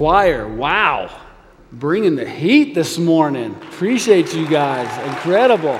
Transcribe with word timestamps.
Choir, 0.00 0.48
wow. 0.48 1.10
Bringing 1.72 2.16
the 2.16 2.26
heat 2.26 2.74
this 2.74 2.96
morning. 2.96 3.54
Appreciate 3.56 4.34
you 4.34 4.48
guys. 4.48 4.88
Incredible. 5.06 5.78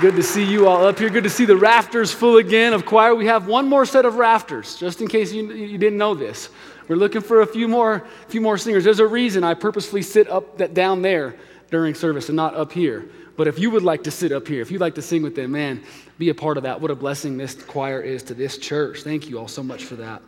Good 0.00 0.16
to 0.16 0.22
see 0.24 0.44
you 0.44 0.66
all 0.66 0.84
up 0.84 0.98
here. 0.98 1.10
Good 1.10 1.22
to 1.22 1.30
see 1.30 1.44
the 1.44 1.56
rafters 1.56 2.10
full 2.10 2.38
again 2.38 2.72
of 2.72 2.84
choir. 2.84 3.14
We 3.14 3.26
have 3.26 3.46
one 3.46 3.68
more 3.68 3.86
set 3.86 4.04
of 4.04 4.16
rafters, 4.16 4.74
just 4.74 5.00
in 5.00 5.06
case 5.06 5.32
you, 5.32 5.52
you 5.52 5.78
didn't 5.78 5.96
know 5.96 6.12
this. 6.12 6.48
We're 6.88 6.96
looking 6.96 7.20
for 7.20 7.42
a 7.42 7.46
few 7.46 7.68
more, 7.68 8.04
few 8.26 8.40
more 8.40 8.58
singers. 8.58 8.82
There's 8.82 8.98
a 8.98 9.06
reason 9.06 9.44
I 9.44 9.54
purposefully 9.54 10.02
sit 10.02 10.28
up 10.28 10.58
that, 10.58 10.74
down 10.74 11.02
there 11.02 11.36
during 11.70 11.94
service 11.94 12.28
and 12.28 12.34
not 12.34 12.56
up 12.56 12.72
here. 12.72 13.08
But 13.36 13.46
if 13.46 13.60
you 13.60 13.70
would 13.70 13.84
like 13.84 14.02
to 14.02 14.10
sit 14.10 14.32
up 14.32 14.48
here, 14.48 14.60
if 14.60 14.72
you'd 14.72 14.80
like 14.80 14.96
to 14.96 15.02
sing 15.02 15.22
with 15.22 15.36
them, 15.36 15.52
man, 15.52 15.84
be 16.18 16.30
a 16.30 16.34
part 16.34 16.56
of 16.56 16.64
that. 16.64 16.80
What 16.80 16.90
a 16.90 16.96
blessing 16.96 17.36
this 17.36 17.54
choir 17.54 18.00
is 18.00 18.24
to 18.24 18.34
this 18.34 18.58
church. 18.58 19.02
Thank 19.02 19.28
you 19.28 19.38
all 19.38 19.46
so 19.46 19.62
much 19.62 19.84
for 19.84 19.94
that. 19.94 20.20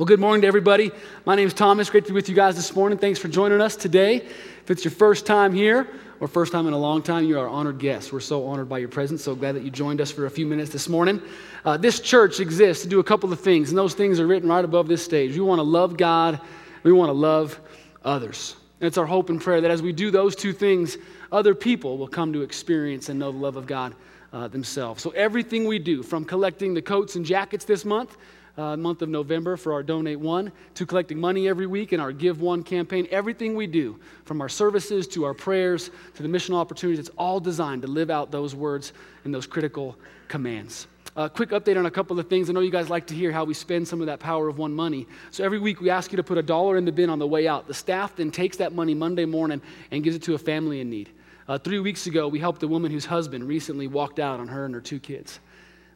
Well, 0.00 0.06
good 0.06 0.18
morning 0.18 0.40
to 0.40 0.48
everybody. 0.48 0.92
My 1.26 1.34
name 1.34 1.46
is 1.46 1.52
Thomas. 1.52 1.90
Great 1.90 2.06
to 2.06 2.12
be 2.12 2.14
with 2.14 2.30
you 2.30 2.34
guys 2.34 2.56
this 2.56 2.74
morning. 2.74 2.96
Thanks 2.96 3.18
for 3.18 3.28
joining 3.28 3.60
us 3.60 3.76
today. 3.76 4.16
If 4.62 4.70
it's 4.70 4.82
your 4.82 4.92
first 4.92 5.26
time 5.26 5.52
here 5.52 5.86
or 6.20 6.26
first 6.26 6.52
time 6.52 6.66
in 6.66 6.72
a 6.72 6.78
long 6.78 7.02
time, 7.02 7.26
you 7.26 7.38
are 7.38 7.46
our 7.46 7.48
honored 7.50 7.78
guests. 7.78 8.10
We're 8.10 8.20
so 8.20 8.46
honored 8.46 8.66
by 8.66 8.78
your 8.78 8.88
presence. 8.88 9.22
So 9.22 9.34
glad 9.34 9.56
that 9.56 9.62
you 9.62 9.70
joined 9.70 10.00
us 10.00 10.10
for 10.10 10.24
a 10.24 10.30
few 10.30 10.46
minutes 10.46 10.70
this 10.70 10.88
morning. 10.88 11.20
Uh, 11.66 11.76
this 11.76 12.00
church 12.00 12.40
exists 12.40 12.82
to 12.82 12.88
do 12.88 13.00
a 13.00 13.04
couple 13.04 13.30
of 13.30 13.40
things, 13.40 13.68
and 13.68 13.76
those 13.76 13.92
things 13.92 14.18
are 14.20 14.26
written 14.26 14.48
right 14.48 14.64
above 14.64 14.88
this 14.88 15.04
stage. 15.04 15.34
We 15.34 15.40
want 15.42 15.58
to 15.58 15.64
love 15.64 15.98
God, 15.98 16.40
we 16.82 16.92
want 16.92 17.10
to 17.10 17.12
love 17.12 17.60
others. 18.02 18.56
And 18.80 18.86
it's 18.86 18.96
our 18.96 19.04
hope 19.04 19.28
and 19.28 19.38
prayer 19.38 19.60
that 19.60 19.70
as 19.70 19.82
we 19.82 19.92
do 19.92 20.10
those 20.10 20.34
two 20.34 20.54
things, 20.54 20.96
other 21.30 21.54
people 21.54 21.98
will 21.98 22.08
come 22.08 22.32
to 22.32 22.40
experience 22.40 23.10
and 23.10 23.18
know 23.18 23.32
the 23.32 23.36
love 23.36 23.56
of 23.56 23.66
God 23.66 23.94
uh, 24.32 24.48
themselves. 24.48 25.02
So 25.02 25.10
everything 25.10 25.66
we 25.66 25.78
do, 25.78 26.02
from 26.02 26.24
collecting 26.24 26.72
the 26.72 26.80
coats 26.80 27.16
and 27.16 27.26
jackets 27.26 27.66
this 27.66 27.84
month, 27.84 28.16
uh, 28.56 28.76
month 28.76 29.02
of 29.02 29.08
November 29.08 29.56
for 29.56 29.72
our 29.72 29.82
Donate 29.82 30.18
One, 30.18 30.52
to 30.74 30.86
collecting 30.86 31.18
money 31.18 31.48
every 31.48 31.66
week 31.66 31.92
in 31.92 32.00
our 32.00 32.12
Give 32.12 32.40
One 32.40 32.62
campaign. 32.62 33.06
Everything 33.10 33.54
we 33.54 33.66
do, 33.66 33.98
from 34.24 34.40
our 34.40 34.48
services 34.48 35.06
to 35.08 35.24
our 35.24 35.34
prayers 35.34 35.90
to 36.14 36.22
the 36.22 36.28
missional 36.28 36.56
opportunities, 36.56 36.98
it's 36.98 37.16
all 37.16 37.40
designed 37.40 37.82
to 37.82 37.88
live 37.88 38.10
out 38.10 38.30
those 38.30 38.54
words 38.54 38.92
and 39.24 39.34
those 39.34 39.46
critical 39.46 39.96
commands. 40.28 40.86
A 41.16 41.22
uh, 41.22 41.28
quick 41.28 41.50
update 41.50 41.76
on 41.76 41.86
a 41.86 41.90
couple 41.90 42.18
of 42.20 42.28
things. 42.28 42.48
I 42.48 42.52
know 42.52 42.60
you 42.60 42.70
guys 42.70 42.88
like 42.88 43.06
to 43.08 43.14
hear 43.14 43.32
how 43.32 43.44
we 43.44 43.52
spend 43.52 43.86
some 43.88 44.00
of 44.00 44.06
that 44.06 44.20
power 44.20 44.46
of 44.46 44.58
one 44.58 44.72
money. 44.72 45.08
So 45.32 45.42
every 45.42 45.58
week 45.58 45.80
we 45.80 45.90
ask 45.90 46.12
you 46.12 46.16
to 46.16 46.22
put 46.22 46.38
a 46.38 46.42
dollar 46.42 46.76
in 46.76 46.84
the 46.84 46.92
bin 46.92 47.10
on 47.10 47.18
the 47.18 47.26
way 47.26 47.48
out. 47.48 47.66
The 47.66 47.74
staff 47.74 48.14
then 48.14 48.30
takes 48.30 48.58
that 48.58 48.72
money 48.72 48.94
Monday 48.94 49.24
morning 49.24 49.60
and 49.90 50.04
gives 50.04 50.14
it 50.14 50.22
to 50.22 50.34
a 50.34 50.38
family 50.38 50.80
in 50.80 50.88
need. 50.88 51.10
Uh, 51.48 51.58
three 51.58 51.80
weeks 51.80 52.06
ago, 52.06 52.28
we 52.28 52.38
helped 52.38 52.62
a 52.62 52.68
woman 52.68 52.92
whose 52.92 53.04
husband 53.04 53.48
recently 53.48 53.88
walked 53.88 54.20
out 54.20 54.38
on 54.38 54.46
her 54.46 54.64
and 54.66 54.72
her 54.72 54.80
two 54.80 55.00
kids. 55.00 55.40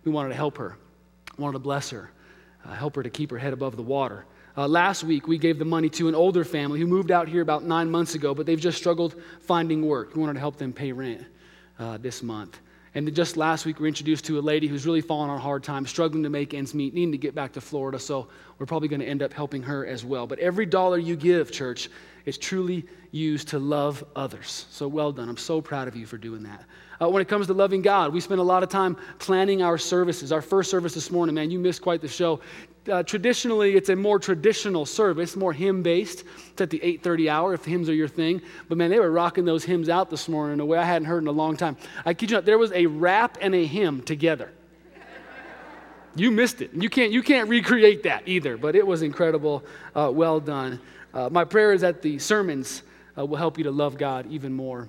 We 0.03 0.11
wanted 0.11 0.31
to 0.31 0.35
help 0.35 0.59
her, 0.59 0.77
wanted 1.39 1.53
to 1.53 1.59
bless 1.61 1.91
her 1.91 2.11
uh, 2.65 2.73
help 2.73 2.97
her 2.97 3.03
to 3.03 3.11
keep 3.11 3.31
her 3.31 3.39
head 3.39 3.53
above 3.53 3.77
the 3.77 3.83
water. 3.83 4.25
Uh, 4.57 4.69
last 4.69 5.03
week, 5.03 5.27
we 5.27 5.37
gave 5.37 5.59
the 5.59 5.65
money 5.65 5.89
to 5.89 6.09
an 6.09 6.15
older 6.15 6.45
family 6.45 6.79
who 6.79 6.87
moved 6.87 7.11
out 7.11 7.29
here 7.29 7.43
about 7.43 7.65
nine 7.65 7.91
months 7.91 8.15
ago, 8.15 8.35
but 8.35 8.47
they've 8.47 8.61
just 8.61 8.79
struggled 8.79 9.21
finding 9.41 9.85
work. 9.85 10.15
We 10.15 10.21
wanted 10.21 10.35
to 10.35 10.41
help 10.41 10.57
them 10.57 10.73
pay 10.73 10.93
rent 10.93 11.27
uh, 11.79 11.99
this 11.99 12.23
month. 12.23 12.61
And 12.95 13.13
just 13.13 13.37
last 13.37 13.67
week, 13.67 13.81
we 13.81 13.83
were 13.83 13.89
introduced 13.89 14.25
to 14.27 14.39
a 14.39 14.41
lady 14.41 14.69
who's 14.69 14.87
really 14.87 15.01
fallen 15.01 15.29
on 15.29 15.41
hard 15.41 15.65
times, 15.65 15.91
struggling 15.91 16.23
to 16.23 16.31
make 16.31 16.55
ends 16.55 16.75
meet, 16.75 16.95
needing 16.95 17.11
to 17.11 17.19
get 17.19 17.35
back 17.35 17.53
to 17.55 17.61
Florida. 17.61 17.99
So 17.99 18.29
we're 18.59 18.67
probably 18.67 18.87
going 18.87 19.01
to 19.01 19.09
end 19.09 19.21
up 19.21 19.33
helping 19.33 19.65
her 19.65 19.85
as 19.85 20.05
well. 20.05 20.29
But 20.29 20.39
every 20.39 20.65
dollar 20.65 20.99
you 20.99 21.17
give, 21.17 21.51
church, 21.51 21.91
is 22.25 22.39
truly 22.39 22.87
used 23.11 23.49
to 23.49 23.59
love 23.59 24.05
others. 24.17 24.67
So 24.71 24.89
well 24.89 25.13
done. 25.13 25.29
I'm 25.29 25.37
so 25.37 25.61
proud 25.61 25.89
of 25.89 25.97
you 25.97 26.07
for 26.07 26.19
doing 26.19 26.43
that. 26.45 26.65
Uh, 27.01 27.09
when 27.09 27.21
it 27.21 27.29
comes 27.29 27.47
to 27.49 27.55
loving 27.55 27.83
God, 27.83 28.13
we 28.13 28.21
spend 28.21 28.41
a 28.41 28.45
lot 28.45 28.63
of 28.63 28.69
time 28.69 28.97
planning 29.19 29.63
our 29.63 29.79
services. 29.79 30.33
Our 30.33 30.43
first 30.43 30.71
service 30.71 30.95
this 30.95 31.11
morning, 31.11 31.35
man, 31.35 31.51
you 31.51 31.59
missed 31.59 31.83
quite 31.83 32.01
the 32.01 32.09
show. 32.09 32.41
Uh, 32.91 33.03
traditionally, 33.03 33.77
it's 33.77 33.89
a 33.89 33.97
more 33.97 34.19
traditional 34.19 34.85
service, 34.87 35.37
more 35.37 35.53
hymn 35.53 35.83
based. 35.83 36.25
It's 36.51 36.61
at 36.61 36.71
the 36.71 36.81
8:30 36.81 37.29
hour 37.29 37.55
if 37.55 37.65
hymns 37.65 37.89
are 37.89 37.95
your 37.95 38.09
thing. 38.09 38.43
But 38.69 38.79
man, 38.79 38.91
they 38.91 38.99
were 38.99 39.11
rocking 39.11 39.45
those 39.45 39.65
hymns 39.65 39.89
out 39.89 40.11
this 40.11 40.29
morning 40.29 40.55
in 40.55 40.61
a 40.61 40.67
way 40.67 40.79
I 40.79 40.85
hadn't 40.85 41.07
heard 41.07 41.23
in 41.23 41.29
a 41.29 41.33
long 41.33 41.57
time. 41.57 41.77
I 42.05 42.15
kid 42.15 42.31
you 42.31 42.37
not, 42.37 42.45
there 42.45 42.59
was 42.59 42.73
a 42.73 42.87
rap 42.87 43.39
and 43.41 43.55
a 43.55 43.65
hymn 43.65 44.03
together. 44.03 44.53
You 46.17 46.31
missed 46.31 46.63
it. 46.63 46.71
You 46.73 46.89
can't, 46.89 47.11
you 47.11 47.23
can't 47.23 47.49
recreate 47.49 48.05
that 48.05 48.23
either, 48.27 48.57
but 48.57 48.77
it 48.77 48.87
was 48.87 49.03
incredible. 49.03 49.65
Uh, 49.97 50.11
well 50.15 50.39
done. 50.39 50.81
Uh, 51.15 51.29
my 51.31 51.45
prayer 51.45 51.73
is 51.73 51.81
that 51.81 52.03
the 52.03 52.19
sermons 52.19 52.83
uh, 53.17 53.25
will 53.25 53.37
help 53.37 53.57
you 53.57 53.65
to 53.65 53.71
love 53.71 53.97
God 53.97 54.27
even 54.29 54.53
more 54.53 54.89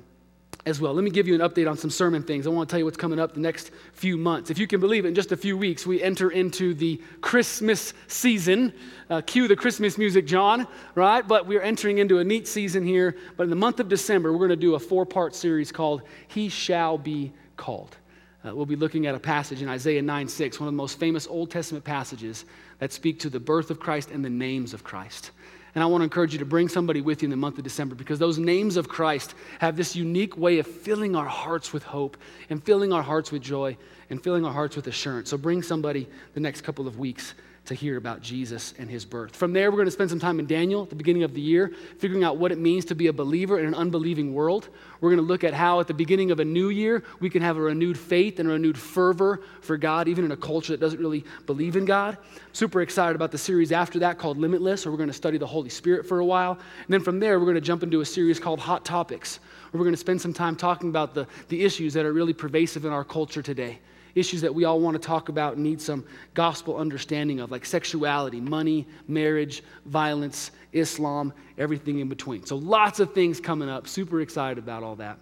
as 0.66 0.82
well. 0.82 0.94
Let 0.94 1.04
me 1.04 1.12
give 1.12 1.28
you 1.28 1.36
an 1.36 1.42
update 1.42 1.70
on 1.70 1.78
some 1.78 1.92
sermon 1.92 2.24
things. 2.24 2.48
I 2.48 2.50
want 2.50 2.68
to 2.68 2.74
tell 2.74 2.80
you 2.80 2.86
what's 2.86 2.98
coming 2.98 3.20
up 3.20 3.36
the 3.36 3.40
next 3.40 3.70
few 3.94 4.18
months. 4.18 4.50
If 4.50 4.58
you 4.58 4.66
can 4.66 4.80
believe 4.80 5.06
it, 5.06 5.10
in 5.10 5.16
just 5.16 5.32
a 5.32 5.38
few 5.38 5.56
weeks, 5.56 5.86
we 5.86 6.02
enter 6.02 6.32
into 6.32 6.74
the 6.74 7.00
Christmas 7.22 7.94
season. 8.08 8.74
Uh, 9.08 9.22
cue 9.22 9.48
the 9.48 9.56
Christmas 9.56 10.00
music, 10.00 10.26
John, 10.26 10.68
right? 10.96 11.26
But 11.28 11.46
we're 11.46 11.62
entering 11.62 12.00
into 12.00 12.18
a 12.18 12.24
neat 12.24 12.48
season 12.48 12.84
here. 12.84 13.16
But 13.38 13.44
in 13.44 13.52
the 13.52 13.56
month 13.56 13.80
of 13.80 13.88
December, 13.88 14.32
we're 14.32 14.40
going 14.40 14.50
to 14.50 14.56
do 14.56 14.74
a 14.74 14.80
four 14.80 15.06
part 15.06 15.36
series 15.36 15.72
called 15.72 16.02
He 16.28 16.50
Shall 16.50 16.98
Be 16.98 17.32
Called. 17.58 17.96
Uh, 18.44 18.56
we'll 18.56 18.66
be 18.66 18.76
looking 18.76 19.06
at 19.06 19.14
a 19.14 19.20
passage 19.20 19.62
in 19.62 19.70
Isaiah 19.70 20.02
9 20.02 20.28
6, 20.28 20.60
one 20.60 20.68
of 20.68 20.74
the 20.74 20.78
most 20.78 21.00
famous 21.00 21.28
Old 21.28 21.52
Testament 21.52 21.86
passages 21.86 22.46
that 22.80 22.92
speak 22.92 23.20
to 23.20 23.30
the 23.30 23.40
birth 23.40 23.70
of 23.70 23.80
Christ 23.80 24.10
and 24.10 24.26
the 24.26 24.30
names 24.30 24.74
of 24.74 24.84
Christ. 24.84 25.32
And 25.76 25.84
I 25.84 25.88
want 25.88 26.02
to 26.02 26.06
encourage 26.06 26.32
you 26.32 26.40
to 26.40 26.46
bring 26.46 26.70
somebody 26.70 27.02
with 27.02 27.22
you 27.22 27.28
in 27.28 27.32
the 27.32 27.38
month 27.38 27.58
of 27.58 27.66
December 27.66 27.96
because 27.96 28.18
those 28.18 28.38
names 28.38 28.78
of 28.78 28.88
Christ 28.88 29.36
have 29.60 29.76
this 29.76 29.94
unique 29.96 30.38
way 30.38 30.60
of 30.60 30.66
filling 30.66 31.16
our 31.16 31.28
hearts 31.28 31.74
with 31.74 31.84
hope 31.84 32.16
and 32.50 32.64
filling 32.64 32.94
our 32.94 33.04
hearts 33.04 33.30
with 33.32 33.42
joy 33.42 33.76
and 34.10 34.24
filling 34.24 34.46
our 34.46 34.54
hearts 34.54 34.78
with 34.78 34.88
assurance. 34.88 35.30
So 35.30 35.38
bring 35.38 35.62
somebody 35.62 36.08
the 36.34 36.40
next 36.40 36.62
couple 36.62 36.88
of 36.88 36.98
weeks 36.98 37.34
to 37.66 37.74
hear 37.74 37.98
about 37.98 38.22
Jesus 38.22 38.74
and 38.78 38.90
his 38.90 39.06
birth. 39.06 39.36
From 39.36 39.54
there, 39.54 39.72
we're 39.72 39.78
going 39.78 39.88
to 39.88 39.92
spend 39.92 40.10
some 40.10 40.20
time 40.20 40.40
in 40.40 40.46
Daniel 40.46 40.84
at 40.84 40.90
the 40.90 40.96
beginning 40.96 41.24
of 41.24 41.34
the 41.34 41.42
year, 41.42 41.74
figuring 42.00 42.24
out 42.24 42.38
what 42.38 42.52
it 42.52 42.58
means 42.58 42.86
to 42.86 42.96
be 42.96 43.08
a 43.08 43.14
believer 43.14 43.60
in 43.60 43.66
an 43.66 43.74
unbelieving 43.74 44.34
world. 44.34 44.70
We're 45.02 45.10
going 45.10 45.22
to 45.22 45.28
look 45.28 45.44
at 45.44 45.54
how, 45.54 45.80
at 45.80 45.88
the 45.88 45.94
beginning 45.94 46.32
of 46.32 46.40
a 46.40 46.46
new 46.46 46.70
year, 46.70 47.04
we 47.20 47.30
can 47.30 47.42
have 47.42 47.58
a 47.58 47.62
renewed 47.62 47.98
faith 47.98 48.40
and 48.40 48.48
a 48.50 48.54
renewed 48.54 48.78
fervor 48.78 49.42
for 49.62 49.78
God, 49.78 50.08
even 50.08 50.26
in 50.26 50.32
a 50.32 50.38
culture 50.38 50.74
that 50.74 50.80
doesn't 50.80 51.00
really 51.00 51.26
believe 51.46 51.76
in 51.76 51.86
God. 51.86 52.18
Super 52.54 52.82
excited 52.82 53.16
about 53.16 53.32
the 53.32 53.38
series 53.38 53.72
after 53.72 54.00
that 54.00 54.18
called 54.18 54.38
Limitless, 54.38 54.86
where 54.86 54.92
we're 54.92 54.98
going 54.98 55.08
to 55.08 55.14
study 55.14 55.38
the 55.38 55.48
Holy 55.48 55.70
Spirit 55.70 56.06
for 56.06 56.20
a 56.20 56.26
while. 56.26 56.52
And 56.54 56.90
then 56.90 57.02
from 57.02 57.20
there, 57.20 57.40
we're 57.40 57.46
going 57.46 57.56
to 57.56 57.62
jump 57.62 57.84
into 57.84 58.02
a 58.02 58.06
series 58.06 58.40
called 58.40 58.60
Hot 58.60 58.86
Topics, 58.86 59.40
where 59.72 59.80
we're 59.80 59.86
going 59.86 59.94
to 59.94 60.00
spend 60.00 60.22
some 60.22 60.34
time 60.34 60.56
talking 60.56 60.90
about 60.90 61.14
the, 61.14 61.28
the 61.50 61.64
issues 61.64 61.94
that 61.94 62.06
are 62.06 62.14
really 62.14 62.34
pervasive 62.34 62.86
in 62.86 62.92
our 62.92 63.04
culture 63.04 63.42
today 63.42 63.80
issues 64.16 64.42
that 64.42 64.54
we 64.54 64.64
all 64.64 64.80
want 64.80 65.00
to 65.00 65.06
talk 65.06 65.30
about 65.30 65.56
and 65.56 65.64
need 65.64 65.80
some 65.80 66.06
gospel 66.34 66.78
understanding 66.78 67.42
of, 67.42 67.52
like 67.52 67.66
sexuality, 67.66 68.40
money, 68.40 68.88
marriage, 69.08 69.62
violence, 69.86 70.52
Islam, 70.72 71.34
everything 71.58 72.00
in 72.00 72.10
between. 72.10 72.46
So, 72.46 72.56
lots 72.56 73.00
of 73.00 73.14
things 73.14 73.40
coming 73.40 73.70
up. 73.70 73.88
Super 73.88 74.22
excited 74.22 74.58
about 74.58 74.84
all 74.84 74.96
that. 74.96 75.20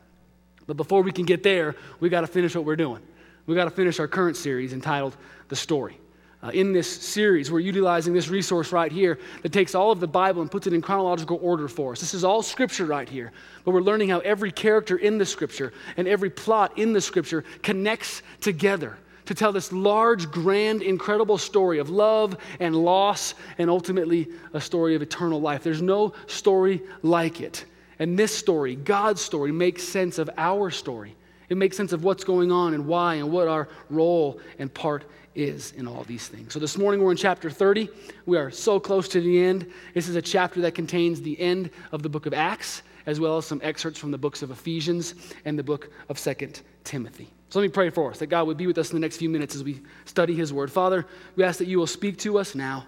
But 0.67 0.77
before 0.77 1.01
we 1.01 1.11
can 1.11 1.25
get 1.25 1.43
there, 1.43 1.75
we 1.99 2.09
got 2.09 2.21
to 2.21 2.27
finish 2.27 2.55
what 2.55 2.63
we're 2.63 2.75
doing. 2.75 3.01
We 3.45 3.55
got 3.55 3.65
to 3.65 3.71
finish 3.71 3.99
our 3.99 4.07
current 4.07 4.37
series 4.37 4.71
entitled 4.71 5.17
The 5.49 5.55
Story. 5.55 5.99
Uh, 6.43 6.49
in 6.49 6.73
this 6.73 6.91
series, 6.91 7.49
we're 7.49 7.59
utilizing 7.61 8.13
this 8.13 8.27
resource 8.27 8.73
right 8.73 8.91
here 8.91 9.17
that 9.43 9.53
takes 9.53 9.73
all 9.73 9.91
of 9.91 10.01
the 10.01 10.07
Bible 10.07 10.41
and 10.41 10.51
puts 10.51 10.67
it 10.67 10.73
in 10.73 10.81
chronological 10.81 11.39
order 11.41 11.69
for 11.69 11.93
us. 11.93 12.01
This 12.01 12.13
is 12.13 12.25
all 12.25 12.43
scripture 12.43 12.85
right 12.85 13.07
here, 13.07 13.31
but 13.63 13.71
we're 13.71 13.79
learning 13.79 14.09
how 14.09 14.19
every 14.19 14.51
character 14.51 14.97
in 14.97 15.17
the 15.17 15.25
scripture 15.25 15.71
and 15.95 16.05
every 16.05 16.29
plot 16.29 16.77
in 16.77 16.91
the 16.91 16.99
scripture 16.99 17.45
connects 17.61 18.23
together 18.41 18.97
to 19.23 19.33
tell 19.33 19.53
this 19.53 19.71
large, 19.71 20.29
grand, 20.31 20.81
incredible 20.81 21.37
story 21.37 21.79
of 21.79 21.89
love 21.89 22.35
and 22.59 22.75
loss 22.75 23.35
and 23.57 23.69
ultimately 23.69 24.27
a 24.51 24.59
story 24.59 24.95
of 24.95 25.01
eternal 25.01 25.39
life. 25.39 25.63
There's 25.63 25.81
no 25.81 26.13
story 26.27 26.81
like 27.03 27.39
it. 27.39 27.63
And 27.99 28.19
this 28.19 28.35
story, 28.37 28.75
God's 28.75 29.21
story, 29.21 29.53
makes 29.53 29.81
sense 29.81 30.17
of 30.17 30.29
our 30.37 30.71
story. 30.71 31.15
It 31.47 31.55
makes 31.55 31.77
sense 31.77 31.93
of 31.93 32.03
what's 32.03 32.25
going 32.25 32.51
on 32.51 32.73
and 32.73 32.85
why 32.85 33.15
and 33.15 33.31
what 33.31 33.47
our 33.47 33.69
role 33.89 34.41
and 34.59 34.73
part 34.73 35.05
is 35.35 35.71
in 35.73 35.87
all 35.87 36.03
these 36.03 36.27
things. 36.27 36.53
So 36.53 36.59
this 36.59 36.77
morning 36.77 37.01
we're 37.01 37.11
in 37.11 37.17
chapter 37.17 37.49
30. 37.49 37.89
We 38.25 38.37
are 38.37 38.51
so 38.51 38.79
close 38.79 39.07
to 39.09 39.21
the 39.21 39.43
end. 39.43 39.71
This 39.93 40.07
is 40.07 40.15
a 40.15 40.21
chapter 40.21 40.61
that 40.61 40.75
contains 40.75 41.21
the 41.21 41.39
end 41.39 41.69
of 41.91 42.03
the 42.03 42.09
book 42.09 42.25
of 42.25 42.33
Acts, 42.33 42.83
as 43.05 43.19
well 43.19 43.37
as 43.37 43.45
some 43.45 43.59
excerpts 43.63 43.99
from 43.99 44.11
the 44.11 44.17
books 44.17 44.41
of 44.41 44.51
Ephesians 44.51 45.15
and 45.45 45.57
the 45.57 45.63
book 45.63 45.91
of 46.09 46.17
Second 46.19 46.61
Timothy. 46.83 47.29
So 47.49 47.59
let 47.59 47.65
me 47.65 47.71
pray 47.71 47.89
for 47.89 48.09
us 48.11 48.19
that 48.19 48.27
God 48.27 48.47
would 48.47 48.57
be 48.57 48.67
with 48.67 48.77
us 48.77 48.91
in 48.91 48.95
the 48.95 48.99
next 48.99 49.17
few 49.17 49.29
minutes 49.29 49.55
as 49.55 49.63
we 49.63 49.81
study 50.05 50.33
his 50.33 50.51
word. 50.51 50.71
Father, 50.71 51.05
we 51.35 51.43
ask 51.43 51.59
that 51.59 51.67
you 51.67 51.77
will 51.77 51.87
speak 51.87 52.17
to 52.19 52.37
us 52.39 52.55
now. 52.55 52.85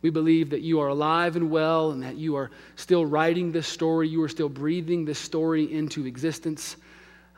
We 0.00 0.10
believe 0.10 0.50
that 0.50 0.60
you 0.60 0.80
are 0.80 0.88
alive 0.88 1.36
and 1.36 1.50
well 1.50 1.90
and 1.90 2.02
that 2.02 2.16
you 2.16 2.36
are 2.36 2.50
still 2.76 3.04
writing 3.04 3.50
this 3.50 3.66
story. 3.66 4.08
You 4.08 4.22
are 4.22 4.28
still 4.28 4.48
breathing 4.48 5.04
this 5.04 5.18
story 5.18 5.72
into 5.72 6.06
existence. 6.06 6.76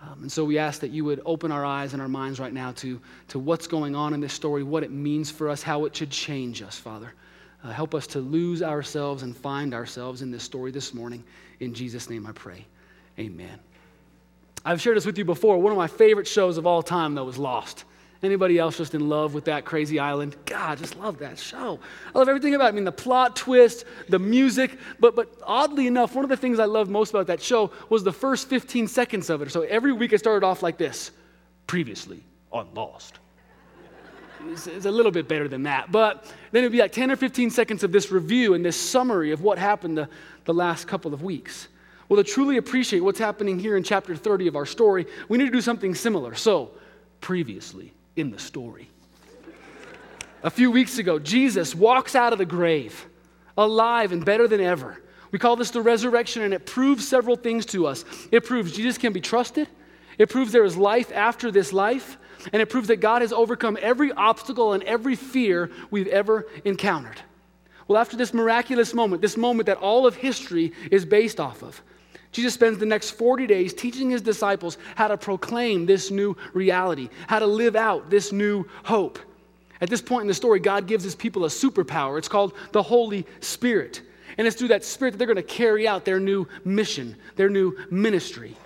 Um, 0.03 0.23
and 0.23 0.33
so 0.33 0.45
we 0.45 0.57
ask 0.57 0.81
that 0.81 0.91
you 0.91 1.05
would 1.05 1.21
open 1.27 1.53
our 1.53 1.65
eyes 1.65 1.93
and 1.93 2.01
our 2.01 2.09
minds 2.09 2.41
right 2.41 2.53
now 2.53 2.73
to, 2.73 3.01
to 3.29 3.39
what's 3.39 3.67
going 3.67 3.95
on 3.95 4.15
in 4.15 4.21
this 4.21 4.33
story, 4.33 4.63
what 4.63 4.83
it 4.83 4.91
means 4.91 5.31
for 5.31 5.49
us, 5.49 5.63
how 5.63 5.85
it 5.85 5.95
should 5.95 6.11
change 6.11 6.63
us, 6.63 6.79
Father. 6.79 7.13
Uh, 7.63 7.71
help 7.71 7.95
us 7.95 8.07
to 8.07 8.21
lose 8.21 8.63
ourselves 8.63 9.23
and 9.23 9.37
find 9.37 9.75
ourselves 9.75 10.23
in 10.23 10.31
this 10.31 10.43
story 10.43 10.71
this 10.71 10.95
morning. 10.95 11.23
In 11.61 11.75
Jesus' 11.75 12.09
name 12.09 12.27
I 12.27 12.33
pray. 12.33 12.65
Amen. 13.19 13.59
I've 14.65 14.81
shared 14.81 14.97
this 14.97 15.05
with 15.05 15.19
you 15.19 15.25
before. 15.25 15.59
One 15.59 15.73
of 15.73 15.79
my 15.79 15.87
favorite 15.87 16.27
shows 16.27 16.57
of 16.57 16.67
all 16.67 16.83
time, 16.83 17.15
though, 17.15 17.25
was 17.25 17.37
Lost. 17.39 17.85
Anybody 18.23 18.59
else 18.59 18.77
just 18.77 18.95
in 18.95 19.09
love 19.09 19.33
with 19.33 19.47
that 19.47 19.65
crazy 19.65 19.99
island? 19.99 20.37
God, 20.45 20.73
I 20.73 20.75
just 20.75 20.99
love 20.99 21.19
that 21.21 21.39
show. 21.39 21.81
I 22.15 22.19
love 22.19 22.29
everything 22.29 22.55
about 22.55 22.67
it. 22.67 22.69
I 22.69 22.73
mean, 22.73 22.85
the 22.85 22.93
plot 22.93 23.35
twist, 23.35 23.87
the 24.11 24.19
music. 24.19 24.79
But, 24.99 25.17
but 25.17 25.33
oddly 25.43 25.87
enough, 25.87 26.15
one 26.15 26.25
of 26.25 26.29
the 26.29 26.37
things 26.37 26.59
I 26.59 26.67
loved 26.67 26.91
most 26.91 27.11
about 27.11 27.29
that 27.29 27.41
show 27.41 27.73
was 27.89 28.05
the 28.05 28.13
first 28.13 28.49
15 28.49 28.89
seconds 28.89 29.31
of 29.31 29.41
it. 29.41 29.51
So 29.51 29.63
every 29.63 29.93
week 29.93 30.13
it 30.13 30.19
started 30.19 30.45
off 30.45 30.63
like 30.63 30.77
this 30.77 31.13
previously 31.67 32.23
on 32.53 32.69
Lost. 32.75 33.19
It's, 34.49 34.67
it's 34.67 34.87
a 34.87 34.91
little 34.91 35.13
bit 35.13 35.27
better 35.27 35.49
than 35.49 35.63
that. 35.63 35.91
But 35.91 36.25
then 36.53 36.63
it'd 36.63 36.73
be 36.73 36.79
like 36.79 36.93
10 36.93 37.11
or 37.11 37.17
15 37.17 37.49
seconds 37.49 37.85
of 37.85 37.93
this 37.93 38.11
review 38.11 38.53
and 38.53 38.63
this 38.63 38.77
summary 38.79 39.33
of 39.33 39.41
what 39.41 39.57
happened 39.57 39.97
the, 39.97 40.11
the 40.45 40.55
last 40.55 40.87
couple 40.87 41.15
of 41.15 41.23
weeks. 41.23 41.69
Well, 42.11 42.23
to 42.23 42.31
truly 42.31 42.59
appreciate 42.59 43.01
what's 43.01 43.19
happening 43.19 43.59
here 43.59 43.79
in 43.79 43.83
chapter 43.83 44.15
30 44.15 44.49
of 44.49 44.57
our 44.57 44.67
story, 44.67 45.07
we 45.31 45.39
need 45.39 45.47
to 45.47 45.51
do 45.53 45.61
something 45.63 45.95
similar. 45.95 46.35
So, 46.35 46.73
previously 47.23 47.95
in 48.17 48.31
the 48.31 48.39
story. 48.39 48.91
A 50.43 50.51
few 50.51 50.71
weeks 50.71 50.99
ago, 50.99 51.19
Jesus 51.19 51.75
walks 51.75 52.15
out 52.15 52.33
of 52.33 52.39
the 52.39 52.47
grave, 52.47 53.07
alive 53.59 54.13
and 54.13 54.25
better 54.25 54.49
than 54.49 54.61
ever. 54.61 55.03
We 55.33 55.39
call 55.39 55.57
this 55.57 55.71
the 55.71 55.83
resurrection, 55.83 56.43
and 56.43 56.55
it 56.55 56.67
proves 56.67 57.07
several 57.07 57.37
things 57.37 57.67
to 57.67 57.87
us. 57.87 58.05
It 58.33 58.45
proves 58.45 58.73
Jesus 58.73 58.99
can 58.99 59.13
be 59.13 59.21
trusted, 59.21 59.69
it 60.19 60.29
proves 60.29 60.53
there 60.53 60.65
is 60.65 60.77
life 60.77 61.13
after 61.13 61.51
this 61.51 61.73
life, 61.73 62.19
and 62.53 62.63
it 62.63 62.71
proves 62.71 62.89
that 62.89 62.97
God 62.97 63.23
has 63.23 63.33
overcome 63.33 63.79
every 63.81 64.13
obstacle 64.13 64.73
and 64.73 64.83
every 64.85 65.15
fear 65.15 65.71
we've 65.91 66.09
ever 66.09 66.47
encountered. 66.65 67.21
Well, 67.87 67.99
after 67.99 68.17
this 68.17 68.33
miraculous 68.33 68.95
moment, 68.95 69.21
this 69.21 69.37
moment 69.37 69.67
that 69.67 69.79
all 69.79 70.07
of 70.07 70.15
history 70.15 70.73
is 70.91 71.05
based 71.05 71.41
off 71.41 71.63
of, 71.63 71.83
Jesus 72.33 72.55
spends 72.55 72.79
the 72.79 72.87
next 72.87 73.11
40 73.11 73.47
days 73.47 73.75
teaching 73.75 74.11
his 74.11 74.23
disciples 74.23 74.79
how 74.95 75.09
to 75.09 75.17
proclaim 75.17 75.87
this 75.87 76.11
new 76.11 76.37
reality, 76.53 77.09
how 77.27 77.41
to 77.41 77.47
live 77.47 77.75
out 77.75 78.09
this 78.09 78.31
new 78.31 78.65
hope. 78.85 79.19
At 79.81 79.89
this 79.89 80.03
point 80.03 80.23
in 80.23 80.29
the 80.29 80.35
story, 80.35 80.61
God 80.61 80.87
gives 80.87 81.03
his 81.03 81.15
people 81.15 81.45
a 81.45 81.49
superpower. 81.49 82.19
It's 82.19 82.29
called 82.29 82.55
the 82.73 82.83
Holy 82.83 83.27
Spirit. 83.41 84.03
And 84.39 84.47
it's 84.47 84.57
through 84.57 84.69
that 84.69 84.85
Spirit 84.85 85.13
that 85.13 85.19
they're 85.19 85.27
going 85.27 85.37
to 85.37 85.43
carry 85.43 85.89
out 85.89 86.05
their 86.05 86.21
new 86.21 86.47
mission, 86.65 87.17
their 87.37 87.49
new 87.49 87.77
ministry. 87.91 88.57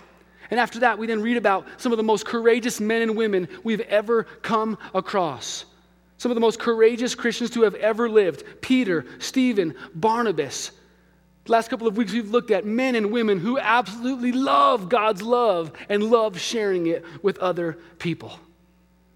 And 0.50 0.60
after 0.60 0.80
that, 0.80 0.98
we 0.98 1.06
then 1.06 1.22
read 1.22 1.36
about 1.36 1.66
some 1.78 1.92
of 1.92 1.96
the 1.96 2.04
most 2.04 2.26
courageous 2.26 2.80
men 2.80 3.02
and 3.02 3.16
women 3.16 3.48
we've 3.62 3.80
ever 3.80 4.24
come 4.42 4.76
across. 4.92 5.64
Some 6.18 6.30
of 6.30 6.34
the 6.34 6.40
most 6.40 6.58
courageous 6.58 7.14
Christians 7.14 7.50
to 7.50 7.62
have 7.62 7.74
ever 7.76 8.08
lived 8.08 8.44
Peter, 8.60 9.06
Stephen, 9.18 9.74
Barnabas, 9.94 10.70
the 11.44 11.52
last 11.52 11.68
couple 11.68 11.86
of 11.86 11.96
weeks, 11.96 12.12
we've 12.12 12.30
looked 12.30 12.50
at 12.50 12.64
men 12.64 12.94
and 12.94 13.12
women 13.12 13.38
who 13.38 13.58
absolutely 13.58 14.32
love 14.32 14.88
God's 14.88 15.20
love 15.20 15.72
and 15.88 16.02
love 16.02 16.40
sharing 16.40 16.86
it 16.86 17.04
with 17.22 17.38
other 17.38 17.78
people. 17.98 18.38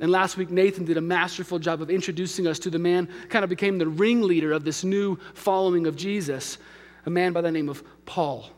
And 0.00 0.12
last 0.12 0.36
week, 0.36 0.50
Nathan 0.50 0.84
did 0.84 0.96
a 0.96 1.00
masterful 1.00 1.58
job 1.58 1.80
of 1.80 1.90
introducing 1.90 2.46
us 2.46 2.58
to 2.60 2.70
the 2.70 2.78
man, 2.78 3.08
kind 3.30 3.44
of 3.44 3.48
became 3.48 3.78
the 3.78 3.88
ringleader 3.88 4.52
of 4.52 4.64
this 4.64 4.84
new 4.84 5.18
following 5.34 5.86
of 5.86 5.96
Jesus, 5.96 6.58
a 7.06 7.10
man 7.10 7.32
by 7.32 7.40
the 7.40 7.50
name 7.50 7.68
of 7.68 7.82
Paul. 8.04 8.50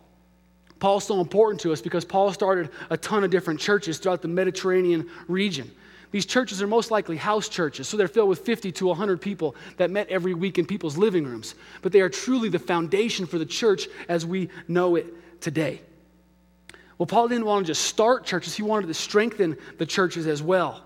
Paul's 0.81 1.05
so 1.05 1.21
important 1.21 1.61
to 1.61 1.73
us 1.73 1.81
because 1.81 2.05
Paul 2.05 2.33
started 2.33 2.71
a 2.89 2.97
ton 2.97 3.23
of 3.23 3.31
different 3.31 3.61
churches 3.61 3.99
throughout 3.99 4.23
the 4.23 4.29
Mediterranean 4.29 5.09
region. 5.29 5.71
These 6.11 6.27
churches 6.27 6.61
are 6.61 6.67
most 6.67 6.91
likely 6.91 7.17
house 7.17 7.49
churches, 7.49 7.89
so 7.89 7.97
they're 7.97 8.09
filled 8.09 8.29
with 8.29 8.41
50 8.41 8.73
to 8.73 8.87
100 8.87 9.21
people 9.21 9.55
that 9.77 9.91
met 9.91 10.09
every 10.09 10.35
week 10.35 10.59
in 10.59 10.67
people's 10.67 10.97
living 10.97 11.25
rooms. 11.25 11.55
But 11.83 11.93
they 11.93 12.01
are 12.01 12.09
truly 12.09 12.49
the 12.49 12.59
foundation 12.59 13.27
for 13.27 13.39
the 13.39 13.47
church 13.47 13.87
as 14.09 14.27
we 14.27 14.49
know 14.67 14.97
it 14.97 15.41
today. 15.41 15.81
Well, 16.99 17.07
Paul 17.07 17.29
didn't 17.29 17.47
want 17.47 17.65
to 17.65 17.71
just 17.71 17.85
start 17.85 18.27
churches, 18.27 18.55
he 18.55 18.63
wanted 18.63 18.89
to 18.89 18.95
strengthen 18.95 19.57
the 19.79 19.87
churches 19.87 20.27
as 20.27 20.43
well. 20.43 20.85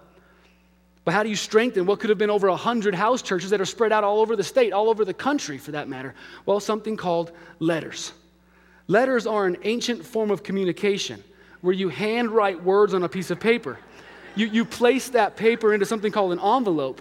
But 1.04 1.12
how 1.12 1.22
do 1.22 1.28
you 1.28 1.36
strengthen 1.36 1.86
what 1.86 2.00
could 2.00 2.10
have 2.10 2.18
been 2.18 2.30
over 2.30 2.48
100 2.48 2.94
house 2.94 3.20
churches 3.20 3.50
that 3.50 3.60
are 3.60 3.66
spread 3.66 3.92
out 3.92 4.04
all 4.04 4.20
over 4.20 4.36
the 4.36 4.44
state, 4.44 4.72
all 4.72 4.88
over 4.88 5.04
the 5.04 5.14
country 5.14 5.58
for 5.58 5.72
that 5.72 5.88
matter? 5.88 6.14
Well, 6.46 6.60
something 6.60 6.96
called 6.96 7.32
letters. 7.58 8.12
Letters 8.88 9.26
are 9.26 9.46
an 9.46 9.56
ancient 9.64 10.04
form 10.04 10.30
of 10.30 10.42
communication 10.42 11.22
where 11.60 11.74
you 11.74 11.88
handwrite 11.88 12.62
words 12.62 12.94
on 12.94 13.02
a 13.02 13.08
piece 13.08 13.30
of 13.30 13.40
paper. 13.40 13.78
You, 14.36 14.46
you 14.46 14.64
place 14.64 15.08
that 15.10 15.36
paper 15.36 15.72
into 15.74 15.86
something 15.86 16.12
called 16.12 16.32
an 16.32 16.40
envelope. 16.40 17.00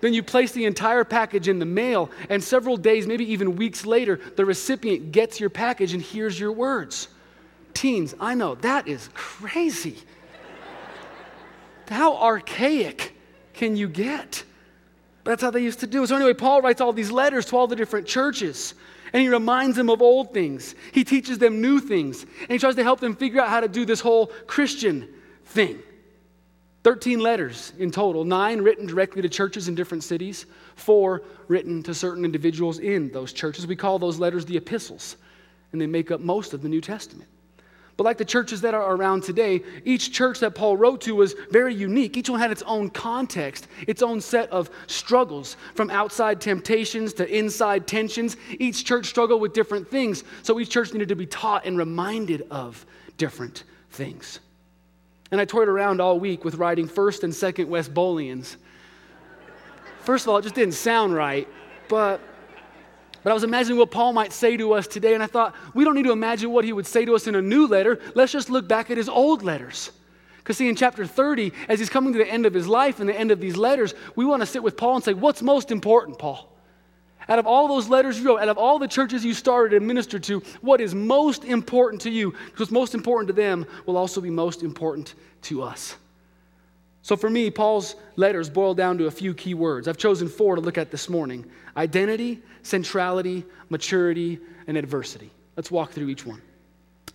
Then 0.00 0.12
you 0.12 0.22
place 0.22 0.52
the 0.52 0.66
entire 0.66 1.04
package 1.04 1.48
in 1.48 1.58
the 1.58 1.64
mail, 1.64 2.10
and 2.28 2.44
several 2.44 2.76
days, 2.76 3.06
maybe 3.06 3.24
even 3.32 3.56
weeks 3.56 3.86
later, 3.86 4.20
the 4.36 4.44
recipient 4.44 5.12
gets 5.12 5.40
your 5.40 5.48
package 5.48 5.94
and 5.94 6.02
hears 6.02 6.38
your 6.38 6.52
words. 6.52 7.08
Teens, 7.72 8.14
I 8.20 8.34
know, 8.34 8.54
that 8.56 8.86
is 8.86 9.08
crazy. 9.14 9.96
How 11.88 12.16
archaic 12.16 13.16
can 13.54 13.76
you 13.76 13.88
get? 13.88 14.44
That's 15.24 15.40
how 15.40 15.50
they 15.50 15.62
used 15.62 15.80
to 15.80 15.86
do 15.86 16.02
it. 16.02 16.08
So, 16.08 16.16
anyway, 16.16 16.34
Paul 16.34 16.60
writes 16.60 16.82
all 16.82 16.92
these 16.92 17.10
letters 17.10 17.46
to 17.46 17.56
all 17.56 17.66
the 17.66 17.76
different 17.76 18.06
churches, 18.06 18.74
and 19.12 19.22
he 19.22 19.28
reminds 19.28 19.76
them 19.76 19.88
of 19.88 20.02
old 20.02 20.34
things. 20.34 20.74
He 20.92 21.02
teaches 21.02 21.38
them 21.38 21.62
new 21.62 21.80
things, 21.80 22.24
and 22.42 22.50
he 22.50 22.58
tries 22.58 22.74
to 22.74 22.82
help 22.82 23.00
them 23.00 23.16
figure 23.16 23.40
out 23.40 23.48
how 23.48 23.60
to 23.60 23.68
do 23.68 23.86
this 23.86 24.00
whole 24.00 24.26
Christian 24.46 25.08
thing. 25.46 25.78
13 26.84 27.18
letters 27.18 27.72
in 27.78 27.90
total, 27.90 28.24
nine 28.24 28.60
written 28.60 28.86
directly 28.86 29.22
to 29.22 29.28
churches 29.28 29.68
in 29.68 29.74
different 29.74 30.04
cities, 30.04 30.44
four 30.76 31.22
written 31.48 31.82
to 31.82 31.94
certain 31.94 32.26
individuals 32.26 32.78
in 32.78 33.10
those 33.10 33.32
churches. 33.32 33.66
We 33.66 33.74
call 33.74 33.98
those 33.98 34.18
letters 34.18 34.44
the 34.44 34.58
epistles, 34.58 35.16
and 35.72 35.80
they 35.80 35.86
make 35.86 36.10
up 36.10 36.20
most 36.20 36.52
of 36.52 36.60
the 36.60 36.68
New 36.68 36.82
Testament. 36.82 37.28
But 37.96 38.04
like 38.04 38.18
the 38.18 38.24
churches 38.24 38.60
that 38.62 38.74
are 38.74 38.94
around 38.94 39.22
today, 39.22 39.62
each 39.84 40.12
church 40.12 40.40
that 40.40 40.54
Paul 40.54 40.76
wrote 40.76 41.00
to 41.02 41.14
was 41.14 41.34
very 41.50 41.74
unique. 41.74 42.16
Each 42.16 42.28
one 42.28 42.40
had 42.40 42.50
its 42.50 42.62
own 42.62 42.90
context, 42.90 43.68
its 43.86 44.02
own 44.02 44.20
set 44.20 44.50
of 44.50 44.68
struggles, 44.86 45.56
from 45.74 45.90
outside 45.90 46.40
temptations 46.40 47.14
to 47.14 47.34
inside 47.34 47.86
tensions. 47.86 48.36
Each 48.58 48.84
church 48.84 49.06
struggled 49.06 49.40
with 49.40 49.54
different 49.54 49.88
things, 49.88 50.24
so 50.42 50.60
each 50.60 50.70
church 50.70 50.92
needed 50.92 51.08
to 51.08 51.16
be 51.16 51.26
taught 51.26 51.64
and 51.64 51.78
reminded 51.78 52.46
of 52.50 52.84
different 53.16 53.62
things. 53.90 54.40
And 55.34 55.40
I 55.40 55.46
toyed 55.46 55.66
around 55.66 56.00
all 56.00 56.20
week 56.20 56.44
with 56.44 56.54
writing 56.54 56.86
first 56.86 57.24
and 57.24 57.34
second 57.34 57.68
West 57.68 57.92
Bolians. 57.92 58.54
First 60.02 60.26
of 60.26 60.28
all, 60.28 60.38
it 60.38 60.42
just 60.42 60.54
didn't 60.54 60.74
sound 60.74 61.12
right, 61.12 61.48
but, 61.88 62.20
but 63.24 63.30
I 63.30 63.34
was 63.34 63.42
imagining 63.42 63.80
what 63.80 63.90
Paul 63.90 64.12
might 64.12 64.32
say 64.32 64.56
to 64.56 64.74
us 64.74 64.86
today, 64.86 65.12
and 65.12 65.24
I 65.24 65.26
thought, 65.26 65.56
we 65.74 65.82
don't 65.82 65.96
need 65.96 66.04
to 66.04 66.12
imagine 66.12 66.52
what 66.52 66.64
he 66.64 66.72
would 66.72 66.86
say 66.86 67.04
to 67.04 67.16
us 67.16 67.26
in 67.26 67.34
a 67.34 67.42
new 67.42 67.66
letter. 67.66 67.98
Let's 68.14 68.30
just 68.30 68.48
look 68.48 68.68
back 68.68 68.92
at 68.92 68.96
his 68.96 69.08
old 69.08 69.42
letters. 69.42 69.90
Because, 70.36 70.56
see, 70.56 70.68
in 70.68 70.76
chapter 70.76 71.04
30, 71.04 71.50
as 71.68 71.80
he's 71.80 71.90
coming 71.90 72.12
to 72.12 72.18
the 72.20 72.30
end 72.30 72.46
of 72.46 72.54
his 72.54 72.68
life 72.68 73.00
and 73.00 73.08
the 73.08 73.18
end 73.18 73.32
of 73.32 73.40
these 73.40 73.56
letters, 73.56 73.92
we 74.14 74.24
want 74.24 74.40
to 74.40 74.46
sit 74.46 74.62
with 74.62 74.76
Paul 74.76 74.94
and 74.94 75.04
say, 75.04 75.14
What's 75.14 75.42
most 75.42 75.72
important, 75.72 76.16
Paul? 76.16 76.53
Out 77.28 77.38
of 77.38 77.46
all 77.46 77.68
those 77.68 77.88
letters 77.88 78.18
you 78.18 78.26
wrote, 78.26 78.40
out 78.40 78.48
of 78.48 78.58
all 78.58 78.78
the 78.78 78.88
churches 78.88 79.24
you 79.24 79.32
started 79.32 79.76
and 79.76 79.86
ministered 79.86 80.22
to, 80.24 80.40
what 80.60 80.80
is 80.80 80.94
most 80.94 81.44
important 81.44 82.02
to 82.02 82.10
you? 82.10 82.32
Because 82.32 82.60
what's 82.60 82.72
most 82.72 82.94
important 82.94 83.28
to 83.28 83.32
them 83.32 83.66
will 83.86 83.96
also 83.96 84.20
be 84.20 84.30
most 84.30 84.62
important 84.62 85.14
to 85.42 85.62
us. 85.62 85.96
So 87.02 87.16
for 87.16 87.28
me, 87.28 87.50
Paul's 87.50 87.96
letters 88.16 88.48
boil 88.48 88.74
down 88.74 88.96
to 88.98 89.06
a 89.06 89.10
few 89.10 89.34
key 89.34 89.54
words. 89.54 89.88
I've 89.88 89.98
chosen 89.98 90.28
four 90.28 90.54
to 90.54 90.60
look 90.60 90.78
at 90.78 90.90
this 90.90 91.08
morning 91.08 91.44
identity, 91.76 92.42
centrality, 92.62 93.44
maturity, 93.68 94.38
and 94.66 94.76
adversity. 94.76 95.30
Let's 95.56 95.70
walk 95.70 95.92
through 95.92 96.08
each 96.08 96.24
one. 96.24 96.40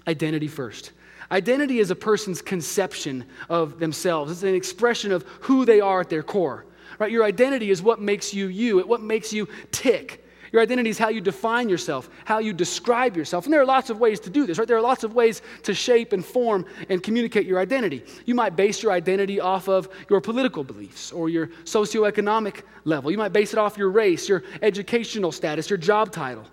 Identity 0.07 0.47
first. 0.47 0.91
Identity 1.31 1.79
is 1.79 1.91
a 1.91 1.95
person's 1.95 2.41
conception 2.41 3.25
of 3.49 3.79
themselves, 3.79 4.31
it's 4.31 4.43
an 4.43 4.55
expression 4.55 5.11
of 5.11 5.23
who 5.41 5.65
they 5.65 5.79
are 5.79 6.01
at 6.01 6.09
their 6.09 6.23
core. 6.23 6.65
Right? 6.99 7.11
Your 7.11 7.23
identity 7.23 7.71
is 7.71 7.81
what 7.81 7.99
makes 8.01 8.33
you 8.33 8.47
you, 8.47 8.79
it 8.79 8.87
what 8.87 9.01
makes 9.01 9.33
you 9.33 9.47
tick. 9.71 10.25
Your 10.51 10.61
identity 10.61 10.89
is 10.89 10.97
how 10.97 11.09
you 11.09 11.21
define 11.21 11.69
yourself, 11.69 12.09
how 12.25 12.39
you 12.39 12.53
describe 12.53 13.15
yourself. 13.15 13.45
And 13.45 13.53
there 13.53 13.61
are 13.61 13.65
lots 13.65 13.89
of 13.89 13.99
ways 13.99 14.19
to 14.21 14.29
do 14.29 14.45
this, 14.45 14.57
right? 14.57 14.67
There 14.67 14.77
are 14.77 14.81
lots 14.81 15.03
of 15.03 15.13
ways 15.13 15.41
to 15.63 15.73
shape 15.73 16.11
and 16.11 16.25
form 16.25 16.65
and 16.89 17.03
communicate 17.03 17.45
your 17.45 17.59
identity. 17.59 18.03
You 18.25 18.35
might 18.35 18.55
base 18.55 18.81
your 18.81 18.91
identity 18.91 19.39
off 19.39 19.69
of 19.69 19.89
your 20.09 20.21
political 20.21 20.63
beliefs 20.63 21.11
or 21.11 21.29
your 21.29 21.47
socioeconomic 21.65 22.63
level. 22.83 23.11
You 23.11 23.17
might 23.17 23.33
base 23.33 23.53
it 23.53 23.59
off 23.59 23.77
your 23.77 23.89
race, 23.89 24.27
your 24.27 24.43
educational 24.61 25.31
status, 25.31 25.69
your 25.69 25.77
job 25.77 26.11
title. 26.11 26.45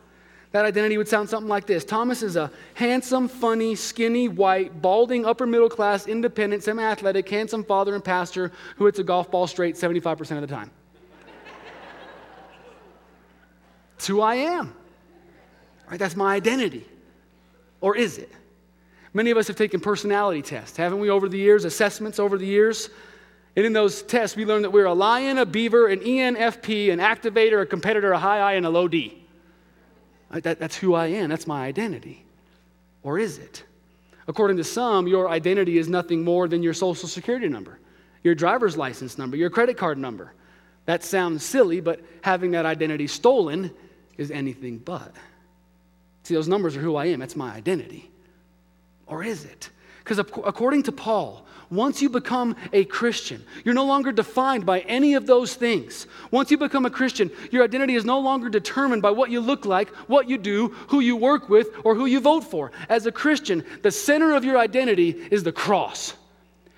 That 0.56 0.64
identity 0.64 0.96
would 0.96 1.06
sound 1.06 1.28
something 1.28 1.50
like 1.50 1.66
this 1.66 1.84
Thomas 1.84 2.22
is 2.22 2.34
a 2.34 2.50
handsome, 2.72 3.28
funny, 3.28 3.74
skinny, 3.74 4.26
white, 4.26 4.80
balding, 4.80 5.26
upper 5.26 5.44
middle 5.44 5.68
class, 5.68 6.06
independent, 6.06 6.62
semi 6.62 6.82
athletic, 6.82 7.28
handsome 7.28 7.62
father 7.62 7.94
and 7.94 8.02
pastor 8.02 8.50
who 8.76 8.86
hits 8.86 8.98
a 8.98 9.04
golf 9.04 9.30
ball 9.30 9.46
straight 9.46 9.74
75% 9.74 10.30
of 10.36 10.40
the 10.40 10.46
time. 10.46 10.70
It's 13.96 14.06
who 14.06 14.22
I 14.22 14.36
am. 14.36 14.74
Right? 15.90 15.98
That's 15.98 16.16
my 16.16 16.34
identity. 16.34 16.86
Or 17.82 17.94
is 17.94 18.16
it? 18.16 18.32
Many 19.12 19.30
of 19.32 19.36
us 19.36 19.48
have 19.48 19.56
taken 19.56 19.78
personality 19.78 20.40
tests, 20.40 20.78
haven't 20.78 21.00
we, 21.00 21.10
over 21.10 21.28
the 21.28 21.36
years, 21.36 21.66
assessments 21.66 22.18
over 22.18 22.38
the 22.38 22.46
years? 22.46 22.88
And 23.56 23.66
in 23.66 23.74
those 23.74 24.00
tests, 24.00 24.38
we 24.38 24.46
learned 24.46 24.64
that 24.64 24.70
we're 24.70 24.86
a 24.86 24.94
lion, 24.94 25.36
a 25.36 25.44
beaver, 25.44 25.88
an 25.88 26.00
ENFP, 26.00 26.90
an 26.90 26.98
activator, 26.98 27.60
a 27.60 27.66
competitor, 27.66 28.12
a 28.12 28.18
high 28.18 28.38
I, 28.38 28.52
and 28.54 28.64
a 28.64 28.70
low 28.70 28.88
D. 28.88 29.25
That, 30.30 30.58
that's 30.58 30.76
who 30.76 30.94
I 30.94 31.06
am. 31.06 31.30
That's 31.30 31.46
my 31.46 31.66
identity. 31.66 32.24
Or 33.02 33.18
is 33.18 33.38
it? 33.38 33.64
According 34.28 34.56
to 34.56 34.64
some, 34.64 35.06
your 35.06 35.28
identity 35.28 35.78
is 35.78 35.88
nothing 35.88 36.24
more 36.24 36.48
than 36.48 36.62
your 36.62 36.74
social 36.74 37.08
security 37.08 37.48
number. 37.48 37.78
your 38.26 38.34
driver's 38.34 38.76
license 38.76 39.16
number, 39.16 39.36
your 39.36 39.50
credit 39.50 39.76
card 39.76 39.98
number. 39.98 40.32
That 40.84 41.04
sounds 41.04 41.44
silly, 41.44 41.80
but 41.80 42.00
having 42.22 42.50
that 42.50 42.66
identity 42.66 43.06
stolen 43.06 43.70
is 44.18 44.30
anything 44.32 44.78
but. 44.78 45.14
See, 46.24 46.34
those 46.34 46.48
numbers 46.48 46.76
are 46.76 46.80
who 46.80 46.96
I 46.96 47.06
am. 47.06 47.20
That's 47.20 47.36
my 47.36 47.54
identity. 47.54 48.10
Or 49.06 49.22
is 49.22 49.44
it? 49.44 49.70
Because 50.06 50.20
according 50.20 50.84
to 50.84 50.92
Paul, 50.92 51.44
once 51.68 52.00
you 52.00 52.08
become 52.08 52.54
a 52.72 52.84
Christian, 52.84 53.44
you're 53.64 53.74
no 53.74 53.86
longer 53.86 54.12
defined 54.12 54.64
by 54.64 54.78
any 54.82 55.14
of 55.14 55.26
those 55.26 55.56
things. 55.56 56.06
Once 56.30 56.48
you 56.48 56.56
become 56.56 56.86
a 56.86 56.90
Christian, 56.90 57.28
your 57.50 57.64
identity 57.64 57.96
is 57.96 58.04
no 58.04 58.20
longer 58.20 58.48
determined 58.48 59.02
by 59.02 59.10
what 59.10 59.30
you 59.30 59.40
look 59.40 59.66
like, 59.66 59.88
what 60.06 60.28
you 60.28 60.38
do, 60.38 60.68
who 60.90 61.00
you 61.00 61.16
work 61.16 61.48
with, 61.48 61.70
or 61.82 61.96
who 61.96 62.06
you 62.06 62.20
vote 62.20 62.44
for. 62.44 62.70
As 62.88 63.06
a 63.06 63.10
Christian, 63.10 63.64
the 63.82 63.90
center 63.90 64.36
of 64.36 64.44
your 64.44 64.58
identity 64.58 65.10
is 65.32 65.42
the 65.42 65.50
cross. 65.50 66.14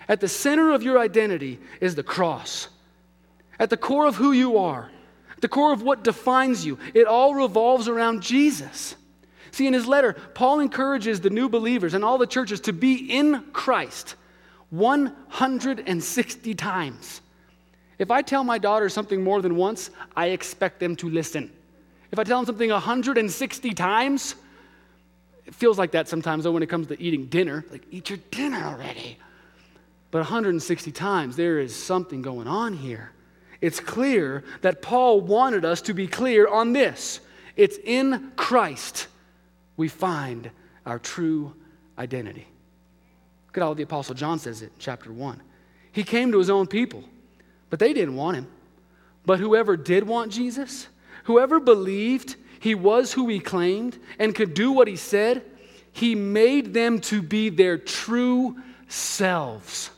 At 0.09 0.21
the 0.21 0.29
center 0.29 0.73
of 0.73 0.83
your 0.83 0.99
identity 0.99 1.59
is 1.83 1.97
the 1.97 2.03
cross. 2.03 2.69
At 3.59 3.69
the 3.69 3.77
core 3.77 4.07
of 4.07 4.17
who 4.17 4.33
you 4.33 4.57
are, 4.57 4.91
the 5.43 5.49
core 5.49 5.75
of 5.75 5.83
what 5.83 6.03
defines 6.03 6.65
you, 6.65 6.79
it 6.95 7.07
all 7.07 7.35
revolves 7.35 7.89
around 7.89 8.23
Jesus. 8.23 8.95
See, 9.59 9.67
in 9.67 9.73
his 9.73 9.89
letter, 9.89 10.13
Paul 10.35 10.61
encourages 10.61 11.21
the 11.21 11.31
new 11.31 11.49
believers 11.49 11.93
and 11.93 12.05
all 12.05 12.17
the 12.17 12.29
churches 12.29 12.61
to 12.61 12.73
be 12.73 12.95
in 12.95 13.43
Christ 13.53 14.15
160 14.71 16.55
times. 16.55 17.21
If 17.99 18.13
I 18.13 18.23
tell 18.23 18.45
my 18.45 18.59
daughter 18.59 18.89
something 18.89 19.21
more 19.21 19.43
than 19.43 19.57
once, 19.57 19.91
I 20.15 20.27
expect 20.27 20.79
them 20.79 20.95
to 20.95 21.11
listen. 21.11 21.51
If 22.13 22.21
I 22.21 22.23
tell 22.23 22.39
them 22.39 22.47
something 22.47 22.71
160 22.71 23.75
times, 23.75 24.37
it 25.45 25.57
feels 25.57 25.77
like 25.77 25.91
that 25.91 26.07
sometimes 26.07 26.45
though 26.45 26.53
when 26.53 26.63
it 26.63 26.69
comes 26.69 26.87
to 26.87 27.03
eating 27.03 27.27
dinner. 27.27 27.65
Like, 27.69 27.83
eat 27.91 28.11
your 28.11 28.21
dinner 28.31 28.63
already. 28.65 29.19
But 30.13 30.19
160 30.21 30.93
times, 30.93 31.35
there 31.35 31.59
is 31.59 31.75
something 31.75 32.23
going 32.23 32.47
on 32.47 32.75
here. 32.75 33.11
It's 33.61 33.81
clear 33.81 34.45
that 34.61 34.83
Paul 34.83 35.21
wanted 35.21 35.65
us 35.65 35.83
to 35.83 35.95
be 35.95 36.07
clear 36.07 36.47
on 36.47 36.75
this. 36.75 37.19
It's 37.57 37.77
in 37.83 38.31
Christ 38.37 39.09
we 39.79 39.89
find 39.89 40.51
our 40.85 40.99
true 40.99 41.55
identity. 41.97 42.47
Look 43.47 43.57
at 43.57 43.63
how 43.63 43.73
the 43.73 43.85
Apostle 43.85 44.15
John 44.15 44.39
says 44.39 44.61
it 44.61 44.67
in 44.67 44.73
chapter 44.79 45.11
1. 45.11 45.41
He 45.93 46.05
came 46.05 46.33
to 46.33 46.39
his 46.39 46.51
own 46.51 46.67
people, 46.67 47.03
but 47.71 47.79
they 47.79 47.95
didn't 47.95 48.17
want 48.17 48.37
him. 48.37 48.49
But 49.25 49.39
whoever 49.39 49.77
did 49.77 50.07
want 50.07 50.33
Jesus, 50.33 50.89
whoever 51.25 51.61
believed 51.61 52.37
he 52.61 52.75
was 52.75 53.13
who 53.13 53.29
he 53.29 53.41
claimed 53.41 53.99
and 54.19 54.35
could 54.35 54.53
do 54.53 54.73
what 54.73 54.89
he 54.89 54.97
said, 54.97 55.45
he 55.93 56.15
made 56.15 56.75
them 56.75 57.01
to 57.03 57.23
be 57.23 57.49
their 57.49 57.79
true 57.79 58.57
selves, 58.89 59.91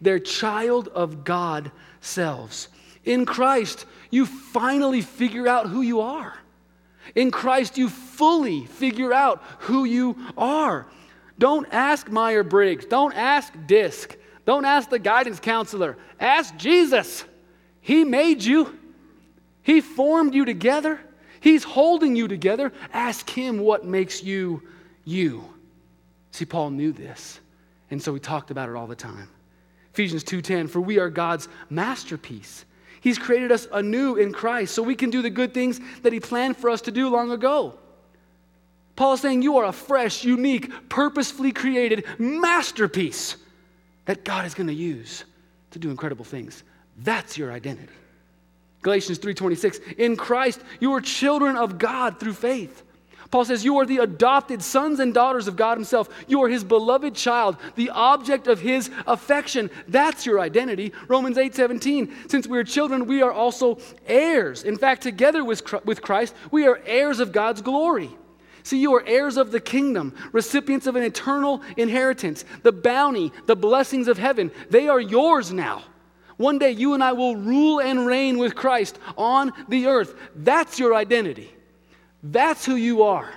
their 0.00 0.18
child 0.18 0.88
of 0.88 1.24
God 1.24 1.72
selves. 2.00 2.68
In 3.04 3.24
Christ, 3.24 3.86
you 4.10 4.26
finally 4.26 5.00
figure 5.00 5.48
out 5.48 5.66
who 5.66 5.82
you 5.82 6.00
are. 6.00 6.34
In 7.14 7.30
Christ, 7.30 7.78
you 7.78 7.88
fully 7.88 8.66
figure 8.66 9.12
out 9.12 9.42
who 9.60 9.84
you 9.84 10.16
are. 10.36 10.86
Don't 11.38 11.66
ask 11.72 12.08
Myers 12.10 12.46
Briggs. 12.46 12.84
Don't 12.84 13.14
ask 13.14 13.52
DISC. 13.66 14.16
Don't 14.44 14.64
ask 14.64 14.90
the 14.90 14.98
guidance 14.98 15.40
counselor. 15.40 15.96
Ask 16.18 16.56
Jesus. 16.56 17.24
He 17.80 18.04
made 18.04 18.42
you, 18.42 18.78
He 19.62 19.80
formed 19.80 20.34
you 20.34 20.44
together, 20.44 21.00
He's 21.40 21.64
holding 21.64 22.16
you 22.16 22.28
together. 22.28 22.72
Ask 22.92 23.30
Him 23.30 23.60
what 23.60 23.84
makes 23.84 24.22
you 24.22 24.62
you. 25.04 25.44
See, 26.32 26.44
Paul 26.44 26.70
knew 26.70 26.92
this, 26.92 27.40
and 27.90 28.02
so 28.02 28.12
he 28.12 28.20
talked 28.20 28.50
about 28.50 28.68
it 28.68 28.74
all 28.74 28.86
the 28.86 28.96
time. 28.96 29.28
Ephesians 29.92 30.22
2:10 30.22 30.68
for 30.68 30.80
we 30.80 30.98
are 30.98 31.08
God's 31.08 31.48
masterpiece 31.70 32.64
He's 33.08 33.16
created 33.16 33.50
us 33.50 33.66
anew 33.72 34.16
in 34.16 34.34
Christ 34.34 34.74
so 34.74 34.82
we 34.82 34.94
can 34.94 35.08
do 35.08 35.22
the 35.22 35.30
good 35.30 35.54
things 35.54 35.80
that 36.02 36.12
He 36.12 36.20
planned 36.20 36.58
for 36.58 36.68
us 36.68 36.82
to 36.82 36.90
do 36.90 37.08
long 37.08 37.30
ago. 37.30 37.72
Paul 38.96 39.14
is 39.14 39.22
saying 39.22 39.40
you 39.40 39.56
are 39.56 39.64
a 39.64 39.72
fresh, 39.72 40.24
unique, 40.24 40.70
purposefully 40.90 41.52
created 41.52 42.04
masterpiece 42.18 43.36
that 44.04 44.26
God 44.26 44.44
is 44.44 44.52
going 44.52 44.66
to 44.66 44.74
use 44.74 45.24
to 45.70 45.78
do 45.78 45.88
incredible 45.88 46.26
things. 46.26 46.62
That's 46.98 47.38
your 47.38 47.50
identity. 47.50 47.94
Galatians 48.82 49.18
3:26 49.20 49.96
In 49.96 50.14
Christ 50.14 50.60
you 50.78 50.92
are 50.92 51.00
children 51.00 51.56
of 51.56 51.78
God 51.78 52.20
through 52.20 52.34
faith. 52.34 52.82
Paul 53.30 53.44
says, 53.44 53.64
You 53.64 53.76
are 53.78 53.86
the 53.86 53.98
adopted 53.98 54.62
sons 54.62 55.00
and 55.00 55.12
daughters 55.12 55.48
of 55.48 55.56
God 55.56 55.76
Himself. 55.76 56.08
You 56.26 56.42
are 56.42 56.48
His 56.48 56.64
beloved 56.64 57.14
child, 57.14 57.56
the 57.76 57.90
object 57.90 58.46
of 58.46 58.60
His 58.60 58.90
affection. 59.06 59.70
That's 59.86 60.24
your 60.24 60.40
identity. 60.40 60.92
Romans 61.08 61.36
8 61.36 61.54
17. 61.54 62.14
Since 62.28 62.46
we 62.46 62.58
are 62.58 62.64
children, 62.64 63.06
we 63.06 63.22
are 63.22 63.32
also 63.32 63.78
heirs. 64.06 64.64
In 64.64 64.78
fact, 64.78 65.02
together 65.02 65.44
with 65.44 66.02
Christ, 66.02 66.34
we 66.50 66.66
are 66.66 66.80
heirs 66.86 67.20
of 67.20 67.32
God's 67.32 67.60
glory. 67.60 68.10
See, 68.62 68.78
you 68.78 68.94
are 68.94 69.04
heirs 69.06 69.36
of 69.36 69.50
the 69.50 69.60
kingdom, 69.60 70.14
recipients 70.32 70.86
of 70.86 70.96
an 70.96 71.02
eternal 71.02 71.62
inheritance, 71.76 72.44
the 72.62 72.72
bounty, 72.72 73.32
the 73.46 73.56
blessings 73.56 74.08
of 74.08 74.18
heaven. 74.18 74.50
They 74.68 74.88
are 74.88 75.00
yours 75.00 75.52
now. 75.52 75.84
One 76.36 76.58
day 76.58 76.70
you 76.70 76.94
and 76.94 77.02
I 77.02 77.12
will 77.12 77.36
rule 77.36 77.80
and 77.80 78.06
reign 78.06 78.38
with 78.38 78.54
Christ 78.54 78.98
on 79.16 79.52
the 79.68 79.86
earth. 79.86 80.14
That's 80.36 80.78
your 80.78 80.94
identity. 80.94 81.52
That's 82.22 82.64
who 82.64 82.76
you 82.76 83.02
are 83.02 83.32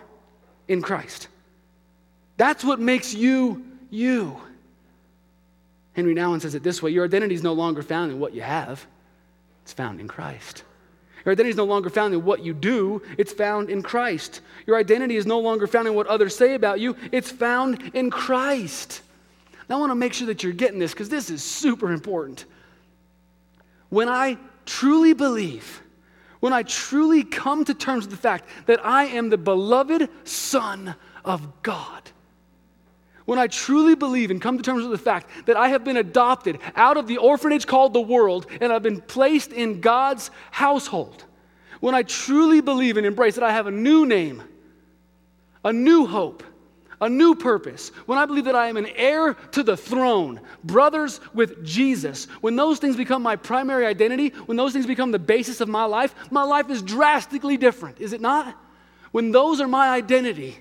in 0.68 0.82
Christ. 0.82 1.28
That's 2.38 2.64
what 2.64 2.80
makes 2.80 3.14
you 3.14 3.64
you. 3.90 4.42
Henri 5.96 6.16
Nouwen 6.16 6.42
says 6.42 6.56
it 6.56 6.64
this 6.64 6.82
way 6.82 6.92
Your 6.92 7.06
identity 7.06 7.36
is 7.36 7.44
no 7.44 7.54
longer 7.54 7.84
found 7.84 8.12
in 8.12 8.20
what 8.20 8.34
you 8.34 8.42
have, 8.42 8.86
it's 9.64 9.74
found 9.74 10.00
in 10.00 10.08
Christ. 10.08 10.64
Your 11.24 11.34
identity 11.34 11.52
is 11.52 11.58
no 11.58 11.66
longer 11.66 11.92
found 11.92 12.16
in 12.16 12.26
what 12.26 12.44
you 12.44 12.54
do, 12.54 13.02
it's 13.18 13.32
found 13.32 13.70
in 13.70 13.84
Christ. 13.84 14.42
Your 14.66 14.78
identity 14.78 15.18
is 15.18 15.28
no 15.28 15.40
longer 15.40 15.68
found 15.68 15.88
in 15.88 15.94
what 15.94 16.08
others 16.08 16.36
say 16.36 16.56
about 16.56 16.80
you, 16.80 16.96
it's 17.12 17.32
found 17.32 17.92
in 17.94 18.10
Christ. 18.10 19.02
Now, 19.70 19.78
I 19.78 19.80
want 19.80 19.92
to 19.92 19.96
make 19.96 20.14
sure 20.14 20.28
that 20.28 20.44
you're 20.44 20.52
getting 20.52 20.80
this 20.80 20.92
because 20.92 21.10
this 21.10 21.30
is 21.30 21.44
super 21.44 21.92
important. 21.94 22.46
When 23.90 24.10
I 24.10 24.38
truly 24.66 25.14
believe 25.14 25.82
when 26.42 26.52
I 26.52 26.64
truly 26.64 27.24
come 27.24 27.64
to 27.66 27.74
terms 27.74 28.06
with 28.06 28.12
the 28.12 28.22
fact 28.22 28.50
that 28.66 28.86
I 28.86 29.06
am 29.06 29.30
the 29.30 29.38
beloved 29.38 30.10
Son 30.26 30.96
of 31.24 31.64
God. 31.64 32.12
When 33.26 33.40
I 33.40 33.48
truly 33.48 33.96
believe 33.96 34.32
and 34.32 34.42
come 34.42 34.58
to 34.58 34.64
terms 34.64 34.82
with 34.82 34.92
the 34.92 34.98
fact 34.98 35.30
that 35.46 35.56
I 35.56 35.70
have 35.70 35.86
been 35.86 35.98
adopted 35.98 36.60
out 36.76 36.98
of 36.98 37.08
the 37.08 37.18
orphanage 37.18 37.66
called 37.66 37.94
the 37.94 38.02
world 38.02 38.48
and 38.60 38.74
I've 38.74 38.84
been 38.84 39.00
placed 39.00 39.54
in 39.54 39.80
God's 39.80 40.32
household. 40.50 41.24
When 41.80 41.96
I 41.96 42.04
truly 42.04 42.60
believe 42.60 42.98
and 42.98 43.06
embrace 43.06 43.36
that 43.36 43.44
I 43.44 43.52
have 43.52 43.68
a 43.68 43.72
new 43.72 44.06
name, 44.06 44.44
a 45.64 45.72
new 45.72 46.08
hope, 46.08 46.44
a 47.02 47.10
new 47.10 47.34
purpose, 47.34 47.90
when 48.06 48.20
I 48.20 48.28
believe 48.28 48.46
that 48.46 48.56
I 48.56 48.68
am 48.68 48.78
an 48.78 48.86
heir 48.96 49.34
to 49.34 49.64
the 49.64 49.76
throne, 49.76 50.40
brothers 50.64 51.20
with 51.34 51.66
Jesus, 51.66 52.26
when 52.42 52.56
those 52.56 52.78
things 52.78 52.96
become 52.96 53.24
my 53.24 53.36
primary 53.36 53.88
identity, 53.88 54.30
when 54.46 54.56
those 54.56 54.72
things 54.72 54.86
become 54.86 55.12
the 55.12 55.20
basis 55.20 55.62
of 55.62 55.68
my 55.68 55.84
life, 55.86 56.14
my 56.30 56.44
life 56.44 56.70
is 56.70 56.84
drastically 56.84 57.58
different, 57.58 58.00
is 58.00 58.14
it 58.14 58.22
not? 58.22 58.56
When 59.12 59.32
those 59.32 59.60
are 59.60 59.68
my 59.68 59.90
identity, 59.90 60.58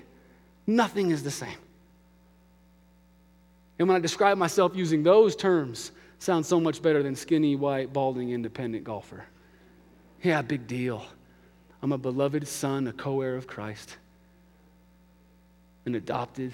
nothing 0.65 1.11
is 1.11 1.21
the 1.21 1.31
same. 1.31 1.57
And 3.77 3.87
when 3.87 3.95
I 3.95 3.99
describe 3.99 4.37
myself 4.37 4.75
using 4.75 5.03
those 5.03 5.35
terms, 5.35 5.91
sounds 6.17 6.47
so 6.47 6.59
much 6.59 6.81
better 6.81 7.03
than 7.03 7.15
skinny, 7.15 7.55
white, 7.55 7.93
balding, 7.93 8.31
independent 8.31 8.83
golfer. 8.83 9.25
Yeah, 10.23 10.41
big 10.41 10.65
deal. 10.67 11.05
I'm 11.83 11.91
a 11.91 11.97
beloved 11.97 12.47
son, 12.47 12.87
a 12.87 12.93
co 12.93 13.21
heir 13.21 13.35
of 13.35 13.47
Christ 13.47 13.97
an 15.85 15.95
adopted 15.95 16.53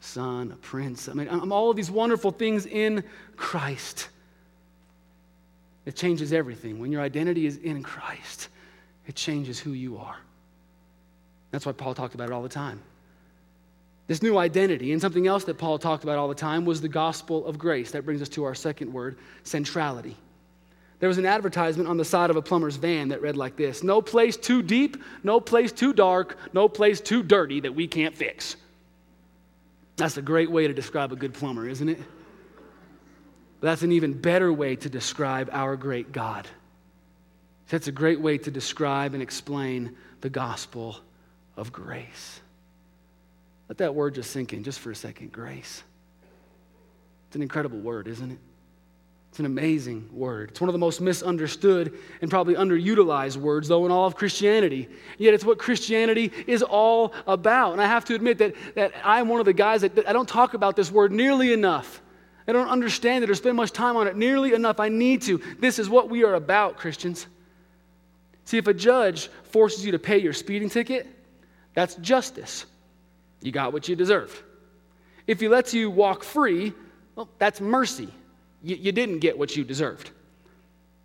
son, 0.00 0.52
a 0.52 0.56
prince. 0.56 1.08
I 1.08 1.14
mean, 1.14 1.28
I'm 1.28 1.52
all 1.52 1.70
of 1.70 1.76
these 1.76 1.90
wonderful 1.90 2.30
things 2.30 2.66
in 2.66 3.04
Christ. 3.36 4.08
It 5.84 5.94
changes 5.94 6.32
everything. 6.32 6.78
When 6.78 6.92
your 6.92 7.00
identity 7.00 7.46
is 7.46 7.56
in 7.58 7.82
Christ, 7.82 8.48
it 9.06 9.14
changes 9.14 9.58
who 9.58 9.72
you 9.72 9.98
are. 9.98 10.16
That's 11.50 11.64
why 11.64 11.72
Paul 11.72 11.94
talked 11.94 12.14
about 12.14 12.28
it 12.28 12.32
all 12.32 12.42
the 12.42 12.48
time. 12.48 12.82
This 14.08 14.22
new 14.22 14.36
identity, 14.36 14.92
and 14.92 15.00
something 15.00 15.26
else 15.26 15.44
that 15.44 15.58
Paul 15.58 15.78
talked 15.78 16.04
about 16.04 16.18
all 16.18 16.28
the 16.28 16.34
time, 16.34 16.64
was 16.64 16.80
the 16.80 16.88
gospel 16.88 17.44
of 17.46 17.58
grace. 17.58 17.90
That 17.92 18.04
brings 18.04 18.22
us 18.22 18.28
to 18.30 18.44
our 18.44 18.54
second 18.54 18.92
word 18.92 19.18
centrality. 19.42 20.16
There 20.98 21.08
was 21.08 21.18
an 21.18 21.26
advertisement 21.26 21.88
on 21.88 21.96
the 21.96 22.04
side 22.04 22.30
of 22.30 22.36
a 22.36 22.42
plumber's 22.42 22.76
van 22.76 23.08
that 23.08 23.20
read 23.20 23.36
like 23.36 23.56
this 23.56 23.82
No 23.82 24.00
place 24.00 24.36
too 24.36 24.62
deep, 24.62 24.96
no 25.22 25.40
place 25.40 25.72
too 25.72 25.92
dark, 25.92 26.38
no 26.52 26.68
place 26.68 27.00
too 27.00 27.22
dirty 27.22 27.60
that 27.60 27.74
we 27.74 27.86
can't 27.86 28.14
fix. 28.14 28.56
That's 29.96 30.16
a 30.16 30.22
great 30.22 30.50
way 30.50 30.66
to 30.66 30.74
describe 30.74 31.12
a 31.12 31.16
good 31.16 31.34
plumber, 31.34 31.68
isn't 31.68 31.88
it? 31.88 31.98
But 33.60 33.68
that's 33.68 33.82
an 33.82 33.92
even 33.92 34.12
better 34.12 34.52
way 34.52 34.76
to 34.76 34.90
describe 34.90 35.48
our 35.52 35.76
great 35.76 36.12
God. 36.12 36.46
That's 37.68 37.88
a 37.88 37.92
great 37.92 38.20
way 38.20 38.38
to 38.38 38.50
describe 38.50 39.14
and 39.14 39.22
explain 39.22 39.96
the 40.20 40.30
gospel 40.30 40.98
of 41.56 41.72
grace. 41.72 42.40
Let 43.68 43.78
that 43.78 43.94
word 43.94 44.14
just 44.14 44.30
sink 44.30 44.52
in 44.52 44.62
just 44.62 44.78
for 44.78 44.90
a 44.90 44.94
second 44.94 45.32
grace. 45.32 45.82
It's 47.28 47.36
an 47.36 47.42
incredible 47.42 47.80
word, 47.80 48.06
isn't 48.06 48.32
it? 48.32 48.38
It's 49.36 49.40
an 49.40 49.44
amazing 49.44 50.08
word. 50.14 50.48
It's 50.48 50.62
one 50.62 50.70
of 50.70 50.72
the 50.72 50.78
most 50.78 51.02
misunderstood 51.02 51.98
and 52.22 52.30
probably 52.30 52.54
underutilized 52.54 53.36
words, 53.36 53.68
though, 53.68 53.84
in 53.84 53.92
all 53.92 54.06
of 54.06 54.14
Christianity. 54.14 54.88
Yet 55.18 55.34
it's 55.34 55.44
what 55.44 55.58
Christianity 55.58 56.32
is 56.46 56.62
all 56.62 57.12
about. 57.26 57.72
And 57.72 57.82
I 57.82 57.86
have 57.86 58.06
to 58.06 58.14
admit 58.14 58.38
that, 58.38 58.54
that 58.76 58.94
I'm 59.04 59.28
one 59.28 59.38
of 59.38 59.44
the 59.44 59.52
guys 59.52 59.82
that, 59.82 59.94
that 59.96 60.08
I 60.08 60.14
don't 60.14 60.26
talk 60.26 60.54
about 60.54 60.74
this 60.74 60.90
word 60.90 61.12
nearly 61.12 61.52
enough. 61.52 62.00
I 62.48 62.52
don't 62.52 62.68
understand 62.70 63.24
it 63.24 63.28
or 63.28 63.34
spend 63.34 63.58
much 63.58 63.72
time 63.72 63.94
on 63.98 64.06
it 64.06 64.16
nearly 64.16 64.54
enough. 64.54 64.80
I 64.80 64.88
need 64.88 65.20
to. 65.24 65.36
This 65.58 65.78
is 65.78 65.86
what 65.86 66.08
we 66.08 66.24
are 66.24 66.32
about, 66.32 66.78
Christians. 66.78 67.26
See, 68.46 68.56
if 68.56 68.66
a 68.68 68.72
judge 68.72 69.28
forces 69.42 69.84
you 69.84 69.92
to 69.92 69.98
pay 69.98 70.16
your 70.16 70.32
speeding 70.32 70.70
ticket, 70.70 71.06
that's 71.74 71.96
justice. 71.96 72.64
You 73.42 73.52
got 73.52 73.74
what 73.74 73.86
you 73.86 73.96
deserved. 73.96 74.42
If 75.26 75.40
he 75.40 75.48
lets 75.48 75.74
you 75.74 75.90
walk 75.90 76.24
free, 76.24 76.72
well, 77.16 77.28
that's 77.38 77.60
mercy 77.60 78.08
you, 78.62 78.76
you 78.76 78.92
didn't 78.92 79.20
get 79.20 79.38
what 79.38 79.56
you 79.56 79.64
deserved. 79.64 80.10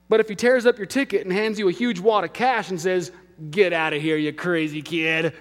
But 0.09 0.19
if 0.19 0.27
he 0.27 0.35
tears 0.35 0.65
up 0.65 0.77
your 0.77 0.87
ticket 0.87 1.23
and 1.23 1.31
hands 1.31 1.57
you 1.57 1.69
a 1.69 1.71
huge 1.71 1.99
wad 1.99 2.23
of 2.23 2.33
cash 2.33 2.69
and 2.69 2.79
says, 2.79 3.11
Get 3.49 3.73
out 3.73 3.93
of 3.93 4.01
here, 4.01 4.17
you 4.17 4.33
crazy 4.33 4.81
kid. 4.81 5.33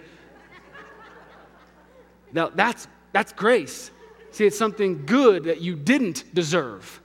now, 2.33 2.49
that's, 2.49 2.89
that's 3.13 3.33
grace. 3.33 3.91
See, 4.31 4.47
it's 4.47 4.57
something 4.57 5.05
good 5.05 5.45
that 5.45 5.61
you 5.61 5.77
didn't 5.77 6.33
deserve. 6.33 7.01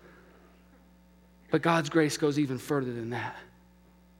But 1.52 1.62
God's 1.62 1.90
grace 1.90 2.18
goes 2.18 2.40
even 2.40 2.58
further 2.58 2.94
than 2.94 3.10
that. 3.10 3.36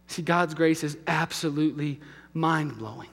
See, 0.08 0.22
God's 0.22 0.54
grace 0.54 0.84
is 0.84 0.98
absolutely 1.08 2.00
mind 2.34 2.78
blowing. 2.78 3.10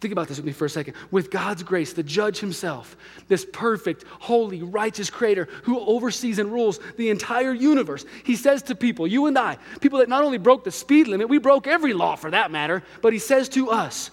Think 0.00 0.12
about 0.12 0.28
this 0.28 0.38
with 0.38 0.46
me 0.46 0.52
for 0.52 0.64
a 0.64 0.70
second. 0.70 0.94
With 1.10 1.30
God's 1.30 1.62
grace, 1.62 1.92
the 1.92 2.02
judge 2.02 2.40
himself, 2.40 2.96
this 3.28 3.44
perfect, 3.44 4.04
holy, 4.18 4.62
righteous 4.62 5.10
creator 5.10 5.46
who 5.64 5.78
oversees 5.78 6.38
and 6.38 6.50
rules 6.50 6.80
the 6.96 7.10
entire 7.10 7.52
universe, 7.52 8.06
he 8.24 8.34
says 8.34 8.62
to 8.62 8.74
people, 8.74 9.06
you 9.06 9.26
and 9.26 9.38
I, 9.38 9.58
people 9.80 9.98
that 9.98 10.08
not 10.08 10.24
only 10.24 10.38
broke 10.38 10.64
the 10.64 10.70
speed 10.70 11.06
limit, 11.06 11.28
we 11.28 11.36
broke 11.36 11.66
every 11.66 11.92
law 11.92 12.16
for 12.16 12.30
that 12.30 12.50
matter, 12.50 12.82
but 13.02 13.12
he 13.12 13.18
says 13.18 13.50
to 13.50 13.70
us, 13.70 14.10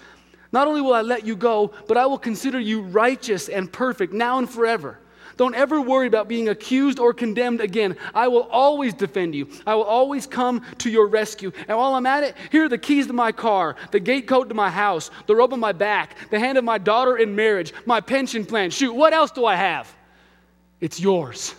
Not 0.52 0.68
only 0.68 0.82
will 0.82 0.94
I 0.94 1.04
let 1.04 1.26
you 1.26 1.38
go, 1.38 1.72
but 1.88 1.96
I 1.96 2.06
will 2.06 2.18
consider 2.18 2.60
you 2.60 2.82
righteous 2.82 3.48
and 3.48 3.72
perfect 3.72 4.12
now 4.12 4.40
and 4.40 4.50
forever. 4.50 5.00
Don't 5.38 5.56
ever 5.56 5.80
worry 5.80 6.08
about 6.08 6.28
being 6.28 6.50
accused 6.50 7.00
or 7.00 7.14
condemned 7.14 7.62
again. 7.62 7.96
I 8.14 8.28
will 8.28 8.48
always 8.52 8.94
defend 8.94 9.36
you. 9.36 9.48
I 9.66 9.76
will 9.76 9.84
always 9.84 10.26
come 10.26 10.64
to 10.80 10.90
your 10.90 11.08
rescue. 11.08 11.52
And 11.68 11.78
while 11.78 11.94
I'm 11.94 12.08
at 12.08 12.24
it, 12.24 12.36
here 12.52 12.66
are 12.66 12.70
the 12.70 12.78
keys 12.78 13.08
to 13.08 13.14
my 13.14 13.32
car, 13.32 13.76
the 13.92 14.00
gate 14.00 14.28
code 14.28 14.50
to 14.50 14.56
my 14.56 14.70
house, 14.70 15.12
the 15.28 15.36
robe 15.36 15.54
on 15.54 15.60
my 15.60 15.72
back, 15.72 16.16
the 16.32 16.40
hand 16.40 16.58
of 16.58 16.64
my 16.64 16.80
daughter 16.80 17.18
in 17.18 17.36
marriage, 17.36 17.74
my 17.86 18.02
pension 18.02 18.46
plan. 18.46 18.72
Shoot, 18.72 18.94
what 18.94 19.14
else 19.14 19.32
do 19.32 19.46
I 19.46 19.56
have? 19.56 19.94
It's 20.82 21.00
yours. 21.00 21.54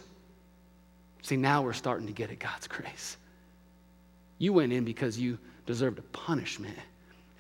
See, 1.23 1.37
now 1.37 1.63
we're 1.63 1.73
starting 1.73 2.07
to 2.07 2.13
get 2.13 2.31
at 2.31 2.39
God's 2.39 2.67
grace. 2.67 3.17
You 4.39 4.53
went 4.53 4.73
in 4.73 4.85
because 4.85 5.19
you 5.19 5.39
deserved 5.67 5.99
a 5.99 6.03
punishment, 6.03 6.79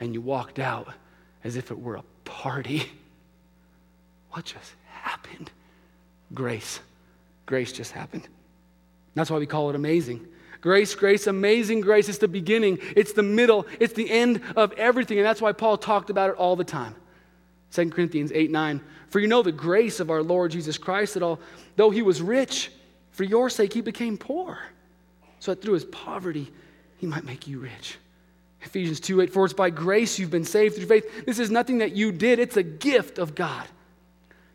and 0.00 0.12
you 0.12 0.20
walked 0.20 0.58
out 0.58 0.88
as 1.42 1.56
if 1.56 1.70
it 1.70 1.78
were 1.78 1.96
a 1.96 2.04
party. 2.24 2.84
What 4.30 4.44
just 4.44 4.72
happened? 4.90 5.50
Grace. 6.34 6.80
Grace 7.46 7.72
just 7.72 7.92
happened. 7.92 8.28
That's 9.14 9.30
why 9.30 9.38
we 9.38 9.46
call 9.46 9.70
it 9.70 9.76
amazing. 9.76 10.26
Grace, 10.60 10.94
grace, 10.94 11.26
amazing 11.26 11.80
grace. 11.80 12.08
It's 12.08 12.18
the 12.18 12.28
beginning, 12.28 12.78
it's 12.96 13.12
the 13.12 13.22
middle, 13.22 13.66
it's 13.78 13.94
the 13.94 14.10
end 14.10 14.40
of 14.56 14.72
everything. 14.72 15.18
And 15.18 15.26
that's 15.26 15.40
why 15.40 15.52
Paul 15.52 15.78
talked 15.78 16.10
about 16.10 16.30
it 16.30 16.36
all 16.36 16.56
the 16.56 16.64
time. 16.64 16.94
2 17.72 17.90
Corinthians 17.90 18.32
8 18.32 18.50
9. 18.50 18.80
For 19.08 19.20
you 19.20 19.28
know 19.28 19.42
the 19.42 19.52
grace 19.52 20.00
of 20.00 20.10
our 20.10 20.22
Lord 20.22 20.50
Jesus 20.50 20.76
Christ, 20.76 21.14
that 21.14 21.22
although 21.22 21.90
he 21.90 22.02
was 22.02 22.20
rich, 22.20 22.70
for 23.12 23.24
your 23.24 23.48
sake 23.50 23.72
he 23.72 23.80
became 23.80 24.18
poor, 24.18 24.58
so 25.38 25.52
that 25.52 25.62
through 25.62 25.74
his 25.74 25.84
poverty 25.86 26.52
he 26.98 27.06
might 27.06 27.24
make 27.24 27.46
you 27.46 27.58
rich. 27.58 27.98
Ephesians 28.62 29.00
2 29.00 29.20
8, 29.22 29.32
for 29.32 29.44
it's 29.44 29.54
by 29.54 29.70
grace 29.70 30.18
you've 30.18 30.30
been 30.30 30.44
saved 30.44 30.76
through 30.76 30.86
faith. 30.86 31.24
This 31.24 31.38
is 31.38 31.50
nothing 31.50 31.78
that 31.78 31.92
you 31.92 32.10
did, 32.10 32.38
it's 32.38 32.56
a 32.56 32.62
gift 32.62 33.18
of 33.18 33.34
God. 33.34 33.66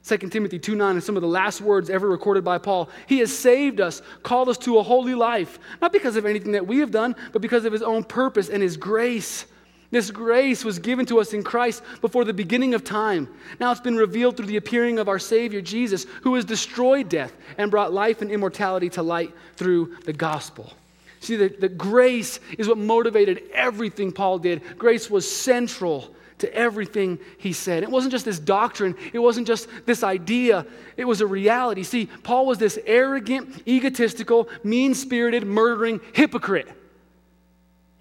2 0.06 0.18
Timothy 0.18 0.60
2 0.60 0.76
9 0.76 0.98
is 0.98 1.06
some 1.06 1.16
of 1.16 1.22
the 1.22 1.28
last 1.28 1.62
words 1.62 1.90
ever 1.90 2.10
recorded 2.10 2.44
by 2.44 2.58
Paul. 2.58 2.90
He 3.08 3.20
has 3.20 3.36
saved 3.36 3.80
us, 3.80 4.02
called 4.22 4.50
us 4.50 4.58
to 4.60 4.78
a 4.78 4.84
holy 4.84 5.16
life, 5.16 5.60
not 5.82 5.94
because 5.94 6.18
of 6.18 6.26
anything 6.26 6.52
that 6.52 6.68
we 6.68 6.80
have 6.80 6.92
done, 6.92 7.16
but 7.32 7.42
because 7.42 7.64
of 7.64 7.72
his 7.72 7.82
own 7.82 8.04
purpose 8.04 8.50
and 8.50 8.62
his 8.62 8.76
grace. 8.76 9.46
This 9.92 10.12
grace 10.12 10.66
was 10.66 10.80
given 10.80 11.06
to 11.06 11.20
us 11.20 11.34
in 11.34 11.44
Christ 11.44 11.84
before 12.02 12.26
the 12.26 12.34
beginning 12.34 12.74
of 12.74 12.84
time. 12.84 13.30
Now 13.60 13.72
it's 13.72 13.80
been 13.80 13.96
revealed 13.96 14.36
through 14.36 14.48
the 14.48 14.58
appearing 14.58 15.00
of 15.00 15.08
our 15.08 15.20
Savior 15.20 15.62
Jesus, 15.62 16.06
who 16.24 16.36
has 16.36 16.44
destroyed 16.44 17.08
death 17.08 17.32
and 17.58 17.72
brought 17.72 17.94
life 17.94 18.22
and 18.22 18.32
immortality 18.32 18.90
to 18.90 19.04
light 19.04 19.32
through 19.56 19.96
the 20.04 20.12
gospel. 20.12 20.74
See, 21.22 21.38
the, 21.38 21.48
the 21.48 21.70
grace 21.70 22.42
is 22.58 22.68
what 22.68 22.78
motivated 22.78 23.44
everything 23.54 24.12
Paul 24.12 24.40
did. 24.40 24.64
Grace 24.78 25.10
was 25.10 25.32
central 25.32 26.14
to 26.44 26.54
everything 26.54 27.20
he 27.38 27.54
said. 27.54 27.84
It 27.84 27.90
wasn't 27.90 28.12
just 28.12 28.26
this 28.26 28.38
doctrine, 28.38 28.96
it 29.14 29.20
wasn't 29.20 29.48
just 29.48 29.70
this 29.86 30.04
idea, 30.04 30.66
it 30.98 31.06
was 31.06 31.22
a 31.22 31.26
reality. 31.26 31.84
See, 31.84 32.08
Paul 32.24 32.46
was 32.46 32.58
this 32.58 32.78
arrogant, 32.86 33.66
egotistical, 33.66 34.50
mean 34.62 34.94
spirited, 34.94 35.46
murdering 35.46 36.02
hypocrite. 36.14 36.68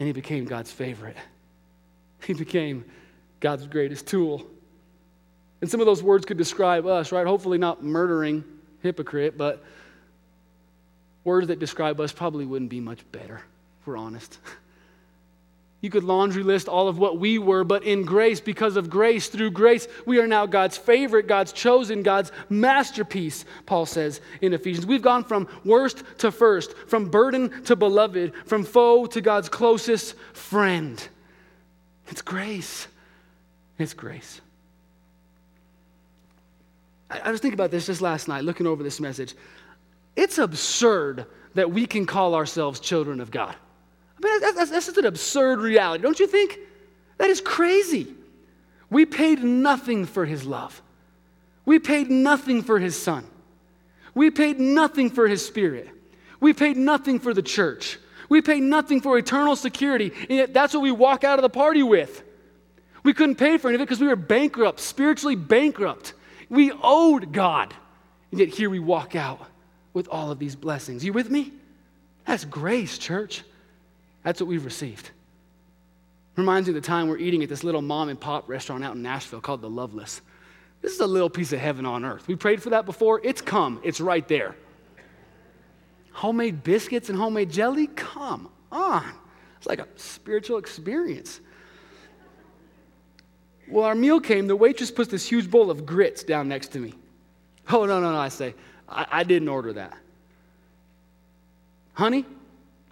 And 0.01 0.09
he 0.09 0.13
became 0.13 0.45
God's 0.45 0.71
favorite. 0.71 1.17
He 2.25 2.35
became 2.35 2.85
God's 3.41 3.67
greatest 3.67 4.07
tool. 4.07 4.47
And 5.61 5.69
some 5.69 5.81
of 5.81 5.87
those 5.87 6.05
words 6.05 6.25
could 6.25 6.37
describe 6.37 6.87
us, 6.87 7.11
right? 7.11 7.27
Hopefully, 7.27 7.59
not 7.59 7.83
murdering 7.83 8.45
hypocrite, 8.81 9.37
but 9.37 9.65
words 11.25 11.49
that 11.49 11.59
describe 11.59 11.99
us 12.01 12.13
probably 12.13 12.47
wouldn't 12.47 12.71
be 12.71 12.79
much 12.79 13.01
better, 13.11 13.43
if 13.81 13.87
we're 13.89 13.97
honest. 13.97 14.39
You 15.83 15.90
could 15.90 16.05
laundry 16.05 16.45
list 16.45 16.68
all 16.68 16.87
of 16.87 16.99
what 16.99 17.18
we 17.18 17.38
were, 17.38 17.64
but 17.64 17.83
in 17.83 18.05
grace, 18.05 18.40
because 18.40 18.77
of 18.77 18.88
grace, 18.88 19.27
through 19.27 19.51
grace, 19.51 19.88
we 20.07 20.21
are 20.21 20.29
now 20.29 20.47
God's 20.47 20.79
favorite, 20.79 21.27
God's 21.27 21.53
chosen, 21.53 22.05
God's 22.05 22.31
masterpiece, 22.49 23.45
Paul 23.66 23.85
says 23.85 24.21
in 24.40 24.55
Ephesians. 24.55 24.87
We've 24.87 25.03
gone 25.03 25.25
from 25.25 25.49
worst 25.64 26.05
to 26.18 26.31
first, 26.31 26.77
from 26.87 27.11
burden 27.11 27.64
to 27.64 27.75
beloved, 27.75 28.33
from 28.47 28.62
foe 28.62 29.07
to 29.07 29.21
God's 29.21 29.49
closest 29.49 30.14
friend. 30.33 31.07
It's 32.07 32.23
grace. 32.23 32.87
It's 33.77 33.92
grace. 33.92 34.40
I, 37.11 37.18
I 37.25 37.31
was 37.33 37.40
thinking 37.40 37.59
about 37.59 37.73
this 37.73 37.87
just 37.87 38.01
last 38.01 38.29
night, 38.29 38.45
looking 38.45 38.68
over 38.68 38.85
this 38.85 39.01
message. 39.01 39.35
It's 40.14 40.38
absurd 40.38 41.27
that 41.55 41.73
we 41.73 41.88
can 41.88 42.07
call 42.07 42.37
ourselves 42.37 42.79
children 42.79 43.21
of 43.21 43.33
God. 43.33 43.57
I 44.23 44.29
mean, 44.29 44.41
that's, 44.41 44.57
that's, 44.57 44.71
that's 44.71 44.87
just 44.87 44.99
an 44.99 45.07
absurd 45.07 45.61
reality, 45.61 46.03
don't 46.03 46.19
you 46.19 46.27
think? 46.27 46.59
That 47.19 47.31
is 47.31 47.41
crazy. 47.41 48.15
We 48.91 49.07
paid 49.07 49.43
nothing 49.43 50.07
for 50.07 50.25
his 50.25 50.45
love. 50.45 50.83
We 51.65 51.79
paid 51.79 52.11
nothing 52.11 52.63
for 52.63 52.79
his 52.79 53.01
son. 53.01 53.27
We 54.15 54.31
paid 54.31 54.61
nothing 54.61 55.11
for 55.11 55.27
his 55.27 55.45
spirit. 55.45 55.89
We 56.41 56.53
paid 56.53 56.77
nothing 56.77 57.19
for 57.19 57.33
the 57.33 57.43
church. 57.43 57.99
We 58.29 58.43
paid 58.43 58.63
nothing 58.63 59.01
for 59.01 59.17
eternal 59.17 59.57
security. 59.57 60.13
And 60.29 60.31
yet 60.31 60.55
that's 60.55 60.75
what 60.75 60.83
we 60.83 60.93
walk 60.93 61.25
out 61.25 61.39
of 61.39 61.43
the 61.43 61.51
party 61.51 61.83
with. 61.83 62.23
We 63.05 63.15
couldn't 63.15 63.37
pay 63.37 63.59
for 63.59 63.69
any 63.69 63.77
of 63.77 63.81
it 63.81 63.85
because 63.85 64.01
we 64.01 64.09
were 64.09 64.17
bankrupt, 64.17 64.81
spiritually 64.81 65.37
bankrupt. 65.37 66.15
We 66.49 66.73
owed 66.83 67.33
God. 67.33 67.75
And 68.31 68.41
yet 68.41 68.49
here 68.49 68.71
we 68.71 68.79
walk 68.79 69.17
out 69.17 69.41
with 69.93 70.09
all 70.09 70.31
of 70.31 70.39
these 70.39 70.57
blessings. 70.57 71.05
You 71.05 71.13
with 71.13 71.31
me? 71.31 71.53
That's 72.27 72.45
grace, 72.45 72.99
church. 72.99 73.45
That's 74.23 74.41
what 74.41 74.49
we've 74.49 74.65
received. 74.65 75.11
Reminds 76.37 76.69
me 76.69 76.77
of 76.77 76.83
the 76.83 76.87
time 76.87 77.09
we're 77.09 77.19
eating 77.19 77.43
at 77.43 77.49
this 77.49 77.63
little 77.65 77.83
mom 77.83 78.09
and 78.09 78.19
pop 78.19 78.49
restaurant 78.49 78.85
out 78.85 78.95
in 78.95 79.03
Nashville 79.03 79.41
called 79.41 79.61
The 79.61 79.69
Loveless. 79.69 80.23
This 80.81 80.93
is 80.93 81.01
a 81.01 81.07
little 81.07 81.31
piece 81.31 81.53
of 81.53 81.61
heaven 81.61 81.85
on 81.85 82.05
earth. 82.05 82.27
We 82.27 82.37
prayed 82.37 82.63
for 82.63 82.71
that 82.71 82.87
before. 82.87 83.21
It's 83.23 83.41
come, 83.41 83.81
it's 83.85 84.01
right 84.01 84.27
there. 84.27 84.57
Homemade 86.13 86.63
biscuits 86.63 87.09
and 87.09 87.19
homemade 87.19 87.51
jelly? 87.51 87.87
Come 87.89 88.49
on. 88.71 89.05
It's 89.59 89.67
like 89.67 89.79
a 89.79 89.87
spiritual 89.97 90.59
experience. 90.59 91.41
Well, 93.69 93.85
our 93.85 93.95
meal 93.95 94.21
came, 94.21 94.47
the 94.47 94.57
waitress 94.57 94.91
puts 94.91 95.11
this 95.11 95.27
huge 95.27 95.51
bowl 95.51 95.71
of 95.71 95.87
grits 95.87 96.25
down 96.25 96.49
next 96.49 96.69
to 96.69 96.79
me. 96.79 96.95
Oh, 97.71 97.87
no, 97.87 98.01
no, 98.01 98.13
no, 98.13 98.19
I 98.19 98.29
say, 98.29 98.55
I, 98.89 99.07
I 99.11 99.23
didn't 99.25 99.49
order 99.49 99.73
that. 99.75 99.97
Honey, 101.95 102.27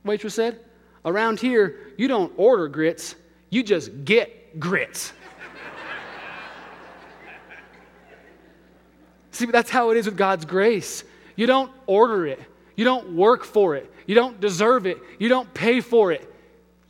waitress 0.04 0.34
said, 0.34 0.60
Around 1.04 1.40
here, 1.40 1.92
you 1.96 2.08
don't 2.08 2.32
order 2.36 2.68
grits, 2.68 3.14
you 3.48 3.62
just 3.62 4.04
get 4.04 4.60
grits. 4.60 5.12
See, 9.30 9.46
that's 9.46 9.70
how 9.70 9.90
it 9.90 9.96
is 9.96 10.06
with 10.06 10.16
God's 10.16 10.44
grace. 10.44 11.04
You 11.36 11.46
don't 11.46 11.72
order 11.86 12.26
it, 12.26 12.40
you 12.76 12.84
don't 12.84 13.16
work 13.16 13.44
for 13.44 13.76
it, 13.76 13.90
you 14.06 14.14
don't 14.14 14.40
deserve 14.40 14.86
it, 14.86 14.98
you 15.18 15.28
don't 15.28 15.52
pay 15.54 15.80
for 15.80 16.12
it. 16.12 16.26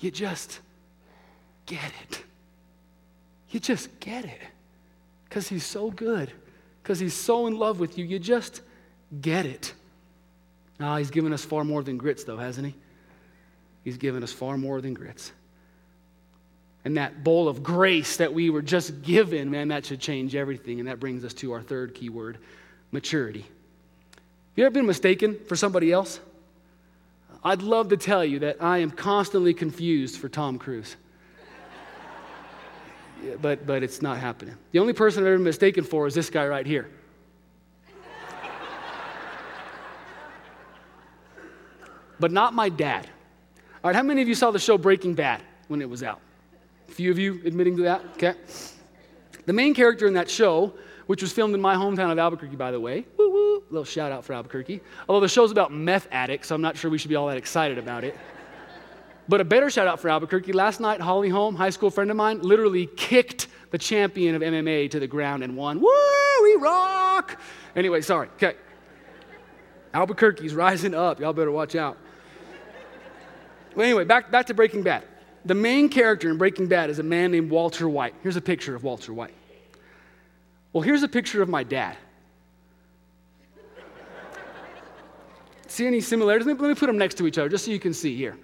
You 0.01 0.11
just 0.11 0.61
get 1.67 1.93
it. 2.03 2.25
You 3.51 3.61
just 3.61 4.01
get 4.01 4.25
it. 4.25 4.41
Because 5.29 5.47
He's 5.47 5.65
so 5.65 5.91
good, 5.91 6.33
because 6.83 6.99
He's 6.99 7.15
so 7.15 7.47
in 7.47 7.59
love 7.59 7.79
with 7.79 7.99
you. 7.99 8.05
You 8.05 8.19
just 8.19 8.63
get 9.21 9.47
it. 9.47 9.75
Ah, 10.81 10.97
he's 10.97 11.11
given 11.11 11.33
us 11.33 11.45
far 11.45 11.65
more 11.65 11.83
than 11.83 11.99
grits, 11.99 12.25
though, 12.25 12.39
hasn't 12.39 12.67
he? 12.67 12.75
He's 13.85 13.97
given 13.97 14.23
us 14.23 14.33
far 14.33 14.59
more 14.59 14.81
than 14.81 14.95
grits. 14.95 15.33
And 16.85 16.97
that 16.97 17.23
bowl 17.23 17.49
of 17.49 17.63
grace 17.63 18.17
that 18.19 18.33
we 18.33 18.51
were 18.51 18.63
just 18.63 19.03
given, 19.03 19.51
man, 19.51 19.69
that 19.69 19.85
should 19.85 20.01
change 20.01 20.35
everything. 20.35 20.81
And 20.81 20.89
that 20.89 20.99
brings 20.99 21.25
us 21.25 21.35
to 21.35 21.53
our 21.53 21.63
third 21.63 21.95
key 21.95 22.09
word 22.09 22.39
maturity. 22.91 23.43
Have 23.43 24.57
you 24.57 24.65
ever 24.65 24.73
been 24.73 24.87
mistaken 24.87 25.39
for 25.47 25.57
somebody 25.57 25.93
else? 25.93 26.21
I'd 27.45 27.63
love 27.63 27.89
to 27.91 27.97
tell 27.97 28.25
you 28.25 28.41
that 28.41 28.57
I 28.61 28.79
am 28.79 28.91
constantly 28.91 29.55
confused 29.55 30.19
for 30.19 30.29
Tom 30.29 30.59
Cruise. 30.59 30.97
but, 33.41 33.67
but 33.67 33.83
it's 33.83 34.03
not 34.03 34.19
happening. 34.19 34.57
The 34.73 34.79
only 34.79 34.93
person 34.93 35.23
I've 35.23 35.29
ever 35.29 35.37
been 35.37 35.45
mistaken 35.45 35.85
for 35.85 36.07
is 36.07 36.15
this 36.15 36.29
guy 36.29 36.47
right 36.47 36.67
here. 36.67 36.91
but 42.19 42.33
not 42.33 42.53
my 42.53 42.69
dad. 42.69 43.09
All 43.83 43.89
right, 43.89 43.97
how 43.97 44.03
many 44.03 44.21
of 44.21 44.29
you 44.29 44.35
saw 44.35 44.51
the 44.51 44.59
show 44.59 44.77
Breaking 44.77 45.15
Bad 45.15 45.41
when 45.69 45.81
it 45.81 45.89
was 45.89 46.03
out? 46.03 46.21
A 46.91 46.93
few 46.93 47.11
of 47.11 47.19
you 47.19 47.41
admitting 47.47 47.79
to 47.79 47.85
that? 47.85 48.05
Okay. 48.13 48.35
The 49.47 49.55
main 49.55 49.73
character 49.73 50.07
in 50.07 50.13
that 50.15 50.29
show, 50.29 50.75
which 51.07 51.23
was 51.23 51.33
filmed 51.33 51.55
in 51.55 51.63
my 51.63 51.75
hometown 51.75 52.13
of 52.13 52.19
Albuquerque, 52.19 52.57
by 52.57 52.73
the 52.73 52.81
way, 52.81 53.07
woo 53.17 53.31
woo, 53.31 53.63
little 53.71 53.87
shout 53.87 54.13
out 54.13 54.23
for 54.23 54.35
Albuquerque. 54.35 54.83
Although 55.09 55.21
the 55.21 55.31
show's 55.31 55.51
about 55.51 55.73
meth 55.73 56.09
addicts, 56.13 56.49
so 56.49 56.55
I'm 56.55 56.61
not 56.61 56.77
sure 56.77 56.91
we 56.91 56.99
should 56.99 57.09
be 57.09 57.17
all 57.17 57.29
that 57.29 57.39
excited 57.39 57.79
about 57.79 58.05
it. 58.05 58.19
But 59.31 59.41
a 59.41 59.45
better 59.45 59.71
shout 59.71 59.87
out 59.87 59.99
for 59.99 60.11
Albuquerque. 60.11 60.53
Last 60.53 60.81
night, 60.81 61.01
Holly 61.01 61.31
Holm, 61.31 61.57
high 61.57 61.71
school 61.71 61.91
friend 61.91 62.11
of 62.11 62.19
mine, 62.19 62.43
literally 62.43 62.85
kicked 62.85 63.47
the 63.71 63.79
champion 63.79 64.35
of 64.35 64.43
MMA 64.43 64.91
to 64.91 65.01
the 65.01 65.07
ground 65.07 65.43
and 65.43 65.57
won. 65.57 65.81
Woo, 65.81 66.43
we 66.43 66.55
rock! 66.57 67.41
Anyway, 67.75 68.03
sorry. 68.03 68.29
Okay. 68.35 68.57
Albuquerque's 69.95 70.53
rising 70.53 70.95
up. 70.95 71.19
Y'all 71.19 71.33
better 71.33 71.51
watch 71.51 71.77
out. 71.77 71.97
Well, 73.75 73.85
anyway, 73.85 74.05
back, 74.05 74.31
back 74.31 74.47
to 74.47 74.55
Breaking 74.55 74.83
Bad. 74.83 75.05
The 75.45 75.55
main 75.55 75.89
character 75.89 76.29
in 76.29 76.39
Breaking 76.39 76.67
Bad 76.67 76.91
is 76.91 76.99
a 76.99 77.03
man 77.03 77.33
named 77.33 77.51
Walter 77.51 77.89
White. 77.89 78.15
Here's 78.23 78.37
a 78.37 78.41
picture 78.41 78.75
of 78.75 78.85
Walter 78.85 79.13
White. 79.13 79.35
Well, 80.73 80.83
here's 80.83 81.03
a 81.03 81.09
picture 81.09 81.43
of 81.43 81.49
my 81.49 81.65
dad. 81.65 81.97
see 85.67 85.87
any 85.87 86.01
similarities? 86.01 86.47
Let 86.47 86.57
me, 86.57 86.63
let 86.63 86.69
me 86.69 86.75
put 86.75 86.87
them 86.87 86.99
next 86.99 87.15
to 87.19 87.27
each 87.27 87.39
other 87.39 87.49
just 87.49 87.65
so 87.65 87.71
you 87.71 87.79
can 87.79 87.95
see 87.95 88.17
here. 88.17 88.37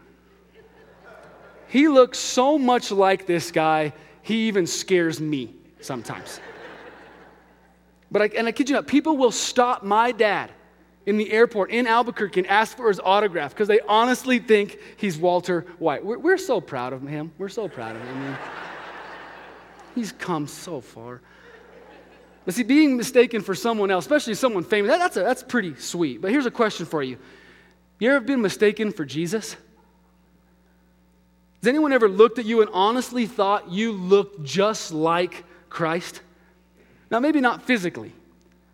He 1.69 1.89
looks 1.89 2.19
so 2.19 2.57
much 2.59 2.91
like 2.91 3.27
this 3.27 3.51
guy, 3.51 3.93
he 4.23 4.47
even 4.49 4.67
scares 4.67 5.21
me 5.21 5.55
sometimes. 5.81 6.41
But 8.11 8.23
I, 8.23 8.27
and 8.37 8.47
I 8.47 8.53
kid 8.53 8.69
you 8.69 8.77
not, 8.77 8.87
people 8.87 9.17
will 9.17 9.33
stop 9.33 9.83
my 9.83 10.13
dad 10.13 10.53
in 11.07 11.17
the 11.17 11.31
airport 11.31 11.71
in 11.71 11.87
Albuquerque 11.87 12.41
and 12.41 12.49
ask 12.49 12.77
for 12.77 12.89
his 12.89 13.01
autograph 13.01 13.53
because 13.53 13.69
they 13.69 13.81
honestly 13.89 14.41
think 14.41 14.79
he's 14.97 15.17
Walter 15.17 15.65
White. 15.79 16.05
We're, 16.05 16.19
we're, 16.19 16.37
so 16.37 16.61
proud 16.61 16.93
of 16.93 17.03
him. 17.07 17.33
We're 17.39 17.49
so 17.49 17.69
proud 17.69 17.95
of 17.95 18.03
him. 18.03 18.17
I 18.17 18.21
mean, 18.21 18.37
he's 19.95 20.13
come 20.13 20.49
so 20.49 20.81
far. 20.81 21.21
But 22.45 22.55
see, 22.55 22.65
being 22.65 22.97
mistaken 22.97 23.41
for 23.41 23.55
someone 23.55 23.91
else, 23.91 24.05
especially 24.05 24.35
someone 24.35 24.65
famous, 24.65 24.91
that, 24.91 24.99
that's, 24.99 25.17
a, 25.17 25.21
that's 25.21 25.43
pretty 25.43 25.77
sweet. 25.77 26.21
But 26.21 26.33
here's 26.33 26.47
a 26.47 26.51
question 26.51 26.87
for 26.87 27.03
you 27.03 27.19
You 28.01 28.11
ever 28.13 28.25
been 28.25 28.43
mistaken 28.43 28.93
for 28.93 29.05
Jesus? 29.05 29.57
Has 31.63 31.69
anyone 31.69 31.93
ever 31.93 32.09
looked 32.09 32.39
at 32.39 32.45
you 32.45 32.61
and 32.61 32.71
honestly 32.73 33.27
thought 33.27 33.71
you 33.71 33.93
looked 33.93 34.43
just 34.45 34.93
like 34.93 35.45
Christ? 35.71 36.21
Now, 37.11 37.21
maybe 37.21 37.41
not 37.41 37.63
physically. 37.63 38.13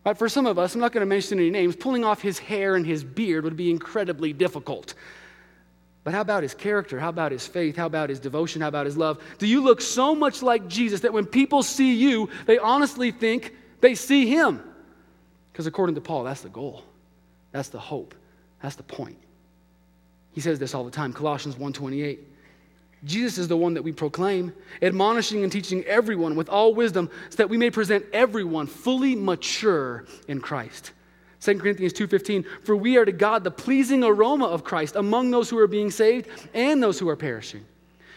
Right, 0.04 0.18
for 0.18 0.28
some 0.28 0.46
of 0.46 0.58
us, 0.58 0.74
I'm 0.74 0.80
not 0.80 0.92
going 0.92 1.02
to 1.02 1.06
mention 1.06 1.38
any 1.38 1.50
names, 1.50 1.76
pulling 1.76 2.04
off 2.04 2.20
his 2.20 2.38
hair 2.38 2.74
and 2.74 2.84
his 2.84 3.04
beard 3.04 3.44
would 3.44 3.56
be 3.56 3.70
incredibly 3.70 4.32
difficult. 4.32 4.94
But 6.04 6.12
how 6.12 6.20
about 6.20 6.42
his 6.42 6.54
character? 6.54 6.98
How 6.98 7.08
about 7.08 7.30
his 7.30 7.46
faith? 7.46 7.76
How 7.76 7.86
about 7.86 8.10
his 8.10 8.18
devotion? 8.18 8.60
How 8.60 8.68
about 8.68 8.86
his 8.86 8.96
love? 8.96 9.22
Do 9.38 9.46
you 9.46 9.62
look 9.62 9.80
so 9.80 10.14
much 10.14 10.42
like 10.42 10.66
Jesus 10.66 11.00
that 11.00 11.12
when 11.12 11.26
people 11.26 11.62
see 11.62 11.94
you, 11.94 12.28
they 12.46 12.58
honestly 12.58 13.12
think 13.12 13.54
they 13.80 13.94
see 13.94 14.26
him? 14.26 14.62
Because 15.52 15.68
according 15.68 15.94
to 15.94 16.00
Paul, 16.00 16.24
that's 16.24 16.40
the 16.40 16.48
goal. 16.48 16.82
That's 17.52 17.68
the 17.68 17.78
hope. 17.78 18.16
That's 18.60 18.74
the 18.74 18.82
point. 18.82 19.18
He 20.32 20.40
says 20.40 20.58
this 20.58 20.74
all 20.74 20.82
the 20.82 20.90
time, 20.90 21.12
Colossians 21.12 21.56
1:28. 21.56 22.18
Jesus 23.04 23.36
is 23.38 23.48
the 23.48 23.56
one 23.56 23.74
that 23.74 23.82
we 23.82 23.92
proclaim, 23.92 24.52
admonishing 24.80 25.42
and 25.42 25.50
teaching 25.50 25.84
everyone 25.84 26.36
with 26.36 26.48
all 26.48 26.74
wisdom, 26.74 27.10
so 27.30 27.36
that 27.36 27.50
we 27.50 27.56
may 27.56 27.70
present 27.70 28.04
everyone 28.12 28.66
fully 28.66 29.16
mature 29.16 30.04
in 30.28 30.40
Christ. 30.40 30.92
2 31.40 31.58
Corinthians 31.58 31.92
2:15 31.92 32.44
For 32.62 32.76
we 32.76 32.96
are 32.96 33.04
to 33.04 33.12
God 33.12 33.42
the 33.42 33.50
pleasing 33.50 34.04
aroma 34.04 34.46
of 34.46 34.62
Christ 34.62 34.94
among 34.94 35.32
those 35.32 35.50
who 35.50 35.58
are 35.58 35.66
being 35.66 35.90
saved 35.90 36.28
and 36.54 36.80
those 36.80 37.00
who 37.00 37.08
are 37.08 37.16
perishing. 37.16 37.64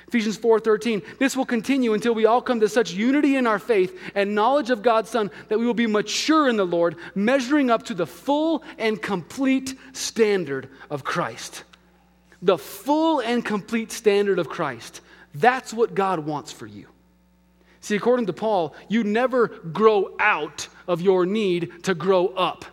Ephesians 0.07 0.37
4:13 0.37 1.01
This 1.17 1.35
will 1.35 1.45
continue 1.45 1.93
until 1.95 2.13
we 2.13 2.27
all 2.27 2.41
come 2.41 2.59
to 2.59 2.69
such 2.69 2.91
unity 2.91 3.37
in 3.37 3.47
our 3.47 3.57
faith 3.57 3.99
and 4.13 4.35
knowledge 4.35 4.69
of 4.69 4.83
God's 4.83 5.09
son 5.09 5.31
that 5.49 5.57
we 5.57 5.65
will 5.65 5.73
be 5.73 5.87
mature 5.87 6.47
in 6.47 6.57
the 6.57 6.65
Lord, 6.65 6.95
measuring 7.15 7.71
up 7.71 7.81
to 7.83 7.95
the 7.95 8.05
full 8.05 8.63
and 8.77 9.01
complete 9.01 9.73
standard 9.93 10.69
of 10.91 11.03
Christ 11.03 11.63
the 12.41 12.57
full 12.57 13.19
and 13.19 13.43
complete 13.43 13.91
standard 13.91 14.39
of 14.39 14.49
Christ. 14.49 15.01
That's 15.33 15.73
what 15.73 15.95
God 15.95 16.19
wants 16.19 16.51
for 16.51 16.67
you. 16.67 16.87
See, 17.81 17.95
according 17.95 18.25
to 18.27 18.33
Paul, 18.33 18.75
you 18.89 19.03
never 19.03 19.47
grow 19.47 20.15
out 20.19 20.67
of 20.87 21.01
your 21.01 21.25
need 21.25 21.83
to 21.83 21.93
grow 21.93 22.27
up 22.27 22.65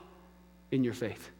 in 0.71 0.85
your 0.85 0.95
faith. 0.95 1.31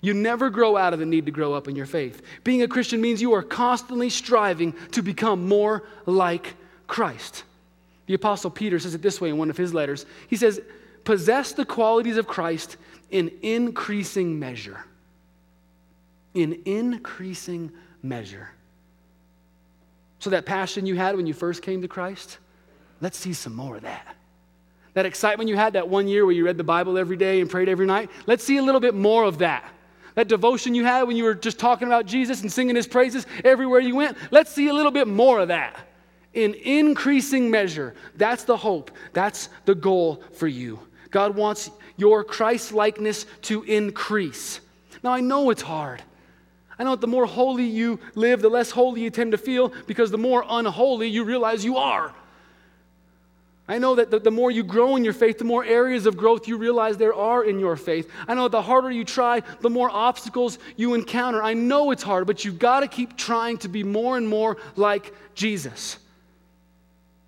You 0.00 0.14
never 0.14 0.50
grow 0.50 0.76
out 0.76 0.92
of 0.92 0.98
the 0.98 1.06
need 1.06 1.26
to 1.26 1.32
grow 1.32 1.54
up 1.54 1.68
in 1.68 1.76
your 1.76 1.86
faith. 1.86 2.22
Being 2.44 2.62
a 2.62 2.68
Christian 2.68 3.00
means 3.00 3.22
you 3.22 3.32
are 3.34 3.42
constantly 3.42 4.10
striving 4.10 4.74
to 4.92 5.02
become 5.02 5.48
more 5.48 5.84
like 6.06 6.54
Christ. 6.86 7.44
The 8.06 8.14
Apostle 8.14 8.50
Peter 8.50 8.78
says 8.78 8.94
it 8.94 9.02
this 9.02 9.20
way 9.20 9.30
in 9.30 9.38
one 9.38 9.50
of 9.50 9.56
his 9.56 9.72
letters. 9.72 10.06
He 10.28 10.36
says, 10.36 10.60
Possess 11.04 11.52
the 11.52 11.64
qualities 11.64 12.16
of 12.16 12.26
Christ 12.26 12.76
in 13.10 13.32
increasing 13.42 14.38
measure 14.38 14.84
in 16.34 16.62
increasing 16.64 17.72
measure. 18.02 18.50
So, 20.18 20.30
that 20.30 20.46
passion 20.46 20.86
you 20.86 20.94
had 20.94 21.16
when 21.16 21.26
you 21.26 21.34
first 21.34 21.62
came 21.62 21.82
to 21.82 21.88
Christ, 21.88 22.38
let's 23.00 23.18
see 23.18 23.32
some 23.32 23.54
more 23.54 23.76
of 23.76 23.82
that. 23.82 24.16
That 24.94 25.06
excitement 25.06 25.48
you 25.48 25.56
had 25.56 25.72
that 25.72 25.88
one 25.88 26.06
year 26.06 26.24
where 26.24 26.34
you 26.34 26.44
read 26.44 26.58
the 26.58 26.64
Bible 26.64 26.98
every 26.98 27.16
day 27.16 27.40
and 27.40 27.50
prayed 27.50 27.68
every 27.68 27.86
night, 27.86 28.10
let's 28.26 28.44
see 28.44 28.58
a 28.58 28.62
little 28.62 28.80
bit 28.80 28.94
more 28.94 29.24
of 29.24 29.38
that. 29.38 29.64
That 30.14 30.28
devotion 30.28 30.74
you 30.74 30.84
had 30.84 31.04
when 31.04 31.16
you 31.16 31.24
were 31.24 31.34
just 31.34 31.58
talking 31.58 31.88
about 31.88 32.04
Jesus 32.04 32.42
and 32.42 32.52
singing 32.52 32.76
his 32.76 32.86
praises 32.86 33.26
everywhere 33.44 33.80
you 33.80 33.96
went, 33.96 34.18
let's 34.30 34.52
see 34.52 34.68
a 34.68 34.74
little 34.74 34.92
bit 34.92 35.08
more 35.08 35.40
of 35.40 35.48
that. 35.48 35.88
In 36.34 36.54
increasing 36.54 37.50
measure, 37.50 37.94
that's 38.16 38.44
the 38.44 38.56
hope, 38.56 38.90
that's 39.12 39.48
the 39.64 39.74
goal 39.74 40.22
for 40.34 40.48
you. 40.48 40.78
God 41.10 41.34
wants 41.34 41.70
your 41.96 42.24
Christ 42.24 42.72
likeness 42.72 43.26
to 43.42 43.62
increase. 43.64 44.60
Now, 45.02 45.12
I 45.12 45.20
know 45.20 45.50
it's 45.50 45.62
hard. 45.62 46.02
I 46.78 46.84
know 46.84 46.92
that 46.92 47.00
the 47.00 47.06
more 47.06 47.26
holy 47.26 47.64
you 47.64 48.00
live, 48.14 48.40
the 48.40 48.48
less 48.48 48.70
holy 48.70 49.02
you 49.02 49.10
tend 49.10 49.32
to 49.32 49.38
feel 49.38 49.72
because 49.86 50.10
the 50.10 50.18
more 50.18 50.44
unholy 50.48 51.08
you 51.08 51.24
realize 51.24 51.64
you 51.64 51.76
are. 51.76 52.14
I 53.68 53.78
know 53.78 53.94
that 53.94 54.24
the, 54.24 54.30
more 54.30 54.50
you 54.50 54.64
grow 54.64 54.96
in 54.96 55.04
your 55.04 55.12
faith, 55.12 55.38
the 55.38 55.44
more 55.44 55.64
areas 55.64 56.04
of 56.04 56.16
growth 56.16 56.48
you 56.48 56.58
realize 56.58 56.96
there 56.96 57.14
are 57.14 57.44
in 57.44 57.60
your 57.60 57.76
faith. 57.76 58.10
I 58.26 58.34
know 58.34 58.42
that 58.42 58.52
the 58.52 58.62
harder 58.62 58.90
you 58.90 59.04
try, 59.04 59.40
the 59.60 59.70
more 59.70 59.88
obstacles 59.88 60.58
you 60.76 60.94
encounter. 60.94 61.42
I 61.42 61.54
know 61.54 61.90
it's 61.92 62.02
hard, 62.02 62.26
but 62.26 62.44
you've 62.44 62.58
got 62.58 62.80
to 62.80 62.88
keep 62.88 63.16
trying 63.16 63.58
to 63.58 63.68
be 63.68 63.84
more 63.84 64.16
and 64.16 64.28
more 64.28 64.56
like 64.74 65.14
Jesus. 65.34 65.96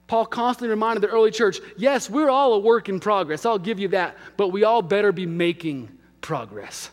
Paul 0.06 0.26
constantly 0.26 0.68
reminded 0.68 1.02
the 1.02 1.08
early 1.08 1.30
church 1.30 1.60
yes, 1.76 2.10
we're 2.10 2.28
all 2.28 2.54
a 2.54 2.58
work 2.58 2.88
in 2.88 3.00
progress. 3.00 3.46
I'll 3.46 3.58
give 3.58 3.78
you 3.78 3.88
that. 3.88 4.16
But 4.36 4.48
we 4.48 4.64
all 4.64 4.82
better 4.82 5.12
be 5.12 5.26
making 5.26 5.88
progress. 6.20 6.90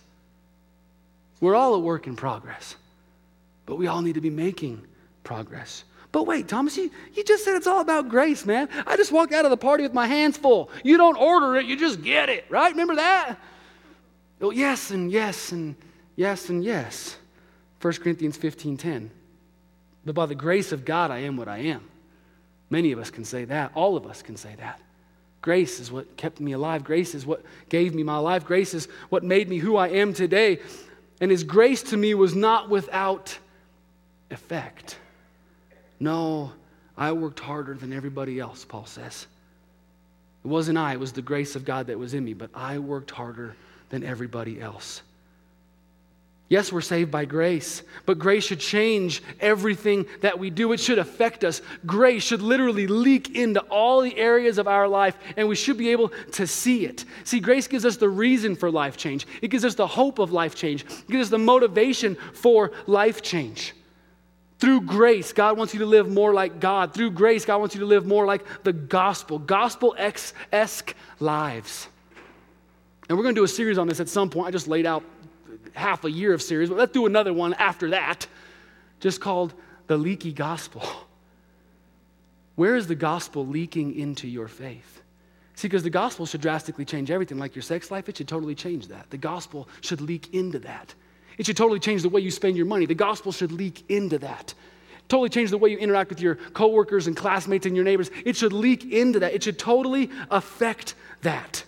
We're 1.42 1.56
all 1.56 1.74
a 1.74 1.80
work 1.80 2.08
in 2.08 2.16
progress, 2.16 2.76
but 3.66 3.76
we 3.76 3.88
all 3.88 4.02
need 4.02 4.14
to 4.14 4.22
be 4.22 4.30
making 4.30 4.86
progress. 5.24 5.84
But 6.12 6.24
wait, 6.24 6.48
Thomas, 6.48 6.78
you, 6.78 6.92
you 7.14 7.24
just 7.24 7.44
said 7.44 7.56
it's 7.56 7.68
all 7.68 7.82
about 7.82 8.10
grace, 8.10 8.46
man. 8.46 8.70
I 8.86 8.96
just 8.96 9.12
walked 9.12 9.34
out 9.34 9.46
of 9.46 9.52
the 9.52 9.58
party 9.58 9.84
with 9.84 9.94
my 9.94 10.08
hands 10.08 10.38
full. 10.38 10.70
You 10.84 10.98
don't 10.98 11.18
order 11.18 11.56
it, 11.58 11.66
you 11.66 11.76
just 11.76 12.02
get 12.02 12.30
it, 12.30 12.46
right? 12.50 12.72
Remember 12.72 12.96
that? 12.96 13.38
Oh, 14.42 14.52
yes, 14.52 14.92
and 14.92 15.12
yes, 15.12 15.52
and 15.52 15.76
yes, 16.16 16.50
and 16.50 16.64
yes. 16.64 17.18
1 17.82 17.94
Corinthians 17.96 18.38
15 18.38 18.78
10. 18.78 19.12
But 20.06 20.16
by 20.16 20.26
the 20.26 20.36
grace 20.36 20.72
of 20.72 20.86
God, 20.86 21.12
I 21.12 21.20
am 21.20 21.38
what 21.38 21.48
I 21.48 21.60
am. 21.60 21.88
Many 22.70 22.92
of 22.92 23.00
us 23.00 23.10
can 23.10 23.24
say 23.24 23.46
that. 23.46 23.72
All 23.76 23.96
of 23.96 24.06
us 24.08 24.22
can 24.22 24.36
say 24.36 24.56
that. 24.58 24.80
Grace 25.42 25.80
is 25.80 25.92
what 25.92 26.18
kept 26.18 26.40
me 26.40 26.52
alive. 26.52 26.84
Grace 26.84 27.16
is 27.16 27.26
what 27.26 27.44
gave 27.70 27.96
me 27.96 28.04
my 28.04 28.18
life. 28.18 28.46
Grace 28.46 28.74
is 28.74 28.88
what 29.10 29.24
made 29.24 29.50
me 29.50 29.58
who 29.58 29.76
I 29.76 29.90
am 29.90 30.14
today. 30.14 30.60
And 31.22 31.30
his 31.32 31.44
grace 31.44 31.84
to 31.84 31.98
me 31.98 32.16
was 32.16 32.36
not 32.36 32.70
without 32.70 33.38
effect. 34.32 34.98
No, 36.00 36.52
I 36.98 37.12
worked 37.12 37.40
harder 37.40 37.76
than 37.76 37.94
everybody 37.94 38.40
else, 38.40 38.66
Paul 38.66 38.88
says. 38.88 39.28
It 40.44 40.48
wasn't 40.48 40.80
I, 40.80 40.94
it 40.94 41.00
was 41.00 41.14
the 41.14 41.22
grace 41.22 41.56
of 41.56 41.64
God 41.64 41.88
that 41.88 42.00
was 42.00 42.16
in 42.16 42.26
me, 42.26 42.34
but 42.34 42.50
I 42.56 42.80
worked 42.80 43.12
harder 43.12 43.56
than 43.90 44.04
everybody 44.04 44.60
else. 44.60 45.04
Yes, 46.52 46.70
we're 46.70 46.82
saved 46.82 47.12
by 47.12 47.24
grace, 47.24 47.82
but 48.06 48.20
grace 48.20 48.44
should 48.44 48.60
change 48.60 49.24
everything 49.40 50.06
that 50.20 50.38
we 50.38 50.50
do. 50.50 50.74
It 50.74 50.82
should 50.82 51.00
affect 51.00 51.46
us. 51.46 51.62
Grace 51.86 52.24
should 52.24 52.42
literally 52.42 52.88
leak 52.88 53.38
into 53.38 53.62
all 53.70 54.02
the 54.02 54.18
areas 54.18 54.58
of 54.58 54.68
our 54.68 54.86
life, 54.86 55.18
and 55.38 55.48
we 55.48 55.56
should 55.56 55.78
be 55.78 55.92
able 55.92 56.10
to 56.34 56.46
see 56.46 56.86
it. 56.86 57.06
See, 57.24 57.40
grace 57.40 57.68
gives 57.68 57.86
us 57.86 57.96
the 57.96 58.10
reason 58.10 58.58
for 58.58 58.70
life 58.70 58.98
change, 58.98 59.28
it 59.42 59.48
gives 59.48 59.64
us 59.64 59.76
the 59.76 59.88
hope 59.88 60.20
of 60.20 60.34
life 60.34 60.54
change, 60.54 60.82
it 60.82 61.08
gives 61.08 61.28
us 61.28 61.30
the 61.30 61.38
motivation 61.38 62.18
for 62.34 62.74
life 62.86 63.22
change. 63.22 63.74
Through 64.60 64.82
grace, 64.82 65.32
God 65.32 65.58
wants 65.58 65.74
you 65.74 65.80
to 65.80 65.86
live 65.86 66.10
more 66.10 66.34
like 66.34 66.60
God. 66.60 66.94
Through 66.94 67.12
grace, 67.12 67.46
God 67.46 67.60
wants 67.60 67.76
you 67.76 67.80
to 67.80 67.88
live 67.88 68.06
more 68.06 68.26
like 68.26 68.44
the 68.64 68.74
gospel, 68.74 69.40
gospel 69.40 69.96
esque 69.98 70.96
lives. 71.22 71.88
And 73.08 73.18
we're 73.18 73.24
going 73.24 73.36
to 73.36 73.40
do 73.40 73.46
a 73.46 73.48
series 73.48 73.78
on 73.78 73.88
this 73.88 74.02
at 74.02 74.10
some 74.10 74.30
point. 74.30 74.50
I 74.50 74.52
just 74.52 74.68
laid 74.68 74.86
out 74.86 75.06
half 75.74 76.04
a 76.04 76.12
year 76.12 76.34
of 76.34 76.42
series, 76.42 76.70
but 76.70 76.78
let's 76.78 76.94
do 76.94 77.06
another 77.06 77.34
one 77.34 77.54
after 77.56 77.90
that, 77.92 78.28
just 79.00 79.22
called 79.22 79.54
The 79.88 79.98
Leaky 79.98 80.34
Gospel. 80.34 80.84
Where 82.56 82.76
is 82.76 82.88
the 82.88 82.96
gospel 82.96 83.48
leaking 83.48 83.98
into 83.98 84.28
your 84.28 84.48
faith? 84.48 85.02
See, 85.56 85.68
because 85.68 85.84
the 85.84 85.90
gospel 85.90 86.26
should 86.26 86.42
drastically 86.42 86.86
change 86.86 87.12
everything, 87.12 87.38
like 87.38 87.56
your 87.56 87.64
sex 87.64 87.92
life, 87.92 88.10
it 88.10 88.18
should 88.18 88.28
totally 88.28 88.56
change 88.56 88.88
that. 88.88 89.10
The 89.10 89.18
gospel 89.18 89.68
should 89.82 90.02
leak 90.02 90.34
into 90.34 90.60
that. 90.60 90.94
It 91.38 91.46
should 91.46 91.58
totally 91.58 91.80
change 91.80 92.02
the 92.02 92.10
way 92.10 92.22
you 92.22 92.32
spend 92.32 92.58
your 92.58 92.66
money. 92.66 92.86
The 92.86 92.96
gospel 92.96 93.32
should 93.32 93.52
leak 93.52 93.90
into 93.90 94.20
that. 94.20 94.54
Totally 95.08 95.30
change 95.30 95.50
the 95.50 95.58
way 95.58 95.70
you 95.70 95.78
interact 95.78 96.10
with 96.10 96.22
your 96.22 96.36
coworkers 96.36 97.08
and 97.08 97.18
classmates 97.18 97.66
and 97.66 97.76
your 97.76 97.84
neighbors. 97.86 98.10
It 98.26 98.36
should 98.36 98.54
leak 98.54 98.92
into 98.92 99.20
that. 99.20 99.34
It 99.34 99.44
should 99.44 99.60
totally 99.60 100.10
affect 100.30 100.96
that. 101.22 101.64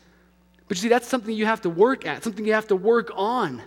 But 0.67 0.77
you 0.77 0.81
see, 0.81 0.89
that's 0.89 1.07
something 1.07 1.35
you 1.35 1.45
have 1.45 1.61
to 1.61 1.69
work 1.69 2.05
at, 2.05 2.23
something 2.23 2.45
you 2.45 2.53
have 2.53 2.67
to 2.67 2.75
work 2.75 3.11
on. 3.15 3.61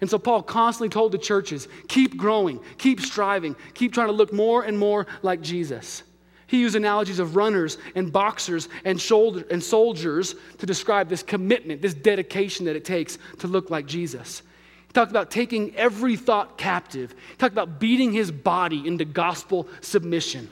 And 0.00 0.08
so 0.08 0.18
Paul 0.18 0.42
constantly 0.42 0.88
told 0.88 1.12
the 1.12 1.18
churches 1.18 1.68
keep 1.88 2.16
growing, 2.16 2.60
keep 2.78 3.00
striving, 3.00 3.54
keep 3.74 3.92
trying 3.92 4.06
to 4.06 4.12
look 4.12 4.32
more 4.32 4.62
and 4.62 4.78
more 4.78 5.06
like 5.22 5.40
Jesus. 5.42 6.02
He 6.46 6.60
used 6.60 6.74
analogies 6.74 7.20
of 7.20 7.36
runners 7.36 7.78
and 7.94 8.12
boxers 8.12 8.68
and, 8.84 9.00
shoulder, 9.00 9.44
and 9.50 9.62
soldiers 9.62 10.34
to 10.58 10.66
describe 10.66 11.08
this 11.08 11.22
commitment, 11.22 11.80
this 11.80 11.94
dedication 11.94 12.66
that 12.66 12.74
it 12.74 12.84
takes 12.84 13.18
to 13.38 13.46
look 13.46 13.70
like 13.70 13.86
Jesus. 13.86 14.42
He 14.88 14.92
talked 14.92 15.12
about 15.12 15.30
taking 15.30 15.76
every 15.76 16.16
thought 16.16 16.58
captive. 16.58 17.14
He 17.30 17.36
talked 17.36 17.52
about 17.52 17.78
beating 17.78 18.12
his 18.12 18.32
body 18.32 18.84
into 18.84 19.04
gospel 19.04 19.68
submission. 19.80 20.50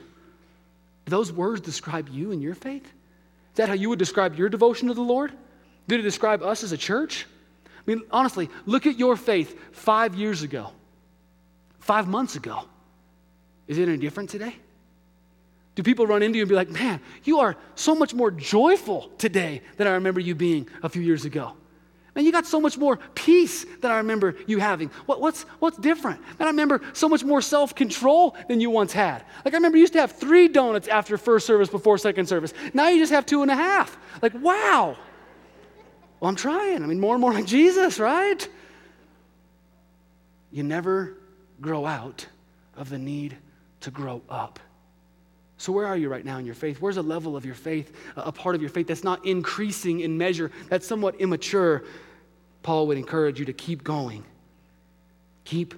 Do 1.05 1.09
those 1.09 1.33
words 1.33 1.59
describe 1.59 2.07
you 2.07 2.31
and 2.31 2.41
your 2.41 2.55
faith? 2.55 2.85
Is 2.85 3.55
that 3.55 3.67
how 3.67 3.75
you 3.75 3.89
would 3.89 3.99
describe 3.99 4.35
your 4.35 4.47
devotion 4.47 4.87
to 4.87 4.93
the 4.93 5.01
Lord? 5.01 5.33
Did 5.89 5.99
it 5.99 6.03
describe 6.03 6.41
us 6.43 6.63
as 6.63 6.71
a 6.71 6.77
church? 6.77 7.25
I 7.89 7.95
mean, 7.95 8.03
honestly, 8.11 8.51
look 8.67 8.85
at 8.85 8.99
your 8.99 9.15
faith 9.15 9.59
five 9.71 10.13
years 10.13 10.43
ago, 10.43 10.71
five 11.79 12.07
months 12.07 12.35
ago. 12.35 12.65
Is 13.67 13.79
it 13.79 13.89
any 13.89 13.97
different 13.97 14.29
today? 14.29 14.55
Do 15.73 15.81
people 15.81 16.05
run 16.05 16.21
into 16.21 16.37
you 16.37 16.43
and 16.43 16.49
be 16.49 16.53
like, 16.53 16.69
man, 16.69 17.01
you 17.23 17.39
are 17.39 17.55
so 17.73 17.95
much 17.95 18.13
more 18.13 18.29
joyful 18.29 19.09
today 19.17 19.63
than 19.77 19.87
I 19.87 19.93
remember 19.93 20.19
you 20.19 20.35
being 20.35 20.69
a 20.83 20.89
few 20.89 21.01
years 21.01 21.25
ago? 21.25 21.53
Man, 22.13 22.25
you 22.25 22.31
got 22.31 22.45
so 22.45 22.61
much 22.61 22.77
more 22.77 22.97
peace 23.15 23.65
than 23.81 23.89
I 23.89 23.97
remember 23.97 24.35
you 24.45 24.59
having. 24.59 24.89
What, 25.07 25.19
what's, 25.19 25.43
what's 25.57 25.79
different? 25.79 26.21
And 26.37 26.43
I 26.43 26.51
remember 26.51 26.81
so 26.93 27.09
much 27.09 27.23
more 27.23 27.41
self 27.41 27.73
control 27.73 28.35
than 28.47 28.61
you 28.61 28.69
once 28.69 28.93
had. 28.93 29.25
Like, 29.43 29.55
I 29.55 29.57
remember 29.57 29.77
you 29.77 29.81
used 29.81 29.93
to 29.93 30.01
have 30.01 30.11
three 30.11 30.47
donuts 30.47 30.87
after 30.87 31.17
first 31.17 31.47
service 31.47 31.69
before 31.69 31.97
second 31.97 32.27
service. 32.27 32.53
Now 32.71 32.89
you 32.89 32.99
just 32.99 33.13
have 33.13 33.25
two 33.25 33.41
and 33.41 33.49
a 33.49 33.55
half. 33.55 33.97
Like, 34.21 34.35
wow. 34.35 34.95
Well, 36.19 36.29
I'm 36.29 36.35
trying. 36.35 36.83
I 36.83 36.85
mean, 36.85 36.99
more 36.99 37.15
and 37.15 37.21
more 37.21 37.33
like 37.33 37.45
Jesus, 37.45 37.99
right? 37.99 38.47
You 40.51 40.63
never 40.63 41.17
grow 41.61 41.85
out 41.85 42.25
of 42.75 42.89
the 42.89 42.97
need 42.97 43.37
to 43.81 43.91
grow 43.91 44.21
up. 44.29 44.59
So, 45.57 45.73
where 45.73 45.85
are 45.85 45.97
you 45.97 46.09
right 46.09 46.23
now 46.23 46.37
in 46.37 46.45
your 46.45 46.55
faith? 46.55 46.81
Where's 46.81 46.97
a 46.97 47.01
level 47.01 47.35
of 47.35 47.45
your 47.45 47.55
faith, 47.55 47.93
a 48.15 48.31
part 48.31 48.55
of 48.55 48.61
your 48.61 48.69
faith 48.69 48.87
that's 48.87 49.03
not 49.03 49.25
increasing 49.25 49.99
in 49.99 50.17
measure, 50.17 50.51
that's 50.69 50.87
somewhat 50.87 51.15
immature? 51.19 51.83
Paul 52.63 52.87
would 52.87 52.97
encourage 52.97 53.39
you 53.39 53.45
to 53.45 53.53
keep 53.53 53.83
going, 53.83 54.23
keep 55.43 55.73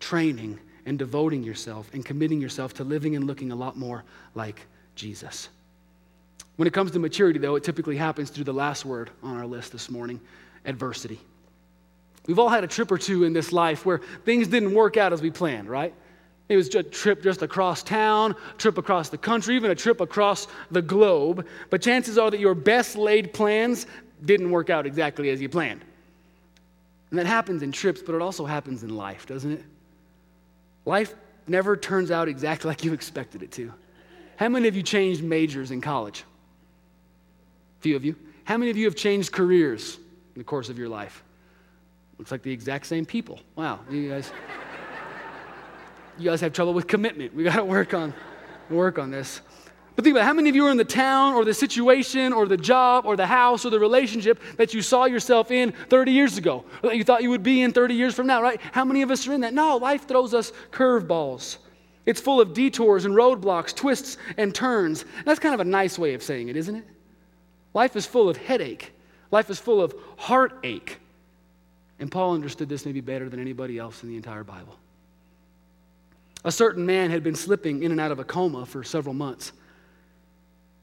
training 0.00 0.58
and 0.86 0.98
devoting 0.98 1.42
yourself 1.42 1.92
and 1.92 2.04
committing 2.04 2.40
yourself 2.40 2.74
to 2.74 2.84
living 2.84 3.14
and 3.16 3.26
looking 3.26 3.52
a 3.52 3.56
lot 3.56 3.76
more 3.76 4.04
like 4.34 4.66
Jesus. 4.94 5.48
When 6.60 6.66
it 6.66 6.74
comes 6.74 6.90
to 6.90 6.98
maturity, 6.98 7.38
though, 7.38 7.56
it 7.56 7.64
typically 7.64 7.96
happens 7.96 8.28
through 8.28 8.44
the 8.44 8.52
last 8.52 8.84
word 8.84 9.08
on 9.22 9.34
our 9.34 9.46
list 9.46 9.72
this 9.72 9.88
morning 9.88 10.20
adversity. 10.66 11.18
We've 12.26 12.38
all 12.38 12.50
had 12.50 12.64
a 12.64 12.66
trip 12.66 12.92
or 12.92 12.98
two 12.98 13.24
in 13.24 13.32
this 13.32 13.50
life 13.50 13.86
where 13.86 14.02
things 14.26 14.46
didn't 14.46 14.74
work 14.74 14.98
out 14.98 15.14
as 15.14 15.22
we 15.22 15.30
planned, 15.30 15.70
right? 15.70 15.94
It 16.50 16.56
was 16.56 16.68
a 16.74 16.82
trip 16.82 17.22
just 17.22 17.40
across 17.40 17.82
town, 17.82 18.36
trip 18.58 18.76
across 18.76 19.08
the 19.08 19.16
country, 19.16 19.56
even 19.56 19.70
a 19.70 19.74
trip 19.74 20.02
across 20.02 20.48
the 20.70 20.82
globe. 20.82 21.46
But 21.70 21.80
chances 21.80 22.18
are 22.18 22.30
that 22.30 22.40
your 22.40 22.54
best 22.54 22.94
laid 22.94 23.32
plans 23.32 23.86
didn't 24.22 24.50
work 24.50 24.68
out 24.68 24.84
exactly 24.84 25.30
as 25.30 25.40
you 25.40 25.48
planned. 25.48 25.80
And 27.08 27.18
that 27.18 27.24
happens 27.24 27.62
in 27.62 27.72
trips, 27.72 28.02
but 28.02 28.14
it 28.14 28.20
also 28.20 28.44
happens 28.44 28.82
in 28.82 28.94
life, 28.94 29.24
doesn't 29.24 29.52
it? 29.52 29.64
Life 30.84 31.14
never 31.46 31.74
turns 31.74 32.10
out 32.10 32.28
exactly 32.28 32.68
like 32.70 32.84
you 32.84 32.92
expected 32.92 33.42
it 33.42 33.50
to. 33.52 33.72
How 34.36 34.50
many 34.50 34.68
of 34.68 34.76
you 34.76 34.82
changed 34.82 35.24
majors 35.24 35.70
in 35.70 35.80
college? 35.80 36.24
Few 37.80 37.96
of 37.96 38.04
you. 38.04 38.16
How 38.44 38.56
many 38.56 38.70
of 38.70 38.76
you 38.76 38.84
have 38.86 38.96
changed 38.96 39.32
careers 39.32 39.96
in 40.34 40.38
the 40.38 40.44
course 40.44 40.68
of 40.68 40.78
your 40.78 40.88
life? 40.88 41.22
Looks 42.18 42.30
like 42.30 42.42
the 42.42 42.52
exact 42.52 42.86
same 42.86 43.06
people. 43.06 43.40
Wow, 43.56 43.80
you 43.90 44.08
guys. 44.10 44.30
you 46.18 46.28
guys 46.30 46.40
have 46.40 46.52
trouble 46.52 46.74
with 46.74 46.86
commitment. 46.86 47.34
We 47.34 47.44
got 47.44 47.56
to 47.56 47.64
work 47.64 47.94
on 47.94 48.12
work 48.68 48.98
on 48.98 49.10
this. 49.10 49.40
But 49.96 50.04
think 50.04 50.16
about 50.16 50.24
how 50.26 50.32
many 50.32 50.48
of 50.48 50.56
you 50.56 50.66
are 50.66 50.70
in 50.70 50.76
the 50.76 50.84
town 50.84 51.34
or 51.34 51.44
the 51.44 51.52
situation 51.52 52.32
or 52.32 52.46
the 52.46 52.56
job 52.56 53.04
or 53.04 53.16
the 53.16 53.26
house 53.26 53.64
or 53.64 53.70
the 53.70 53.80
relationship 53.80 54.40
that 54.56 54.72
you 54.72 54.80
saw 54.80 55.04
yourself 55.04 55.50
in 55.50 55.72
30 55.72 56.12
years 56.12 56.38
ago, 56.38 56.64
or 56.82 56.90
that 56.90 56.96
you 56.96 57.04
thought 57.04 57.22
you 57.22 57.30
would 57.30 57.42
be 57.42 57.62
in 57.62 57.72
30 57.72 57.94
years 57.94 58.14
from 58.14 58.26
now, 58.26 58.40
right? 58.40 58.60
How 58.72 58.84
many 58.84 59.02
of 59.02 59.10
us 59.10 59.26
are 59.26 59.34
in 59.34 59.40
that? 59.40 59.52
No, 59.52 59.76
life 59.76 60.06
throws 60.06 60.32
us 60.32 60.52
curveballs. 60.70 61.58
It's 62.06 62.20
full 62.20 62.40
of 62.40 62.54
detours 62.54 63.04
and 63.04 63.14
roadblocks, 63.14 63.74
twists 63.74 64.16
and 64.36 64.54
turns. 64.54 65.04
That's 65.24 65.38
kind 65.38 65.54
of 65.54 65.60
a 65.60 65.64
nice 65.64 65.98
way 65.98 66.14
of 66.14 66.22
saying 66.22 66.48
it, 66.48 66.56
isn't 66.56 66.76
it? 66.76 66.84
Life 67.74 67.96
is 67.96 68.06
full 68.06 68.28
of 68.28 68.36
headache, 68.36 68.92
life 69.30 69.50
is 69.50 69.58
full 69.58 69.80
of 69.80 69.94
heartache. 70.16 70.98
And 71.98 72.10
Paul 72.10 72.34
understood 72.34 72.68
this 72.68 72.86
maybe 72.86 73.02
better 73.02 73.28
than 73.28 73.40
anybody 73.40 73.78
else 73.78 74.02
in 74.02 74.08
the 74.08 74.16
entire 74.16 74.42
Bible. 74.42 74.74
A 76.44 76.50
certain 76.50 76.86
man 76.86 77.10
had 77.10 77.22
been 77.22 77.34
slipping 77.34 77.82
in 77.82 77.90
and 77.90 78.00
out 78.00 78.10
of 78.10 78.18
a 78.18 78.24
coma 78.24 78.64
for 78.64 78.82
several 78.82 79.14
months. 79.14 79.52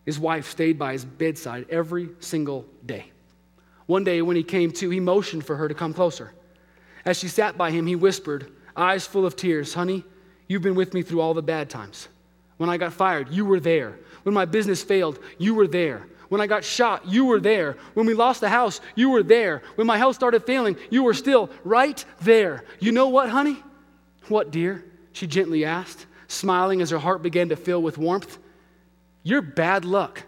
His 0.06 0.20
wife 0.20 0.48
stayed 0.48 0.78
by 0.78 0.94
his 0.94 1.04
bedside 1.04 1.66
every 1.70 2.10
single 2.20 2.66
day. 2.86 3.12
One 3.88 4.04
day, 4.04 4.22
when 4.22 4.36
he 4.36 4.44
came 4.44 4.72
to, 4.74 4.90
he 4.90 5.00
motioned 5.00 5.46
for 5.46 5.56
her 5.56 5.68
to 5.68 5.74
come 5.74 5.94
closer. 5.94 6.34
As 7.04 7.18
she 7.18 7.28
sat 7.28 7.58
by 7.58 7.72
him, 7.72 7.88
he 7.88 7.96
whispered, 7.96 8.52
eyes 8.76 9.08
full 9.08 9.26
of 9.26 9.36
tears, 9.36 9.74
Honey, 9.74 10.04
you've 10.48 10.62
been 10.62 10.76
with 10.76 10.94
me 10.94 11.02
through 11.02 11.22
all 11.22 11.34
the 11.34 11.42
bad 11.42 11.70
times. 11.70 12.10
When 12.58 12.70
I 12.70 12.78
got 12.78 12.94
fired, 12.94 13.30
you 13.30 13.46
were 13.46 13.60
there. 13.60 13.98
When 14.24 14.36
my 14.36 14.46
business 14.46 14.84
failed, 14.84 15.20
you 15.38 15.56
were 15.56 15.68
there. 15.68 16.06
When 16.30 16.42
I 16.42 16.48
got 16.48 16.64
shot, 16.64 17.08
you 17.08 17.26
were 17.26 17.40
there. 17.40 17.78
When 17.94 18.06
we 18.06 18.14
lost 18.14 18.42
the 18.42 18.50
house, 18.50 18.82
you 18.96 19.10
were 19.10 19.24
there. 19.24 19.62
When 19.76 19.88
my 19.88 19.98
health 19.98 20.16
started 20.16 20.46
failing, 20.46 20.76
you 20.90 21.04
were 21.04 21.14
still 21.14 21.50
right 21.64 22.04
there. 22.22 22.66
You 22.80 22.92
know 22.92 23.08
what, 23.08 23.30
honey? 23.30 23.58
What, 24.28 24.52
dear? 24.52 24.84
She 25.14 25.26
gently 25.26 25.64
asked, 25.64 26.06
smiling 26.28 26.82
as 26.82 26.90
her 26.90 26.98
heart 26.98 27.22
began 27.22 27.50
to 27.50 27.56
fill 27.56 27.82
with 27.82 27.98
warmth. 27.98 28.38
You're 29.24 29.42
bad 29.42 29.86
luck. 29.86 30.24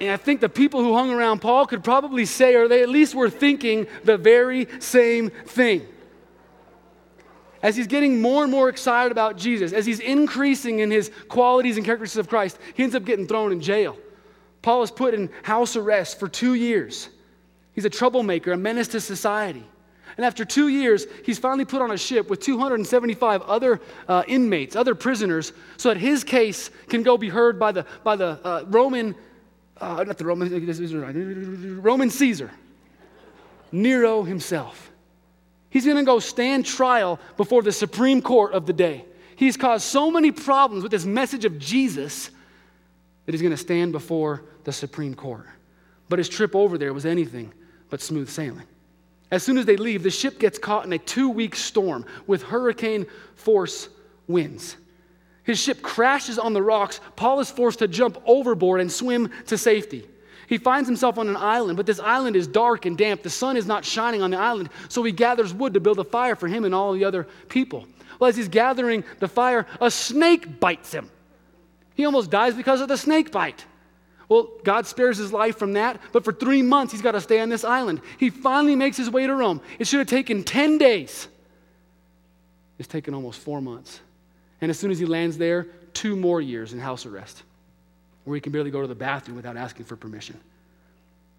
And 0.00 0.12
I 0.12 0.16
think 0.16 0.40
the 0.40 0.48
people 0.48 0.80
who 0.80 0.94
hung 0.94 1.10
around 1.10 1.40
Paul 1.40 1.66
could 1.66 1.82
probably 1.82 2.24
say, 2.24 2.54
or 2.54 2.68
they 2.68 2.82
at 2.82 2.88
least 2.88 3.16
were 3.16 3.28
thinking 3.28 3.88
the 4.04 4.16
very 4.16 4.68
same 4.78 5.30
thing 5.30 5.86
as 7.62 7.76
he's 7.76 7.86
getting 7.86 8.20
more 8.20 8.42
and 8.42 8.52
more 8.52 8.68
excited 8.68 9.12
about 9.12 9.36
Jesus, 9.36 9.72
as 9.72 9.84
he's 9.84 10.00
increasing 10.00 10.78
in 10.80 10.90
his 10.90 11.10
qualities 11.28 11.76
and 11.76 11.84
characteristics 11.84 12.20
of 12.20 12.28
Christ, 12.28 12.58
he 12.74 12.82
ends 12.82 12.94
up 12.94 13.04
getting 13.04 13.26
thrown 13.26 13.52
in 13.52 13.60
jail. 13.60 13.96
Paul 14.62 14.82
is 14.82 14.90
put 14.90 15.14
in 15.14 15.30
house 15.42 15.76
arrest 15.76 16.18
for 16.18 16.28
two 16.28 16.54
years. 16.54 17.08
He's 17.72 17.84
a 17.84 17.90
troublemaker, 17.90 18.52
a 18.52 18.56
menace 18.56 18.88
to 18.88 19.00
society. 19.00 19.64
And 20.16 20.24
after 20.24 20.44
two 20.44 20.68
years, 20.68 21.06
he's 21.24 21.38
finally 21.38 21.64
put 21.64 21.80
on 21.80 21.92
a 21.92 21.96
ship 21.96 22.28
with 22.28 22.40
275 22.40 23.42
other 23.42 23.80
uh, 24.08 24.24
inmates, 24.26 24.74
other 24.74 24.96
prisoners, 24.96 25.52
so 25.76 25.90
that 25.90 25.96
his 25.96 26.24
case 26.24 26.70
can 26.88 27.04
go 27.04 27.16
be 27.16 27.28
heard 27.28 27.58
by 27.58 27.70
the, 27.70 27.86
by 28.02 28.16
the 28.16 28.40
uh, 28.42 28.64
Roman, 28.66 29.14
uh, 29.80 30.02
not 30.02 30.18
the 30.18 30.24
Roman, 30.24 31.80
Roman 31.80 32.10
Caesar, 32.10 32.50
Nero 33.70 34.24
himself. 34.24 34.90
He's 35.70 35.84
going 35.84 35.96
to 35.96 36.04
go 36.04 36.18
stand 36.18 36.64
trial 36.64 37.20
before 37.36 37.62
the 37.62 37.72
Supreme 37.72 38.22
Court 38.22 38.52
of 38.52 38.66
the 38.66 38.72
day. 38.72 39.04
He's 39.36 39.56
caused 39.56 39.84
so 39.84 40.10
many 40.10 40.32
problems 40.32 40.82
with 40.82 40.90
this 40.90 41.04
message 41.04 41.44
of 41.44 41.58
Jesus 41.58 42.30
that 43.26 43.32
he's 43.32 43.42
going 43.42 43.52
to 43.52 43.56
stand 43.56 43.92
before 43.92 44.42
the 44.64 44.72
Supreme 44.72 45.14
Court. 45.14 45.46
But 46.08 46.18
his 46.18 46.28
trip 46.28 46.56
over 46.56 46.78
there 46.78 46.92
was 46.94 47.04
anything 47.04 47.52
but 47.90 48.00
smooth 48.00 48.28
sailing. 48.28 48.64
As 49.30 49.42
soon 49.42 49.58
as 49.58 49.66
they 49.66 49.76
leave, 49.76 50.02
the 50.02 50.10
ship 50.10 50.38
gets 50.38 50.58
caught 50.58 50.86
in 50.86 50.92
a 50.92 50.98
two 50.98 51.28
week 51.28 51.54
storm 51.54 52.06
with 52.26 52.42
hurricane 52.42 53.06
force 53.34 53.90
winds. 54.26 54.76
His 55.44 55.58
ship 55.58 55.82
crashes 55.82 56.38
on 56.38 56.52
the 56.52 56.62
rocks. 56.62 57.00
Paul 57.16 57.40
is 57.40 57.50
forced 57.50 57.78
to 57.80 57.88
jump 57.88 58.20
overboard 58.26 58.80
and 58.80 58.90
swim 58.90 59.30
to 59.46 59.58
safety. 59.58 60.06
He 60.48 60.56
finds 60.56 60.88
himself 60.88 61.18
on 61.18 61.28
an 61.28 61.36
island, 61.36 61.76
but 61.76 61.84
this 61.84 62.00
island 62.00 62.34
is 62.34 62.46
dark 62.46 62.86
and 62.86 62.96
damp. 62.96 63.22
The 63.22 63.30
sun 63.30 63.56
is 63.56 63.66
not 63.66 63.84
shining 63.84 64.22
on 64.22 64.30
the 64.30 64.38
island, 64.38 64.70
so 64.88 65.02
he 65.02 65.12
gathers 65.12 65.52
wood 65.52 65.74
to 65.74 65.80
build 65.80 65.98
a 65.98 66.04
fire 66.04 66.34
for 66.34 66.48
him 66.48 66.64
and 66.64 66.74
all 66.74 66.94
the 66.94 67.04
other 67.04 67.26
people. 67.48 67.86
Well, 68.18 68.28
as 68.28 68.36
he's 68.36 68.48
gathering 68.48 69.04
the 69.18 69.28
fire, 69.28 69.66
a 69.80 69.90
snake 69.90 70.58
bites 70.58 70.92
him. 70.92 71.10
He 71.94 72.06
almost 72.06 72.30
dies 72.30 72.54
because 72.54 72.80
of 72.80 72.88
the 72.88 72.96
snake 72.96 73.30
bite. 73.30 73.64
Well, 74.28 74.48
God 74.64 74.86
spares 74.86 75.18
his 75.18 75.32
life 75.32 75.58
from 75.58 75.74
that, 75.74 76.00
but 76.12 76.24
for 76.24 76.32
three 76.32 76.62
months 76.62 76.92
he's 76.92 77.02
got 77.02 77.12
to 77.12 77.20
stay 77.20 77.40
on 77.40 77.50
this 77.50 77.64
island. 77.64 78.00
He 78.18 78.30
finally 78.30 78.76
makes 78.76 78.96
his 78.96 79.10
way 79.10 79.26
to 79.26 79.34
Rome. 79.34 79.60
It 79.78 79.86
should 79.86 79.98
have 79.98 80.08
taken 80.08 80.44
10 80.44 80.78
days. 80.78 81.28
It's 82.78 82.88
taken 82.88 83.14
almost 83.14 83.40
four 83.40 83.60
months. 83.60 84.00
And 84.60 84.70
as 84.70 84.78
soon 84.78 84.90
as 84.90 84.98
he 84.98 85.06
lands 85.06 85.36
there, 85.38 85.64
two 85.92 86.16
more 86.16 86.40
years 86.40 86.72
in 86.72 86.78
house 86.78 87.04
arrest, 87.04 87.42
where 88.28 88.36
he 88.36 88.40
can 88.40 88.52
barely 88.52 88.70
go 88.70 88.82
to 88.82 88.86
the 88.86 88.94
bathroom 88.94 89.36
without 89.36 89.56
asking 89.56 89.86
for 89.86 89.96
permission. 89.96 90.38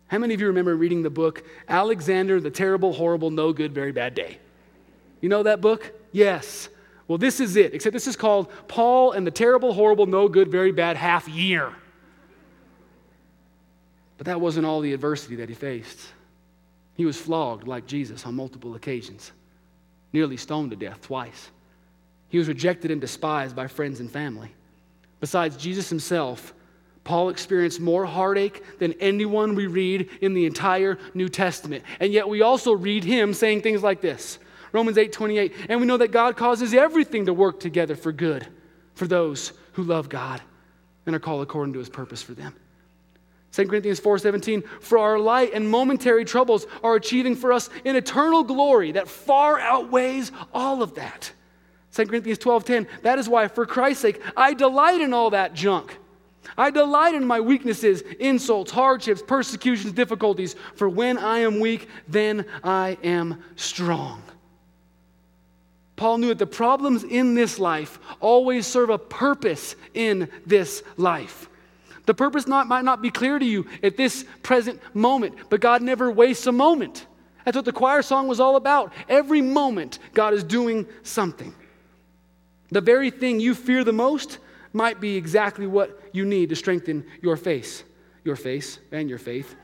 How 0.07 0.17
many 0.17 0.33
of 0.33 0.41
you 0.41 0.47
remember 0.47 0.75
reading 0.75 1.03
the 1.03 1.09
book 1.11 1.43
Alexander 1.67 2.41
the 2.41 2.49
Terrible, 2.49 2.93
Horrible, 2.93 3.29
No 3.29 3.53
Good, 3.53 3.73
Very 3.73 3.91
Bad 3.91 4.15
Day? 4.15 4.39
You 5.21 5.29
know 5.29 5.43
that 5.43 5.61
book? 5.61 5.93
Yes. 6.11 6.67
Well, 7.07 7.19
this 7.19 7.39
is 7.39 7.55
it, 7.55 7.75
except 7.75 7.93
this 7.93 8.07
is 8.07 8.15
called 8.15 8.51
Paul 8.67 9.11
and 9.11 9.25
the 9.25 9.31
Terrible, 9.31 9.71
Horrible, 9.71 10.07
No 10.07 10.27
Good, 10.27 10.49
Very 10.49 10.71
Bad 10.71 10.97
Half 10.97 11.27
Year. 11.27 11.71
But 14.17 14.25
that 14.25 14.41
wasn't 14.41 14.65
all 14.65 14.81
the 14.81 14.93
adversity 14.93 15.35
that 15.37 15.49
he 15.49 15.55
faced. 15.55 15.99
He 16.95 17.05
was 17.05 17.17
flogged 17.17 17.67
like 17.67 17.85
Jesus 17.85 18.25
on 18.25 18.35
multiple 18.35 18.73
occasions, 18.73 19.31
nearly 20.11 20.37
stoned 20.37 20.71
to 20.71 20.75
death 20.75 21.01
twice. 21.01 21.51
He 22.29 22.39
was 22.39 22.47
rejected 22.47 22.89
and 22.89 22.99
despised 22.99 23.55
by 23.55 23.67
friends 23.67 23.99
and 23.99 24.11
family. 24.11 24.51
Besides 25.19 25.55
Jesus 25.55 25.87
himself, 25.89 26.53
Paul 27.03 27.29
experienced 27.29 27.79
more 27.79 28.05
heartache 28.05 28.63
than 28.79 28.93
anyone 28.93 29.55
we 29.55 29.67
read 29.67 30.09
in 30.21 30.33
the 30.33 30.45
entire 30.45 30.97
New 31.13 31.29
Testament. 31.29 31.83
And 31.99 32.13
yet 32.13 32.27
we 32.27 32.41
also 32.41 32.73
read 32.73 33.03
him 33.03 33.33
saying 33.33 33.61
things 33.61 33.81
like 33.81 34.01
this 34.01 34.39
Romans 34.71 34.97
8 34.97 35.11
28. 35.11 35.53
And 35.69 35.79
we 35.79 35.87
know 35.87 35.97
that 35.97 36.11
God 36.11 36.37
causes 36.37 36.73
everything 36.73 37.25
to 37.25 37.33
work 37.33 37.59
together 37.59 37.95
for 37.95 38.11
good 38.11 38.47
for 38.93 39.07
those 39.07 39.53
who 39.73 39.83
love 39.83 40.09
God 40.09 40.41
and 41.05 41.15
are 41.15 41.19
called 41.19 41.41
according 41.41 41.73
to 41.73 41.79
his 41.79 41.89
purpose 41.89 42.21
for 42.21 42.33
them. 42.33 42.53
2 43.51 43.67
Corinthians 43.67 43.99
4:17 43.99 44.63
For 44.81 44.97
our 44.99 45.17
light 45.17 45.53
and 45.53 45.69
momentary 45.69 46.23
troubles 46.23 46.67
are 46.83 46.95
achieving 46.95 47.35
for 47.35 47.51
us 47.51 47.69
an 47.85 47.95
eternal 47.95 48.43
glory 48.43 48.91
that 48.91 49.07
far 49.07 49.59
outweighs 49.59 50.31
all 50.53 50.83
of 50.83 50.95
that. 50.95 51.31
2 51.91 52.05
Corinthians 52.05 52.37
12:10 52.37 52.87
That 53.01 53.17
is 53.17 53.27
why 53.27 53.47
for 53.47 53.65
Christ's 53.65 54.03
sake 54.03 54.21
I 54.37 54.53
delight 54.53 55.01
in 55.01 55.13
all 55.13 55.31
that 55.31 55.55
junk. 55.55 55.97
I 56.57 56.71
delight 56.71 57.15
in 57.15 57.25
my 57.25 57.39
weaknesses, 57.39 58.01
insults, 58.19 58.71
hardships, 58.71 59.21
persecutions, 59.25 59.93
difficulties, 59.93 60.55
for 60.75 60.89
when 60.89 61.17
I 61.17 61.39
am 61.39 61.59
weak, 61.59 61.87
then 62.07 62.45
I 62.63 62.97
am 63.03 63.43
strong. 63.55 64.23
Paul 65.95 66.19
knew 66.19 66.29
that 66.29 66.39
the 66.39 66.47
problems 66.47 67.03
in 67.03 67.35
this 67.35 67.59
life 67.59 67.99
always 68.21 68.65
serve 68.65 68.89
a 68.89 68.97
purpose 68.97 69.75
in 69.93 70.29
this 70.45 70.81
life. 70.95 71.49
The 72.05 72.13
purpose 72.13 72.47
not, 72.47 72.67
might 72.67 72.85
not 72.85 73.01
be 73.01 73.11
clear 73.11 73.37
to 73.37 73.45
you 73.45 73.67
at 73.83 73.97
this 73.97 74.25
present 74.41 74.81
moment, 74.95 75.35
but 75.49 75.59
God 75.59 75.81
never 75.81 76.09
wastes 76.09 76.47
a 76.47 76.51
moment. 76.51 77.05
That's 77.43 77.55
what 77.55 77.65
the 77.65 77.71
choir 77.71 78.01
song 78.01 78.27
was 78.27 78.39
all 78.39 78.55
about. 78.55 78.93
Every 79.07 79.41
moment, 79.41 79.99
God 80.13 80.33
is 80.33 80.43
doing 80.43 80.87
something. 81.03 81.53
The 82.71 82.81
very 82.81 83.11
thing 83.11 83.39
you 83.39 83.53
fear 83.53 83.83
the 83.83 83.91
most 83.91 84.37
might 84.73 84.99
be 84.99 85.15
exactly 85.15 85.67
what 85.67 85.99
you 86.13 86.25
need 86.25 86.49
to 86.49 86.55
strengthen 86.55 87.05
your 87.21 87.37
face, 87.37 87.83
your 88.23 88.35
face, 88.35 88.79
and 88.91 89.09
your 89.09 89.19
faith. 89.19 89.55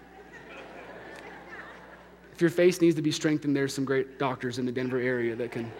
if 2.34 2.42
your 2.42 2.50
face 2.50 2.82
needs 2.82 2.96
to 2.96 3.02
be 3.02 3.12
strengthened, 3.12 3.56
there's 3.56 3.74
some 3.74 3.86
great 3.86 4.20
doctors 4.20 4.60
in 4.60 4.66
the 4.66 4.72
Denver 4.72 5.00
area 5.00 5.36
that 5.36 5.52
can. 5.52 5.72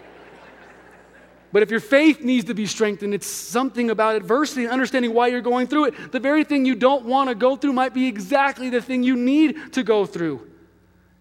But 1.52 1.62
if 1.62 1.70
your 1.70 1.80
faith 1.80 2.20
needs 2.20 2.44
to 2.46 2.54
be 2.54 2.66
strengthened, 2.66 3.14
it's 3.14 3.26
something 3.26 3.90
about 3.90 4.16
adversity 4.16 4.64
and 4.64 4.72
understanding 4.72 5.14
why 5.14 5.28
you're 5.28 5.40
going 5.40 5.66
through 5.66 5.86
it. 5.86 6.12
The 6.12 6.20
very 6.20 6.44
thing 6.44 6.66
you 6.66 6.74
don't 6.74 7.06
want 7.06 7.28
to 7.28 7.34
go 7.34 7.56
through 7.56 7.72
might 7.72 7.94
be 7.94 8.06
exactly 8.06 8.68
the 8.68 8.82
thing 8.82 9.02
you 9.02 9.16
need 9.16 9.72
to 9.72 9.82
go 9.82 10.04
through. 10.04 10.50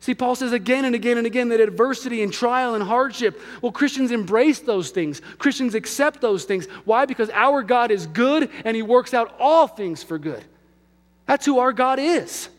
See, 0.05 0.13
Paul 0.13 0.35
says 0.35 0.51
again 0.51 0.85
and 0.85 0.93
again 0.93 1.17
and 1.17 1.25
again 1.25 1.49
that 1.49 1.59
adversity 1.59 2.21
and 2.21 2.31
trial 2.31 2.75
and 2.75 2.83
hardship, 2.83 3.41
well, 3.63 3.71
Christians 3.71 4.11
embrace 4.11 4.59
those 4.59 4.91
things. 4.91 5.19
Christians 5.39 5.73
accept 5.73 6.21
those 6.21 6.43
things. 6.43 6.67
Why? 6.83 7.07
Because 7.07 7.31
our 7.31 7.63
God 7.63 7.89
is 7.89 8.05
good 8.05 8.51
and 8.65 8.75
he 8.75 8.83
works 8.83 9.15
out 9.15 9.33
all 9.39 9.65
things 9.65 10.03
for 10.03 10.19
good. 10.19 10.43
That's 11.25 11.43
who 11.43 11.57
our 11.57 11.73
God 11.73 11.97
is. 11.97 12.49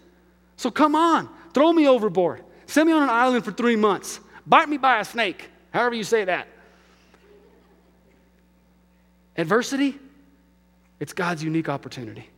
So 0.57 0.73
come 0.73 0.97
on, 0.97 1.29
throw 1.55 1.73
me 1.73 1.87
overboard. 1.87 2.43
Send 2.67 2.89
me 2.89 2.93
on 2.93 3.05
an 3.05 3.11
island 3.11 3.45
for 3.45 3.53
three 3.53 3.77
months. 3.77 4.19
Bite 4.45 4.69
me 4.69 4.77
by 4.77 4.99
a 4.99 5.05
snake, 5.05 5.49
however 5.71 5.95
you 5.95 6.03
say 6.03 6.25
that. 6.25 6.49
Adversity, 9.37 9.97
it's 10.99 11.13
God's 11.13 11.45
unique 11.45 11.69
opportunity 11.69 12.29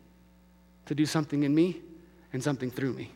to 0.85 0.95
do 0.95 1.07
something 1.07 1.45
in 1.45 1.55
me 1.55 1.81
and 2.35 2.45
something 2.45 2.71
through 2.71 2.93
me. 2.93 3.11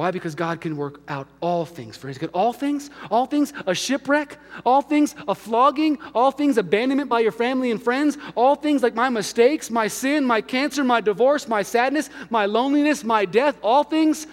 Why? 0.00 0.10
Because 0.10 0.34
God 0.34 0.62
can 0.62 0.78
work 0.78 1.02
out 1.08 1.28
all 1.42 1.66
things 1.66 1.94
for 1.94 2.08
his 2.08 2.16
good. 2.16 2.30
All 2.32 2.54
things, 2.54 2.88
all 3.10 3.26
things, 3.26 3.52
a 3.66 3.74
shipwreck, 3.74 4.38
all 4.64 4.80
things, 4.80 5.14
a 5.28 5.34
flogging, 5.34 5.98
all 6.14 6.30
things, 6.30 6.56
abandonment 6.56 7.10
by 7.10 7.20
your 7.20 7.32
family 7.32 7.70
and 7.70 7.82
friends, 7.82 8.16
all 8.34 8.54
things 8.54 8.82
like 8.82 8.94
my 8.94 9.10
mistakes, 9.10 9.70
my 9.70 9.88
sin, 9.88 10.24
my 10.24 10.40
cancer, 10.40 10.82
my 10.82 11.02
divorce, 11.02 11.46
my 11.46 11.60
sadness, 11.60 12.08
my 12.30 12.46
loneliness, 12.46 13.04
my 13.04 13.26
death, 13.26 13.58
all 13.62 13.84
things. 13.84 14.26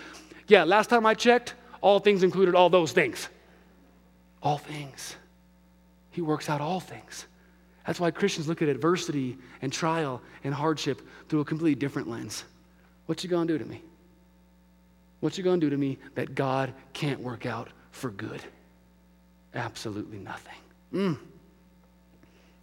Yeah, 0.47 0.63
last 0.63 0.89
time 0.89 1.06
I 1.06 1.13
checked, 1.13 1.53
all 1.82 1.99
things 1.99 2.23
included 2.23 2.56
all 2.56 2.69
those 2.69 2.93
things. 2.93 3.27
All 4.41 4.60
things. 4.60 5.17
He 6.12 6.21
works 6.21 6.49
out 6.49 6.62
all 6.62 6.80
things. 6.80 7.25
That's 7.86 7.99
why 7.99 8.12
Christians 8.12 8.47
look 8.47 8.62
at 8.62 8.69
adversity 8.69 9.38
and 9.62 9.73
trial 9.73 10.21
and 10.45 10.53
hardship 10.53 11.01
through 11.27 11.41
a 11.41 11.45
completely 11.45 11.75
different 11.75 12.08
lens. 12.08 12.45
What 13.06 13.21
you 13.21 13.30
gonna 13.30 13.47
do 13.47 13.58
to 13.58 13.65
me? 13.65 13.82
What 15.19 15.38
you 15.38 15.43
going 15.43 15.60
to 15.60 15.65
do 15.65 15.69
to 15.69 15.77
me 15.77 15.97
that 16.15 16.36
God 16.36 16.73
can't 16.93 17.19
work 17.19 17.45
out 17.45 17.69
for 17.91 18.10
good? 18.12 18.41
Absolutely 19.56 20.19
nothing. 20.19 20.53
Mm. 20.93 21.17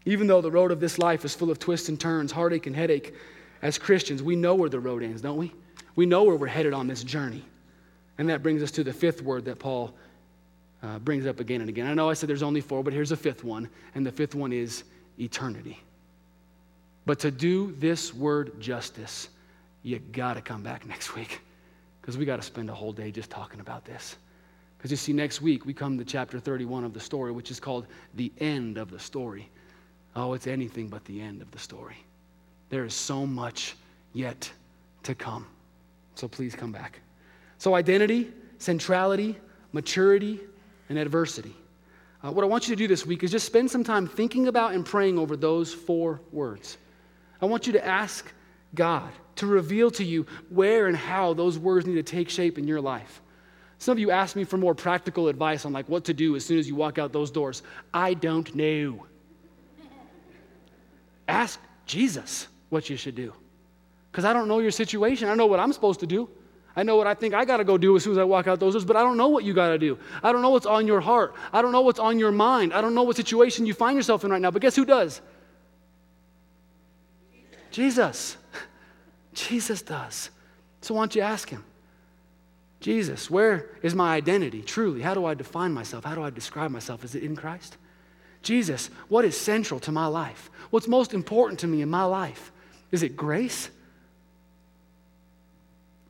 Even 0.04 0.26
though 0.26 0.40
the 0.40 0.50
road 0.50 0.70
of 0.70 0.80
this 0.80 0.98
life 0.98 1.24
is 1.24 1.34
full 1.34 1.50
of 1.50 1.58
twists 1.58 1.88
and 1.88 1.98
turns, 1.98 2.30
heartache 2.30 2.66
and 2.66 2.76
headache, 2.76 3.14
as 3.62 3.78
Christians, 3.78 4.22
we 4.22 4.36
know 4.36 4.54
where 4.54 4.68
the 4.68 4.78
road 4.78 5.02
ends, 5.02 5.22
don't 5.22 5.38
we? 5.38 5.52
We 5.96 6.06
know 6.06 6.22
where 6.24 6.36
we're 6.36 6.46
headed 6.46 6.74
on 6.74 6.86
this 6.86 7.02
journey. 7.02 7.44
And 8.18 8.28
that 8.28 8.42
brings 8.42 8.62
us 8.62 8.70
to 8.72 8.84
the 8.84 8.92
fifth 8.92 9.22
word 9.22 9.44
that 9.46 9.58
Paul 9.58 9.94
uh, 10.82 10.98
brings 10.98 11.26
up 11.26 11.40
again 11.40 11.60
and 11.60 11.70
again. 11.70 11.86
I 11.86 11.94
know 11.94 12.10
I 12.10 12.14
said 12.14 12.28
there's 12.28 12.42
only 12.42 12.60
four, 12.60 12.84
but 12.84 12.92
here's 12.92 13.10
a 13.10 13.16
fifth 13.16 13.42
one, 13.42 13.68
and 13.94 14.06
the 14.06 14.12
fifth 14.12 14.34
one 14.34 14.52
is 14.52 14.84
eternity. 15.18 15.80
But 17.06 17.18
to 17.20 17.30
do 17.30 17.72
this 17.72 18.14
word 18.14 18.60
justice, 18.60 19.28
you 19.82 19.98
got 19.98 20.34
to 20.34 20.42
come 20.42 20.62
back 20.62 20.86
next 20.86 21.14
week 21.14 21.40
because 22.04 22.18
we 22.18 22.26
got 22.26 22.36
to 22.36 22.42
spend 22.42 22.68
a 22.68 22.74
whole 22.74 22.92
day 22.92 23.10
just 23.10 23.30
talking 23.30 23.60
about 23.60 23.86
this. 23.86 24.16
Because 24.76 24.90
you 24.90 24.96
see, 24.98 25.14
next 25.14 25.40
week 25.40 25.64
we 25.64 25.72
come 25.72 25.96
to 25.96 26.04
chapter 26.04 26.38
31 26.38 26.84
of 26.84 26.92
the 26.92 27.00
story, 27.00 27.32
which 27.32 27.50
is 27.50 27.58
called 27.58 27.86
the 28.12 28.30
end 28.40 28.76
of 28.76 28.90
the 28.90 28.98
story. 28.98 29.48
Oh, 30.14 30.34
it's 30.34 30.46
anything 30.46 30.88
but 30.88 31.02
the 31.06 31.18
end 31.18 31.40
of 31.40 31.50
the 31.50 31.58
story. 31.58 31.96
There 32.68 32.84
is 32.84 32.92
so 32.92 33.26
much 33.26 33.76
yet 34.12 34.52
to 35.04 35.14
come. 35.14 35.46
So 36.14 36.28
please 36.28 36.54
come 36.54 36.72
back. 36.72 37.00
So, 37.56 37.74
identity, 37.74 38.30
centrality, 38.58 39.38
maturity, 39.72 40.40
and 40.90 40.98
adversity. 40.98 41.56
Uh, 42.22 42.32
what 42.32 42.44
I 42.44 42.48
want 42.48 42.68
you 42.68 42.76
to 42.76 42.78
do 42.78 42.86
this 42.86 43.06
week 43.06 43.22
is 43.22 43.30
just 43.30 43.46
spend 43.46 43.70
some 43.70 43.82
time 43.82 44.06
thinking 44.06 44.48
about 44.48 44.74
and 44.74 44.84
praying 44.84 45.18
over 45.18 45.38
those 45.38 45.72
four 45.72 46.20
words. 46.32 46.76
I 47.40 47.46
want 47.46 47.66
you 47.66 47.72
to 47.72 47.86
ask 47.86 48.30
God 48.74 49.10
to 49.36 49.46
reveal 49.46 49.90
to 49.92 50.04
you 50.04 50.26
where 50.48 50.86
and 50.86 50.96
how 50.96 51.34
those 51.34 51.58
words 51.58 51.86
need 51.86 51.94
to 51.94 52.02
take 52.02 52.28
shape 52.28 52.58
in 52.58 52.66
your 52.66 52.80
life. 52.80 53.20
Some 53.78 53.92
of 53.92 53.98
you 53.98 54.10
ask 54.10 54.36
me 54.36 54.44
for 54.44 54.56
more 54.56 54.74
practical 54.74 55.28
advice 55.28 55.64
on 55.64 55.72
like 55.72 55.88
what 55.88 56.04
to 56.04 56.14
do 56.14 56.36
as 56.36 56.44
soon 56.44 56.58
as 56.58 56.68
you 56.68 56.74
walk 56.74 56.98
out 56.98 57.12
those 57.12 57.30
doors. 57.30 57.62
I 57.92 58.14
don't 58.14 58.54
know. 58.54 59.06
Ask 61.28 61.60
Jesus 61.86 62.48
what 62.70 62.88
you 62.88 62.96
should 62.96 63.14
do. 63.14 63.32
Because 64.10 64.24
I 64.24 64.32
don't 64.32 64.48
know 64.48 64.60
your 64.60 64.70
situation. 64.70 65.28
I 65.28 65.34
know 65.34 65.46
what 65.46 65.60
I'm 65.60 65.72
supposed 65.72 66.00
to 66.00 66.06
do. 66.06 66.28
I 66.76 66.82
know 66.82 66.96
what 66.96 67.06
I 67.06 67.14
think 67.14 67.34
I 67.34 67.44
got 67.44 67.58
to 67.58 67.64
go 67.64 67.78
do 67.78 67.96
as 67.96 68.02
soon 68.02 68.12
as 68.12 68.18
I 68.18 68.24
walk 68.24 68.48
out 68.48 68.58
those 68.58 68.74
doors, 68.74 68.84
but 68.84 68.96
I 68.96 69.02
don't 69.02 69.16
know 69.16 69.28
what 69.28 69.44
you 69.44 69.54
got 69.54 69.68
to 69.68 69.78
do. 69.78 69.98
I 70.22 70.32
don't 70.32 70.42
know 70.42 70.50
what's 70.50 70.66
on 70.66 70.86
your 70.86 71.00
heart. 71.00 71.34
I 71.52 71.62
don't 71.62 71.72
know 71.72 71.82
what's 71.82 72.00
on 72.00 72.18
your 72.18 72.32
mind. 72.32 72.72
I 72.72 72.80
don't 72.80 72.94
know 72.94 73.04
what 73.04 73.16
situation 73.16 73.64
you 73.64 73.74
find 73.74 73.96
yourself 73.96 74.24
in 74.24 74.30
right 74.30 74.40
now. 74.40 74.50
But 74.50 74.62
guess 74.62 74.74
who 74.74 74.84
does? 74.84 75.20
Jesus. 77.70 78.36
Jesus 78.36 78.36
does. 79.82 80.30
So 80.80 80.94
why 80.94 81.02
don't 81.02 81.14
you 81.14 81.22
ask 81.22 81.48
him? 81.48 81.64
Jesus, 82.80 83.30
where 83.30 83.70
is 83.82 83.94
my 83.94 84.14
identity 84.14 84.60
truly? 84.60 85.00
How 85.00 85.14
do 85.14 85.24
I 85.24 85.34
define 85.34 85.72
myself? 85.72 86.04
How 86.04 86.14
do 86.14 86.22
I 86.22 86.30
describe 86.30 86.70
myself? 86.70 87.02
Is 87.02 87.14
it 87.14 87.22
in 87.22 87.34
Christ? 87.34 87.78
Jesus, 88.42 88.90
what 89.08 89.24
is 89.24 89.40
central 89.40 89.80
to 89.80 89.92
my 89.92 90.06
life? 90.06 90.50
What's 90.68 90.86
most 90.86 91.14
important 91.14 91.60
to 91.60 91.66
me 91.66 91.80
in 91.80 91.88
my 91.88 92.04
life? 92.04 92.52
Is 92.92 93.02
it 93.02 93.16
grace? 93.16 93.70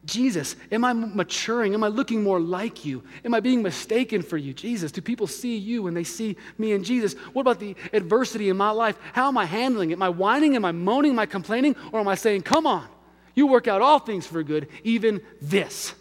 Jesus, 0.05 0.57
am 0.71 0.85
I 0.85 0.93
maturing? 0.93 1.73
Am 1.73 1.83
I 1.83 1.89
looking 1.89 2.23
more 2.23 2.41
like 2.41 2.85
you? 2.85 3.03
Am 3.25 3.33
I 3.33 3.41
being 3.41 3.63
mistaken 3.63 4.21
for 4.21 4.37
you? 4.37 4.53
Jesus, 4.53 4.93
do 4.93 5.01
people 5.01 5.27
see 5.27 5.57
you 5.57 5.85
when 5.85 5.95
they 5.95 6.05
see 6.05 6.37
me 6.59 6.73
and 6.73 6.85
Jesus? 6.85 7.15
What 7.33 7.43
about 7.43 7.61
the 7.61 7.75
adversity 7.93 8.51
in 8.51 8.57
my 8.57 8.71
life? 8.71 8.99
How 9.13 9.29
am 9.29 9.39
I 9.39 9.47
handling 9.47 9.93
it? 9.93 9.95
Am 9.95 10.03
I 10.03 10.11
whining? 10.11 10.57
Am 10.57 10.65
I 10.65 10.73
moaning? 10.73 11.13
Am 11.13 11.19
I 11.19 11.27
complaining? 11.27 11.75
Or 11.93 12.01
am 12.01 12.09
I 12.09 12.17
saying, 12.17 12.43
come 12.43 12.67
on, 12.67 12.87
you 13.35 13.47
work 13.47 13.69
out 13.69 13.83
all 13.83 13.99
things 13.99 14.27
for 14.27 14.43
good, 14.43 14.69
even 14.83 15.21
this? 15.41 15.95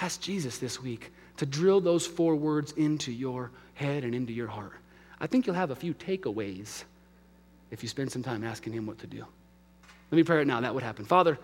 Ask 0.00 0.20
Jesus 0.20 0.58
this 0.58 0.80
week 0.80 1.12
to 1.38 1.46
drill 1.46 1.80
those 1.80 2.06
four 2.06 2.36
words 2.36 2.72
into 2.72 3.12
your 3.12 3.50
head 3.74 4.04
and 4.04 4.14
into 4.14 4.32
your 4.32 4.46
heart. 4.46 4.72
I 5.20 5.26
think 5.26 5.46
you'll 5.46 5.56
have 5.56 5.70
a 5.70 5.76
few 5.76 5.94
takeaways 5.94 6.84
if 7.70 7.82
you 7.82 7.88
spend 7.88 8.12
some 8.12 8.22
time 8.22 8.44
asking 8.44 8.72
Him 8.72 8.86
what 8.86 8.98
to 8.98 9.06
do. 9.06 9.24
Let 10.10 10.16
me 10.16 10.22
pray 10.22 10.38
right 10.38 10.46
now. 10.46 10.60
That 10.60 10.74
would 10.74 10.82
happen. 10.82 11.04
Father, 11.04 11.38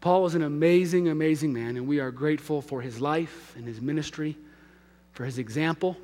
Paul 0.00 0.22
was 0.22 0.34
an 0.34 0.42
amazing, 0.42 1.08
amazing 1.08 1.52
man, 1.52 1.76
and 1.76 1.86
we 1.86 2.00
are 2.00 2.10
grateful 2.10 2.62
for 2.62 2.80
his 2.80 3.00
life 3.00 3.54
and 3.56 3.66
his 3.66 3.80
ministry, 3.80 4.36
for 5.12 5.24
his 5.24 5.38
example 5.38 5.96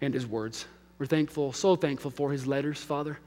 and 0.00 0.12
his 0.12 0.26
words. 0.26 0.66
We're 0.98 1.06
thankful, 1.06 1.52
so 1.52 1.76
thankful 1.76 2.10
for 2.10 2.30
his 2.30 2.46
letters, 2.46 2.82
Father. 2.82 3.18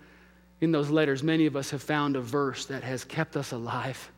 In 0.62 0.72
those 0.72 0.90
letters, 0.90 1.24
many 1.24 1.46
of 1.46 1.56
us 1.56 1.70
have 1.70 1.82
found 1.82 2.16
a 2.16 2.22
verse 2.22 2.66
that 2.66 2.84
has 2.84 3.06
kept 3.06 3.38
us 3.38 3.52
alive. 3.52 4.12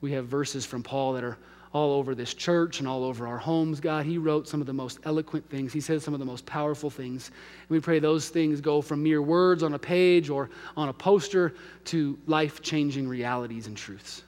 We 0.00 0.12
have 0.12 0.26
verses 0.26 0.66
from 0.66 0.82
Paul 0.82 1.12
that 1.12 1.24
are 1.24 1.38
all 1.72 1.92
over 1.92 2.14
this 2.16 2.34
church 2.34 2.80
and 2.80 2.88
all 2.88 3.04
over 3.04 3.28
our 3.28 3.38
homes, 3.38 3.78
God. 3.78 4.04
He 4.04 4.18
wrote 4.18 4.48
some 4.48 4.60
of 4.60 4.66
the 4.66 4.72
most 4.72 4.98
eloquent 5.04 5.48
things. 5.48 5.72
He 5.72 5.80
said 5.80 6.02
some 6.02 6.14
of 6.14 6.20
the 6.20 6.26
most 6.26 6.44
powerful 6.44 6.90
things. 6.90 7.28
And 7.28 7.70
we 7.70 7.78
pray 7.78 8.00
those 8.00 8.28
things 8.28 8.60
go 8.60 8.82
from 8.82 9.02
mere 9.02 9.22
words 9.22 9.62
on 9.62 9.74
a 9.74 9.78
page 9.78 10.30
or 10.30 10.50
on 10.76 10.88
a 10.88 10.92
poster 10.92 11.54
to 11.86 12.18
life 12.26 12.60
changing 12.60 13.06
realities 13.06 13.68
and 13.68 13.76
truths. 13.76 14.24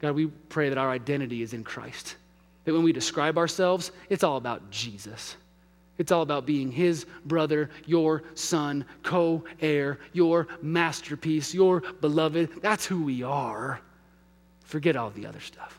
God, 0.00 0.16
we 0.16 0.26
pray 0.26 0.68
that 0.68 0.78
our 0.78 0.90
identity 0.90 1.42
is 1.42 1.52
in 1.52 1.62
Christ. 1.62 2.16
That 2.64 2.72
when 2.72 2.82
we 2.82 2.92
describe 2.92 3.38
ourselves, 3.38 3.92
it's 4.10 4.24
all 4.24 4.36
about 4.36 4.68
Jesus. 4.70 5.36
It's 5.98 6.12
all 6.12 6.22
about 6.22 6.44
being 6.46 6.70
his 6.70 7.06
brother, 7.24 7.70
your 7.86 8.22
son, 8.34 8.84
co 9.02 9.44
heir, 9.60 9.98
your 10.12 10.46
masterpiece, 10.60 11.54
your 11.54 11.80
beloved. 12.00 12.60
That's 12.60 12.84
who 12.84 13.02
we 13.02 13.22
are. 13.22 13.80
Forget 14.64 14.96
all 14.96 15.10
the 15.10 15.26
other 15.26 15.40
stuff. 15.40 15.78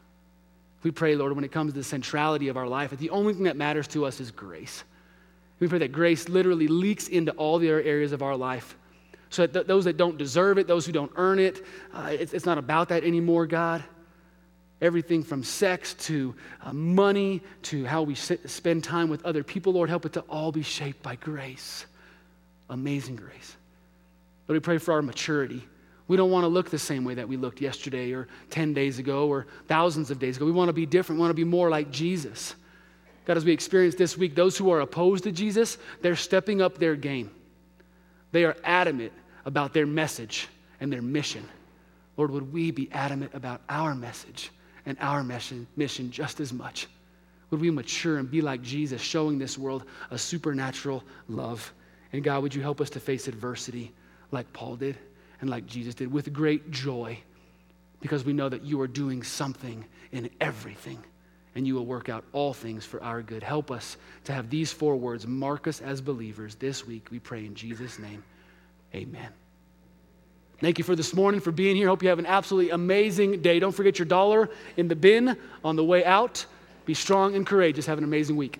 We 0.84 0.92
pray, 0.92 1.16
Lord, 1.16 1.34
when 1.34 1.44
it 1.44 1.52
comes 1.52 1.74
to 1.74 1.78
the 1.78 1.84
centrality 1.84 2.48
of 2.48 2.58
our 2.58 2.68
life, 2.68 2.92
that 2.92 3.00
the 3.00 3.10
only 3.10 3.34
thing 3.34 3.44
that 3.44 3.58
matters 3.58 3.88
to 3.90 4.06
us 4.06 4.20
is 4.20 4.32
grace. 4.32 4.84
We 5.60 5.68
pray 5.68 5.80
that 5.80 5.92
grace 5.92 6.30
literally 6.30 6.68
leaks 6.68 7.08
into 7.08 7.32
all 7.34 7.60
the 7.60 7.70
other 7.70 7.82
areas 7.82 8.12
of 8.12 8.22
our 8.22 8.36
life. 8.36 8.78
So 9.30 9.42
that 9.42 9.54
th- 9.54 9.68
those 9.68 9.86
that 9.86 9.98
don't 9.98 10.18
deserve 10.18 10.58
it, 10.58 10.68
those 10.68 10.86
who 10.86 10.92
don't 10.92 11.12
earn 11.16 11.40
it, 11.40 11.66
uh, 11.94 12.10
it's, 12.12 12.34
it's 12.34 12.46
not 12.46 12.58
about 12.58 12.90
that 12.90 13.04
anymore, 13.04 13.46
God. 13.48 13.84
Everything 14.82 15.24
from 15.24 15.44
sex 15.44 15.96
to 15.96 16.36
uh, 16.64 16.72
money 16.72 17.42
to 17.64 17.86
how 17.86 18.04
we 18.04 18.14
sit, 18.14 18.48
spend 18.50 18.84
time 18.84 19.10
with 19.10 19.26
other 19.26 19.44
people, 19.44 19.74
Lord, 19.74 19.90
help 19.90 20.06
it 20.06 20.14
to 20.14 20.22
all 20.22 20.52
be 20.52 20.62
shaped 20.62 21.02
by 21.02 21.16
grace. 21.16 21.86
Amazing 22.70 23.16
grace. 23.16 23.56
But 24.46 24.54
we 24.54 24.60
pray 24.60 24.78
for 24.78 24.94
our 24.94 25.02
maturity. 25.02 25.64
We 26.08 26.16
don't 26.16 26.32
want 26.32 26.44
to 26.44 26.48
look 26.48 26.70
the 26.70 26.80
same 26.80 27.04
way 27.04 27.16
that 27.16 27.28
we 27.28 27.38
looked 27.38 27.60
yesterday 27.60 28.14
or 28.14 28.28
10 28.52 28.74
days 28.74 29.00
ago 29.00 29.28
or 29.28 29.48
thousands 29.68 30.12
of 30.12 30.20
days 30.20 30.38
ago. 30.38 30.46
We 30.46 30.52
want 30.52 30.70
to 30.70 30.74
be 30.74 30.86
different. 30.86 31.18
We 31.18 31.22
want 31.22 31.32
to 31.32 31.36
be 31.36 31.44
more 31.44 31.70
like 31.70 31.92
Jesus. 31.92 32.56
God, 33.26 33.36
as 33.36 33.44
we 33.44 33.52
experience 33.52 33.96
this 33.96 34.18
week, 34.18 34.36
those 34.36 34.58
who 34.58 34.72
are 34.72 34.80
opposed 34.80 35.26
to 35.26 35.32
Jesus, 35.32 35.78
they're 36.02 36.16
stepping 36.16 36.62
up 36.62 36.78
their 36.78 36.96
game. 36.96 37.30
They 38.32 38.46
are 38.46 38.56
adamant 38.64 39.12
about 39.46 39.74
their 39.74 39.86
message 39.86 40.48
and 40.80 40.94
their 40.94 41.02
mission. 41.02 41.46
Lord, 42.16 42.32
would 42.32 42.54
we 42.54 42.72
be 42.72 42.90
adamant 42.92 43.32
about 43.34 43.62
our 43.68 43.96
message 43.96 44.52
and 44.88 44.98
our 45.02 45.24
mission, 45.24 45.68
mission 45.76 46.10
just 46.10 46.40
as 46.40 46.52
much? 46.52 46.88
Would 47.52 47.62
we 47.62 47.70
mature 47.70 48.18
and 48.18 48.32
be 48.32 48.42
like 48.42 48.62
Jesus, 48.62 49.02
showing 49.02 49.38
this 49.38 49.58
world 49.58 49.84
a 50.10 50.18
supernatural 50.18 51.04
love? 51.28 51.72
And 52.14 52.24
God, 52.24 52.42
would 52.42 52.56
you 52.56 52.62
help 52.62 52.82
us 52.82 52.90
to 52.92 53.00
face 53.00 53.28
adversity 53.28 53.94
like 54.32 54.52
Paul 54.54 54.78
did 54.78 54.98
and 55.42 55.50
like 55.50 55.68
Jesus 55.68 55.94
did 55.94 56.12
with 56.12 56.34
great 56.34 56.72
joy 56.72 57.20
because 58.00 58.24
we 58.24 58.34
know 58.34 58.50
that 58.50 58.64
you 58.64 58.80
are 58.82 58.88
doing 58.88 59.24
something 59.24 59.86
in 60.12 60.30
everything 60.42 61.04
and 61.56 61.68
you 61.68 61.76
will 61.76 61.86
work 61.86 62.08
out 62.08 62.24
all 62.34 62.54
things 62.54 62.86
for 62.86 63.04
our 63.04 63.22
good. 63.22 63.44
Help 63.44 63.72
us 63.72 63.98
to 64.24 64.32
have 64.32 64.50
these 64.50 64.72
four 64.72 64.96
words 64.96 65.28
mark 65.28 65.68
us 65.68 65.82
as 65.82 66.00
believers 66.00 66.56
this 66.56 66.86
week. 66.88 67.08
We 67.12 67.20
pray 67.20 67.46
in 67.46 67.56
Jesus' 67.56 68.00
name. 68.00 68.24
Amen. 68.94 69.30
Thank 70.60 70.80
you 70.80 70.84
for 70.84 70.96
this 70.96 71.14
morning, 71.14 71.40
for 71.40 71.52
being 71.52 71.76
here. 71.76 71.88
Hope 71.88 72.02
you 72.02 72.10
have 72.10 72.18
an 72.18 72.26
absolutely 72.26 72.72
amazing 72.72 73.42
day. 73.44 73.60
Don't 73.60 73.74
forget 73.74 74.00
your 74.00 74.08
dollar 74.08 74.50
in 74.76 74.88
the 74.88 74.96
bin 74.96 75.38
on 75.64 75.76
the 75.76 75.84
way 75.84 76.04
out. 76.04 76.48
Be 76.86 76.96
strong 76.96 77.36
and 77.36 77.46
courageous. 77.46 77.86
Have 77.86 78.00
an 78.00 78.04
amazing 78.04 78.36
week. 78.36 78.56